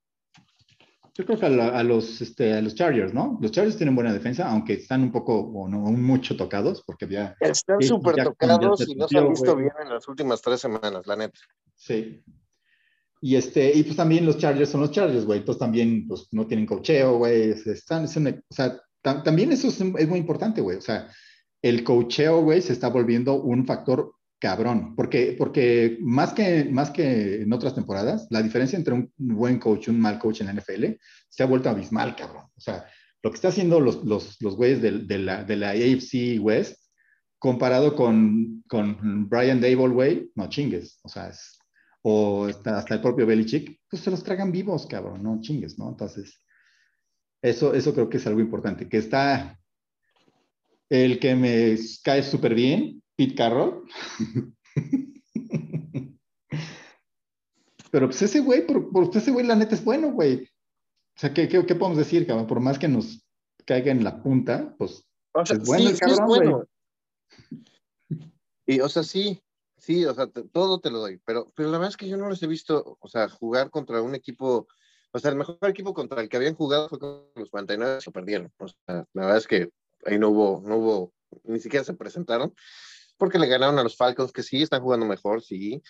Yo 1.15 1.27
creo 1.27 1.39
que 1.39 1.47
a, 1.47 1.83
los, 1.83 2.21
este, 2.23 2.55
a 2.55 2.63
los 2.63 2.75
Chargers, 2.75 3.13
¿no? 3.13 3.39
Los 3.41 3.53
Chargers 3.53 3.77
tienen 3.77 3.95
buena 3.95 4.13
defensa, 4.13 4.51
aunque 4.51 4.75
están 4.75 5.03
un 5.03 5.13
poco, 5.13 5.39
o 5.39 5.69
no, 5.69 5.79
mucho 5.79 6.37
tocados, 6.37 6.83
porque 6.87 7.07
ya... 7.07 7.37
Están 7.39 7.81
súper 7.83 8.25
tocados 8.25 8.89
y 8.89 8.95
no 8.95 9.07
se 9.07 9.19
han 9.19 9.29
visto 9.29 9.55
bien 9.55 9.73
en 9.83 9.91
las 9.91 10.09
últimas 10.09 10.41
tres 10.41 10.61
semanas, 10.61 11.07
la 11.07 11.17
neta. 11.17 11.39
Sí. 11.75 12.25
Y, 13.21 13.37
este, 13.37 13.73
y 13.73 13.85
pues 13.85 13.95
también 13.95 14.27
los 14.27 14.39
Chargers 14.39 14.71
son 14.71 14.81
los 14.81 14.91
Chargers, 14.91 15.25
güey. 15.25 15.41
Entonces 15.41 15.61
también, 15.61 16.09
pues, 16.09 16.27
no 16.33 16.47
tienen 16.47 16.67
cocheo, 16.67 17.19
güey. 17.19 17.51
Están, 17.51 18.05
o 18.05 18.09
sea, 18.09 18.81
también 19.03 19.53
eso 19.53 19.69
es, 19.69 19.81
muy 19.81 20.19
importante, 20.19 20.61
güey. 20.61 20.79
O 20.79 20.81
sea, 20.81 21.09
el 21.61 21.85
cocheo, 21.85 22.43
güey, 22.43 22.63
se 22.63 22.73
está 22.73 22.89
volviendo 22.89 23.35
un 23.35 23.67
factor 23.67 24.15
cabrón, 24.39 24.97
porque, 24.97 25.37
porque 25.39 25.99
más, 26.01 26.33
que, 26.33 26.65
más 26.65 26.91
que 26.91 27.43
en 27.43 27.53
otras 27.53 27.75
temporadas, 27.75 28.27
la 28.31 28.43
diferencia 28.43 28.77
entre 28.77 28.95
un 28.95 29.13
buen 29.17 29.61
coach 29.61 29.87
y 29.87 29.91
un 29.91 30.01
mal 30.01 30.19
coach 30.19 30.41
en 30.41 30.49
la 30.49 30.55
NFL 30.55 30.85
se 31.29 31.43
ha 31.43 31.47
vuelto 31.47 31.71
abismal, 31.71 32.17
cabrón. 32.17 32.47
O 32.57 32.61
sea, 32.61 32.87
lo 33.23 33.31
que 33.31 33.37
está 33.37 33.49
haciendo 33.49 33.79
los, 33.79 34.05
los, 34.05 34.41
los 34.41 34.57
güeyes 34.57 34.83
de, 34.83 34.99
de, 34.99 35.19
la, 35.19 35.45
de 35.45 35.57
la 35.57 35.71
AFC 35.71 36.41
West 36.41 36.83
comparado 37.39 37.95
con, 37.95 38.65
con 38.69 39.29
Brian 39.29 39.61
Dable, 39.61 39.89
güey, 39.89 40.31
no 40.35 40.49
chingues. 40.49 40.99
O 41.03 41.09
sea, 41.09 41.33
o 42.03 42.47
hasta, 42.47 42.79
hasta, 42.79 42.95
el 42.95 43.01
propio 43.01 43.27
Belichick, 43.27 43.81
pues 43.89 44.03
se 44.03 44.11
los 44.11 44.25
tragan 44.25 44.51
vivos, 44.51 44.87
cabrón, 44.87 45.23
no 45.23 45.41
chingues, 45.41 45.79
¿no? 45.79 45.89
Entonces, 45.91 46.42
eso, 47.43 47.75
eso 47.75 47.93
creo 47.93 48.09
que 48.09 48.17
es 48.17 48.27
algo 48.27 48.41
importante, 48.41 48.89
que 48.89 48.99
está 48.99 49.59
el 50.89 51.19
que 51.19 51.35
me 51.35 51.77
cae 52.05 52.23
súper 52.23 52.55
bien, 52.55 53.03
Pete 53.17 53.35
Carroll. 53.35 53.85
Pero 57.91 58.07
pues 58.07 58.23
ese 58.23 58.41
güey, 58.41 58.67
por, 58.67 58.91
por, 58.91 59.15
ese 59.15 59.31
güey 59.31 59.47
la 59.47 59.55
neta 59.55 59.75
es 59.75 59.85
bueno, 59.85 60.13
güey. 60.13 60.45
O 60.45 61.21
sea, 61.21 61.35
¿qué, 61.35 61.47
qué, 61.49 61.67
qué 61.67 61.75
podemos 61.75 61.99
decir, 61.99 62.27
cabrón? 62.27 62.47
Por 62.47 62.61
más 62.61 62.79
que 62.79 62.89
nos 62.89 63.23
caiga 63.67 63.93
en 63.93 64.03
la 64.03 64.23
punta, 64.23 64.75
pues 64.79 65.05
o 65.35 65.45
sea, 65.45 65.57
es 65.57 65.67
bueno 65.67 65.85
sí, 65.85 65.93
el 65.93 65.99
cabrón, 65.99 66.17
sí 66.17 66.23
es 66.23 66.27
bueno. 66.27 66.65
Y, 68.67 68.81
o 68.81 68.89
sea, 68.89 69.03
sí, 69.03 69.43
sí, 69.77 70.05
o 70.07 70.15
sea, 70.15 70.27
todo 70.27 70.81
te 70.81 70.91
lo 70.91 71.01
doy, 71.01 71.21
pero, 71.25 71.53
pero 71.55 71.71
la 71.71 71.79
verdad 71.79 71.91
es 71.91 71.97
que 71.97 72.09
yo 72.09 72.17
no 72.17 72.29
los 72.29 72.43
he 72.43 72.47
visto, 72.47 72.97
o 73.01 73.09
sea, 73.09 73.29
jugar 73.29 73.71
contra 73.71 74.01
un 74.01 74.15
equipo, 74.15 74.69
o 75.13 75.19
sea, 75.19 75.31
el 75.31 75.37
mejor 75.37 75.59
equipo 75.63 75.95
contra 75.95 76.21
el 76.21 76.29
que 76.29 76.37
habían 76.37 76.55
jugado 76.55 76.89
fue 76.89 76.99
con 76.99 77.27
los 77.35 77.51
49 77.51 77.99
y 78.01 78.05
lo 78.05 78.13
perdieron. 78.13 78.53
O 78.59 78.69
sea, 78.69 78.77
la 79.13 79.23
verdad 79.23 79.37
es 79.37 79.47
que 79.47 79.71
ahí 80.07 80.19
no 80.19 80.31
hubo, 80.31 80.63
no 80.67 80.77
hubo, 80.77 81.13
ni 81.45 81.61
siquiera 81.61 81.85
se 81.85 81.95
presentaron 81.95 82.55
porque 83.23 83.39
le 83.39 83.47
ganaron 83.47 83.79
a 83.79 83.85
los 83.85 83.97
Falcons, 83.97 84.33
que 84.33 84.43
sí 84.43 84.63
están 84.63 84.83
jugando 84.83 85.07
mejor, 85.07 85.43
sí. 85.43 85.81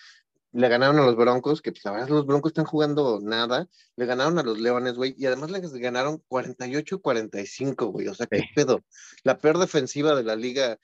Le 0.51 0.69
ganaron 0.69 0.99
a 0.99 1.05
los 1.05 1.15
Broncos, 1.15 1.63
que 1.63 1.71
pues, 1.71 1.83
la 1.83 1.91
verdad 1.91 2.09
los 2.09 2.27
Broncos 2.27 2.51
están 2.51 2.65
jugando 2.65 3.19
nada. 3.23 3.67
Le 3.95 4.05
ganaron 4.05 4.37
a 4.37 4.43
los 4.43 4.59
Leones, 4.59 4.93
güey, 4.93 5.15
y 5.17 5.25
además 5.25 5.49
les 5.49 5.73
ganaron 5.73 6.21
48-45, 6.29 7.91
güey. 7.91 8.07
O 8.07 8.13
sea, 8.13 8.27
qué 8.27 8.43
pedo. 8.55 8.83
La 9.23 9.39
peor 9.39 9.57
defensiva 9.57 10.13
de 10.13 10.23
la 10.23 10.35
liga 10.35 10.77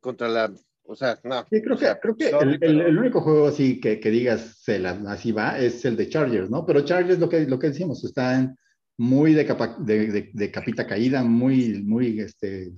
contra 0.00 0.28
la 0.28 0.52
o 0.90 0.96
sea, 0.96 1.18
no. 1.24 1.44
Sí, 1.48 1.62
creo 1.62 1.76
que, 1.76 1.84
sea, 1.84 2.00
creo 2.00 2.16
que 2.16 2.28
el, 2.28 2.58
pero... 2.58 2.86
el, 2.86 2.98
único 2.98 3.20
juego 3.20 3.46
así 3.46 3.80
que, 3.80 4.00
que 4.00 4.10
digas 4.10 4.56
se 4.60 4.78
la, 4.78 4.90
así 5.06 5.32
va 5.32 5.58
es 5.58 5.84
el 5.84 5.96
de 5.96 6.08
Chargers, 6.08 6.50
¿no? 6.50 6.66
Pero 6.66 6.84
Chargers, 6.84 7.18
lo 7.18 7.28
que, 7.28 7.46
lo 7.46 7.58
que 7.58 7.68
decimos, 7.68 8.02
están 8.04 8.58
muy 8.96 9.32
de, 9.32 9.46
capa, 9.46 9.76
de, 9.78 10.08
de, 10.08 10.30
de, 10.32 10.50
capita 10.50 10.86
caída, 10.86 11.22
muy, 11.22 11.82
muy 11.82 12.20
este, 12.20 12.72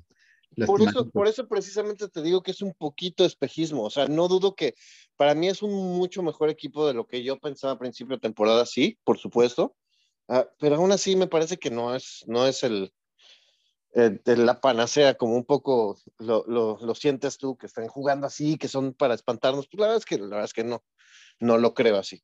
por 0.66 0.82
eso, 0.82 1.10
por 1.10 1.28
eso 1.28 1.48
precisamente 1.48 2.08
te 2.08 2.22
digo 2.22 2.42
que 2.42 2.50
es 2.50 2.60
un 2.60 2.74
poquito 2.74 3.24
espejismo, 3.24 3.84
o 3.84 3.90
sea, 3.90 4.06
no 4.06 4.28
dudo 4.28 4.54
que 4.54 4.74
para 5.16 5.34
mí 5.34 5.48
es 5.48 5.62
un 5.62 5.96
mucho 5.96 6.22
mejor 6.22 6.50
equipo 6.50 6.86
de 6.86 6.94
lo 6.94 7.06
que 7.06 7.22
yo 7.22 7.38
pensaba 7.38 7.72
a 7.72 7.78
principio 7.78 8.16
de 8.16 8.20
temporada, 8.20 8.66
sí, 8.66 8.98
por 9.04 9.18
supuesto, 9.18 9.74
uh, 10.28 10.44
pero 10.58 10.76
aún 10.76 10.92
así 10.92 11.16
me 11.16 11.26
parece 11.26 11.56
que 11.56 11.70
no 11.70 11.94
es, 11.94 12.24
no 12.26 12.46
es 12.46 12.62
el, 12.64 12.92
el 13.92 14.20
de 14.24 14.36
la 14.36 14.60
panacea, 14.60 15.14
como 15.14 15.36
un 15.36 15.44
poco 15.44 15.98
lo, 16.18 16.44
lo, 16.46 16.78
lo, 16.80 16.94
sientes 16.94 17.38
tú, 17.38 17.56
que 17.56 17.66
están 17.66 17.86
jugando 17.88 18.26
así, 18.26 18.56
que 18.56 18.68
son 18.68 18.94
para 18.94 19.14
espantarnos, 19.14 19.68
pues 19.68 19.80
la 19.80 19.86
verdad 19.86 19.98
es 19.98 20.04
que, 20.04 20.18
la 20.18 20.28
verdad 20.28 20.44
es 20.44 20.54
que 20.54 20.64
no, 20.64 20.82
no 21.40 21.58
lo 21.58 21.74
creo 21.74 21.98
así. 21.98 22.22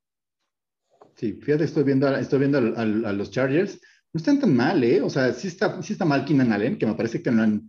Sí, 1.16 1.34
fíjate, 1.34 1.64
estoy 1.64 1.84
viendo, 1.84 2.08
estoy 2.16 2.38
viendo 2.38 2.58
a 2.58 3.12
los 3.12 3.30
Chargers, 3.30 3.80
no 4.12 4.18
están 4.18 4.40
tan 4.40 4.56
mal, 4.56 4.82
¿eh? 4.84 5.02
O 5.02 5.10
sea, 5.10 5.32
sí 5.32 5.48
está, 5.48 5.82
sí 5.82 5.92
está 5.92 6.04
mal 6.04 6.24
Keenan 6.24 6.52
Allen, 6.52 6.78
que 6.78 6.86
me 6.86 6.94
parece 6.94 7.22
que 7.22 7.30
no 7.30 7.42
han 7.42 7.68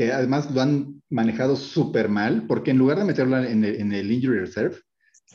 que 0.00 0.12
además 0.12 0.50
lo 0.50 0.62
han 0.62 1.02
manejado 1.10 1.56
súper 1.56 2.08
mal, 2.08 2.46
porque 2.46 2.70
en 2.70 2.78
lugar 2.78 2.98
de 2.98 3.04
meterlo 3.04 3.36
en 3.36 3.64
el, 3.64 3.80
en 3.80 3.92
el, 3.92 4.10
injury 4.10 4.38
reserve, 4.38 4.76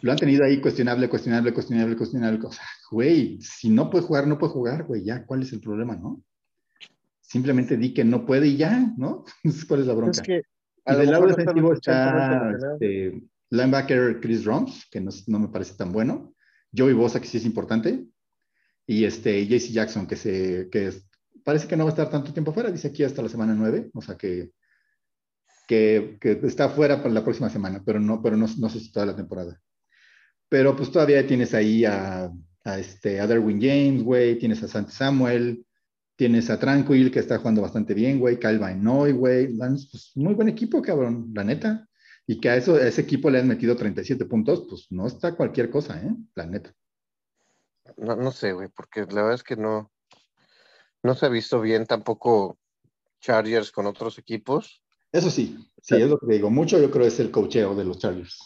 lo 0.02 0.12
han 0.12 0.18
tenido 0.18 0.44
ahí 0.44 0.60
cuestionable, 0.60 1.08
cuestionable, 1.08 1.54
cuestionable, 1.54 1.96
cuestionable. 1.96 2.40
O 2.44 2.52
sea, 2.52 2.66
güey, 2.90 3.40
si 3.42 3.70
no 3.70 3.92
puede 3.92 4.06
jugar, 4.06 4.26
no 4.26 4.40
puede 4.40 4.54
jugar, 4.54 4.86
güey, 4.86 5.04
ya, 5.04 5.24
¿cuál 5.24 5.44
es 5.44 5.54
el 5.54 5.62
problema, 5.62 5.96
no? 5.96 6.24
Simplemente 7.28 7.78
di 7.78 7.94
que 7.94 8.04
no 8.04 8.26
puede 8.26 8.48
y 8.48 8.58
ya, 8.58 8.94
¿no? 8.98 9.26
¿Cuál 9.68 9.82
es 9.82 9.88
la 9.88 9.94
bronca? 9.94 10.12
Es 10.12 10.22
que 10.22 10.44
y 10.88 10.96
del 10.96 11.12
lado 11.12 11.28
defensivo 11.28 11.74
está 11.74 12.52
este, 12.52 13.22
linebacker 13.50 14.20
Chris 14.22 14.46
Roms, 14.46 14.88
que 14.92 15.02
no, 15.02 15.12
no, 15.28 15.40
me 15.40 15.48
parece 15.48 15.76
tan 15.76 15.92
bueno. 15.92 16.36
Joey 16.76 16.94
Bosa, 16.94 17.20
que 17.20 17.28
sí 17.28 17.38
es 17.38 17.46
importante. 17.46 18.06
Y 18.86 19.06
este, 19.06 19.48
JC 19.48 19.72
Jackson, 19.72 20.06
que, 20.06 20.16
se, 20.16 20.70
que 20.72 20.88
es, 20.88 21.08
parece 21.44 21.68
que 21.68 21.76
no 21.76 21.86
va 21.86 21.90
a 21.90 21.94
estar 21.94 22.10
tanto 22.10 22.34
tiempo 22.34 22.54
fuera, 22.54 22.70
dice 22.70 22.90
aquí 22.90 23.04
hasta 23.04 23.24
la 23.24 23.30
semana 23.30 23.56
9, 23.56 23.90
o 23.94 24.02
sea 24.02 24.16
que, 24.16 24.52
que, 25.68 26.18
que 26.22 26.40
está 26.44 26.70
fuera 26.70 27.02
para 27.02 27.14
la 27.14 27.24
próxima 27.24 27.50
semana, 27.50 27.82
pero 27.84 28.00
no, 28.00 28.22
pero 28.22 28.38
no, 28.38 28.46
no 28.60 28.70
sé 28.70 28.80
si 28.80 28.92
toda 28.92 29.08
la 29.08 29.16
temporada. 29.16 29.60
Pero 30.50 30.76
pues 30.76 30.92
todavía 30.92 31.26
tienes 31.26 31.56
ahí 31.56 31.84
a, 31.84 32.32
a, 32.64 32.80
este, 32.80 33.20
a 33.20 33.26
Derwin 33.26 33.60
James, 33.60 34.04
güey, 34.04 34.38
tienes 34.38 34.62
a 34.62 34.68
Santi 34.68 34.92
Samuel, 34.92 35.66
tienes 36.16 36.50
a 36.50 36.60
Tranquil, 36.60 37.12
que 37.12 37.20
está 37.20 37.38
jugando 37.38 37.62
bastante 37.62 37.94
bien, 37.94 38.20
güey, 38.20 38.40
Calvin 38.40 38.84
Noy, 38.84 39.12
güey, 39.12 39.58
pues 39.58 40.12
muy 40.16 40.34
buen 40.34 40.50
equipo, 40.50 40.82
cabrón, 40.82 41.32
la 41.34 41.44
neta. 41.44 41.88
Y 42.28 42.40
que 42.40 42.50
a, 42.50 42.56
eso, 42.56 42.76
a 42.76 42.88
ese 42.88 43.02
equipo 43.02 43.30
le 43.30 43.40
han 43.40 43.48
metido 43.48 43.76
37 43.76 44.26
puntos, 44.26 44.66
pues 44.68 44.88
no 44.90 45.06
está 45.06 45.36
cualquier 45.36 45.70
cosa, 45.70 46.02
¿eh? 46.02 46.10
La 46.34 46.46
neta. 46.46 46.74
No, 47.98 48.16
no 48.16 48.32
sé, 48.32 48.54
güey, 48.54 48.70
porque 48.76 49.02
la 49.02 49.22
verdad 49.22 49.36
es 49.36 49.44
que 49.44 49.56
no, 49.56 49.92
no 51.04 51.14
se 51.14 51.26
ha 51.28 51.30
visto 51.30 51.62
bien 51.62 51.86
tampoco 51.86 52.58
Chargers 53.20 53.72
con 53.72 53.86
otros 53.86 54.18
equipos. 54.18 54.84
Eso 55.12 55.30
sí, 55.30 55.58
sí, 55.82 55.96
es 55.96 56.10
lo 56.10 56.20
que 56.20 56.34
digo. 56.34 56.50
Mucho 56.50 56.80
yo 56.80 56.90
creo 56.90 57.06
es 57.06 57.20
el 57.20 57.32
cocheo 57.32 57.76
de 57.76 57.86
los 57.86 58.00
Chargers. 58.00 58.40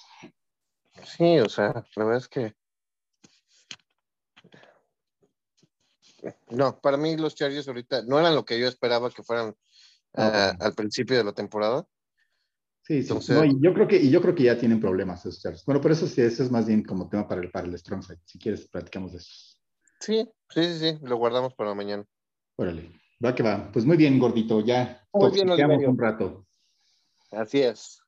Sí, 1.04 1.40
o 1.40 1.50
sea, 1.50 1.86
la 1.96 2.04
verdad 2.04 2.18
es 2.18 2.28
que. 2.28 2.54
No, 6.50 6.80
para 6.80 6.98
mí 6.98 7.18
los 7.18 7.36
Chargers 7.36 7.68
ahorita 7.68 8.04
no 8.04 8.20
eran 8.20 8.36
lo 8.36 8.46
que 8.46 8.60
yo 8.60 8.68
esperaba 8.68 9.10
que 9.10 9.24
fueran 9.24 9.50
uh, 9.50 10.54
al 10.60 10.74
principio 10.76 11.18
de 11.18 11.24
la 11.24 11.34
temporada. 11.34 11.86
Sí, 12.82 13.02
sí. 13.04 13.10
Entonces, 13.10 13.38
no, 13.38 13.46
y 13.46 13.58
yo 13.62 13.74
creo 13.74 13.88
que 13.88 13.98
y 13.98 14.10
yo 14.10 14.22
creo 14.22 14.34
que 14.34 14.44
ya 14.44 14.58
tienen 14.58 14.80
problemas 14.80 15.26
esos 15.26 15.42
Chargers. 15.42 15.66
Bueno, 15.66 15.80
pero 15.82 15.94
eso 15.94 16.08
sí, 16.08 16.22
eso 16.22 16.44
es 16.44 16.52
más 16.52 16.66
bien 16.66 16.84
como 16.84 17.08
tema 17.08 17.28
para 17.28 17.42
el 17.42 17.52
para 17.52 17.68
el 17.68 17.78
Strong 17.78 18.04
Side. 18.04 18.20
Si 18.26 18.40
quieres, 18.40 18.68
platicamos 18.68 19.12
de 19.12 19.20
eso. 19.20 19.32
Sí, 20.00 20.28
sí, 20.50 20.64
sí, 20.64 20.80
sí, 20.80 21.00
lo 21.02 21.18
guardamos 21.18 21.54
para 21.54 21.74
mañana. 21.74 22.06
Órale, 22.56 22.92
va 23.24 23.36
que 23.36 23.44
va. 23.44 23.72
Pues 23.72 23.86
muy 23.86 23.98
bien, 23.98 24.18
gordito, 24.18 24.62
ya 24.62 25.06
muy 25.14 25.32
bien, 25.32 25.50
un 25.90 25.98
rato. 25.98 26.46
Así 27.32 27.62
es. 27.62 28.02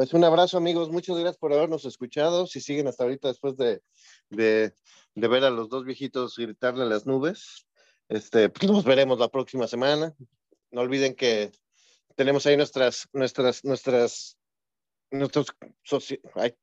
Pues 0.00 0.14
un 0.14 0.24
abrazo, 0.24 0.56
amigos. 0.56 0.88
Muchas 0.88 1.14
gracias 1.18 1.36
por 1.36 1.52
habernos 1.52 1.84
escuchado. 1.84 2.46
Si 2.46 2.62
siguen 2.62 2.88
hasta 2.88 3.04
ahorita 3.04 3.28
después 3.28 3.58
de, 3.58 3.82
de, 4.30 4.72
de 5.14 5.28
ver 5.28 5.44
a 5.44 5.50
los 5.50 5.68
dos 5.68 5.84
viejitos 5.84 6.38
gritarle 6.38 6.84
a 6.84 6.86
las 6.86 7.04
nubes, 7.04 7.66
este, 8.08 8.48
pues 8.48 8.72
nos 8.72 8.82
veremos 8.82 9.18
la 9.18 9.28
próxima 9.28 9.66
semana. 9.66 10.14
No 10.70 10.80
olviden 10.80 11.14
que 11.14 11.52
tenemos 12.16 12.46
ahí 12.46 12.56
nuestras, 12.56 13.10
nuestras, 13.12 13.62
nuestras, 13.62 14.38
nuestros, 15.10 15.48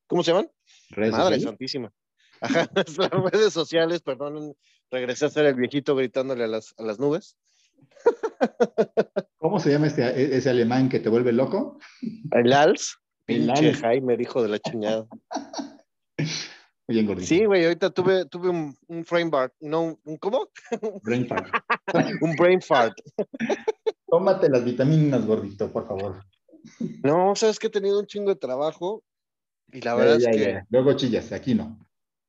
¿cómo 0.07 0.23
se 0.23 0.31
llaman? 0.31 0.49
Redes 0.89 1.11
Madre 1.11 1.35
sociales. 1.35 1.43
santísima. 1.43 1.93
Ajá, 2.41 2.67
nuestras 2.73 3.11
redes 3.11 3.53
sociales, 3.53 4.01
perdón, 4.01 4.55
regresé 4.89 5.25
a 5.25 5.29
ser 5.29 5.45
el 5.45 5.53
viejito 5.53 5.95
gritándole 5.95 6.45
a 6.45 6.47
las, 6.47 6.73
a 6.75 6.81
las 6.81 6.97
nubes. 6.97 7.37
¿Cómo 9.37 9.59
se 9.59 9.69
llama 9.69 9.85
este, 9.85 10.35
ese 10.35 10.49
alemán 10.49 10.89
que 10.89 10.99
te 10.99 11.09
vuelve 11.09 11.33
loco? 11.33 11.77
El 12.31 12.51
Als. 12.51 12.97
El 13.27 13.45
Pinche 13.45 13.73
Jaime, 13.73 14.15
dijo 14.15 14.41
de 14.41 14.49
la 14.49 14.59
chingada. 14.59 15.05
Muy 16.17 16.27
bien, 16.87 17.05
gordito. 17.05 17.27
Sí, 17.27 17.45
güey, 17.45 17.65
ahorita 17.65 17.89
tuve, 17.89 18.25
tuve 18.25 18.49
un, 18.49 18.77
un 18.87 19.05
frame 19.05 19.29
bar, 19.29 19.53
no, 19.59 19.99
un, 20.03 20.17
¿cómo? 20.17 20.49
Brain 21.03 21.27
fart. 21.27 21.53
un 22.21 22.35
brain 22.35 22.61
fart. 22.61 22.97
Tómate 24.07 24.49
las 24.49 24.63
vitaminas, 24.63 25.25
gordito, 25.25 25.71
por 25.71 25.85
favor. 25.85 26.23
No, 27.03 27.35
sabes 27.35 27.59
que 27.59 27.67
he 27.67 27.69
tenido 27.69 27.99
un 27.99 28.07
chingo 28.07 28.29
de 28.29 28.37
trabajo 28.37 29.03
y 29.73 29.81
la 29.81 29.95
verdad 29.95 30.19
ya, 30.19 30.29
es 30.29 30.37
ya, 30.37 30.43
que... 30.45 30.53
Ya. 30.53 30.67
Luego 30.69 30.93
chillas, 30.93 31.31
aquí 31.33 31.53
no. 31.53 31.77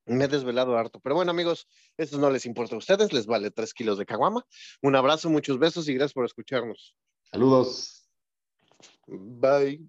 Me 0.07 0.25
he 0.25 0.29
desvelado 0.29 0.77
harto. 0.77 1.01
Pero 1.01 1.15
bueno, 1.15 1.31
amigos, 1.31 1.69
esto 1.97 2.19
no 2.19 2.31
les 2.31 2.47
importa 2.47 2.75
a 2.75 2.79
ustedes, 2.79 3.13
les 3.13 3.27
vale 3.27 3.51
tres 3.51 3.75
kilos 3.75 3.99
de 3.99 4.07
caguama. 4.07 4.45
Un 4.83 4.97
abrazo, 4.97 5.31
muchos 5.31 5.59
besos 5.59 5.89
y 5.89 5.95
gracias 5.95 6.15
por 6.15 6.25
escucharnos. 6.25 6.97
Saludos. 7.31 8.09
Bye. 9.07 9.87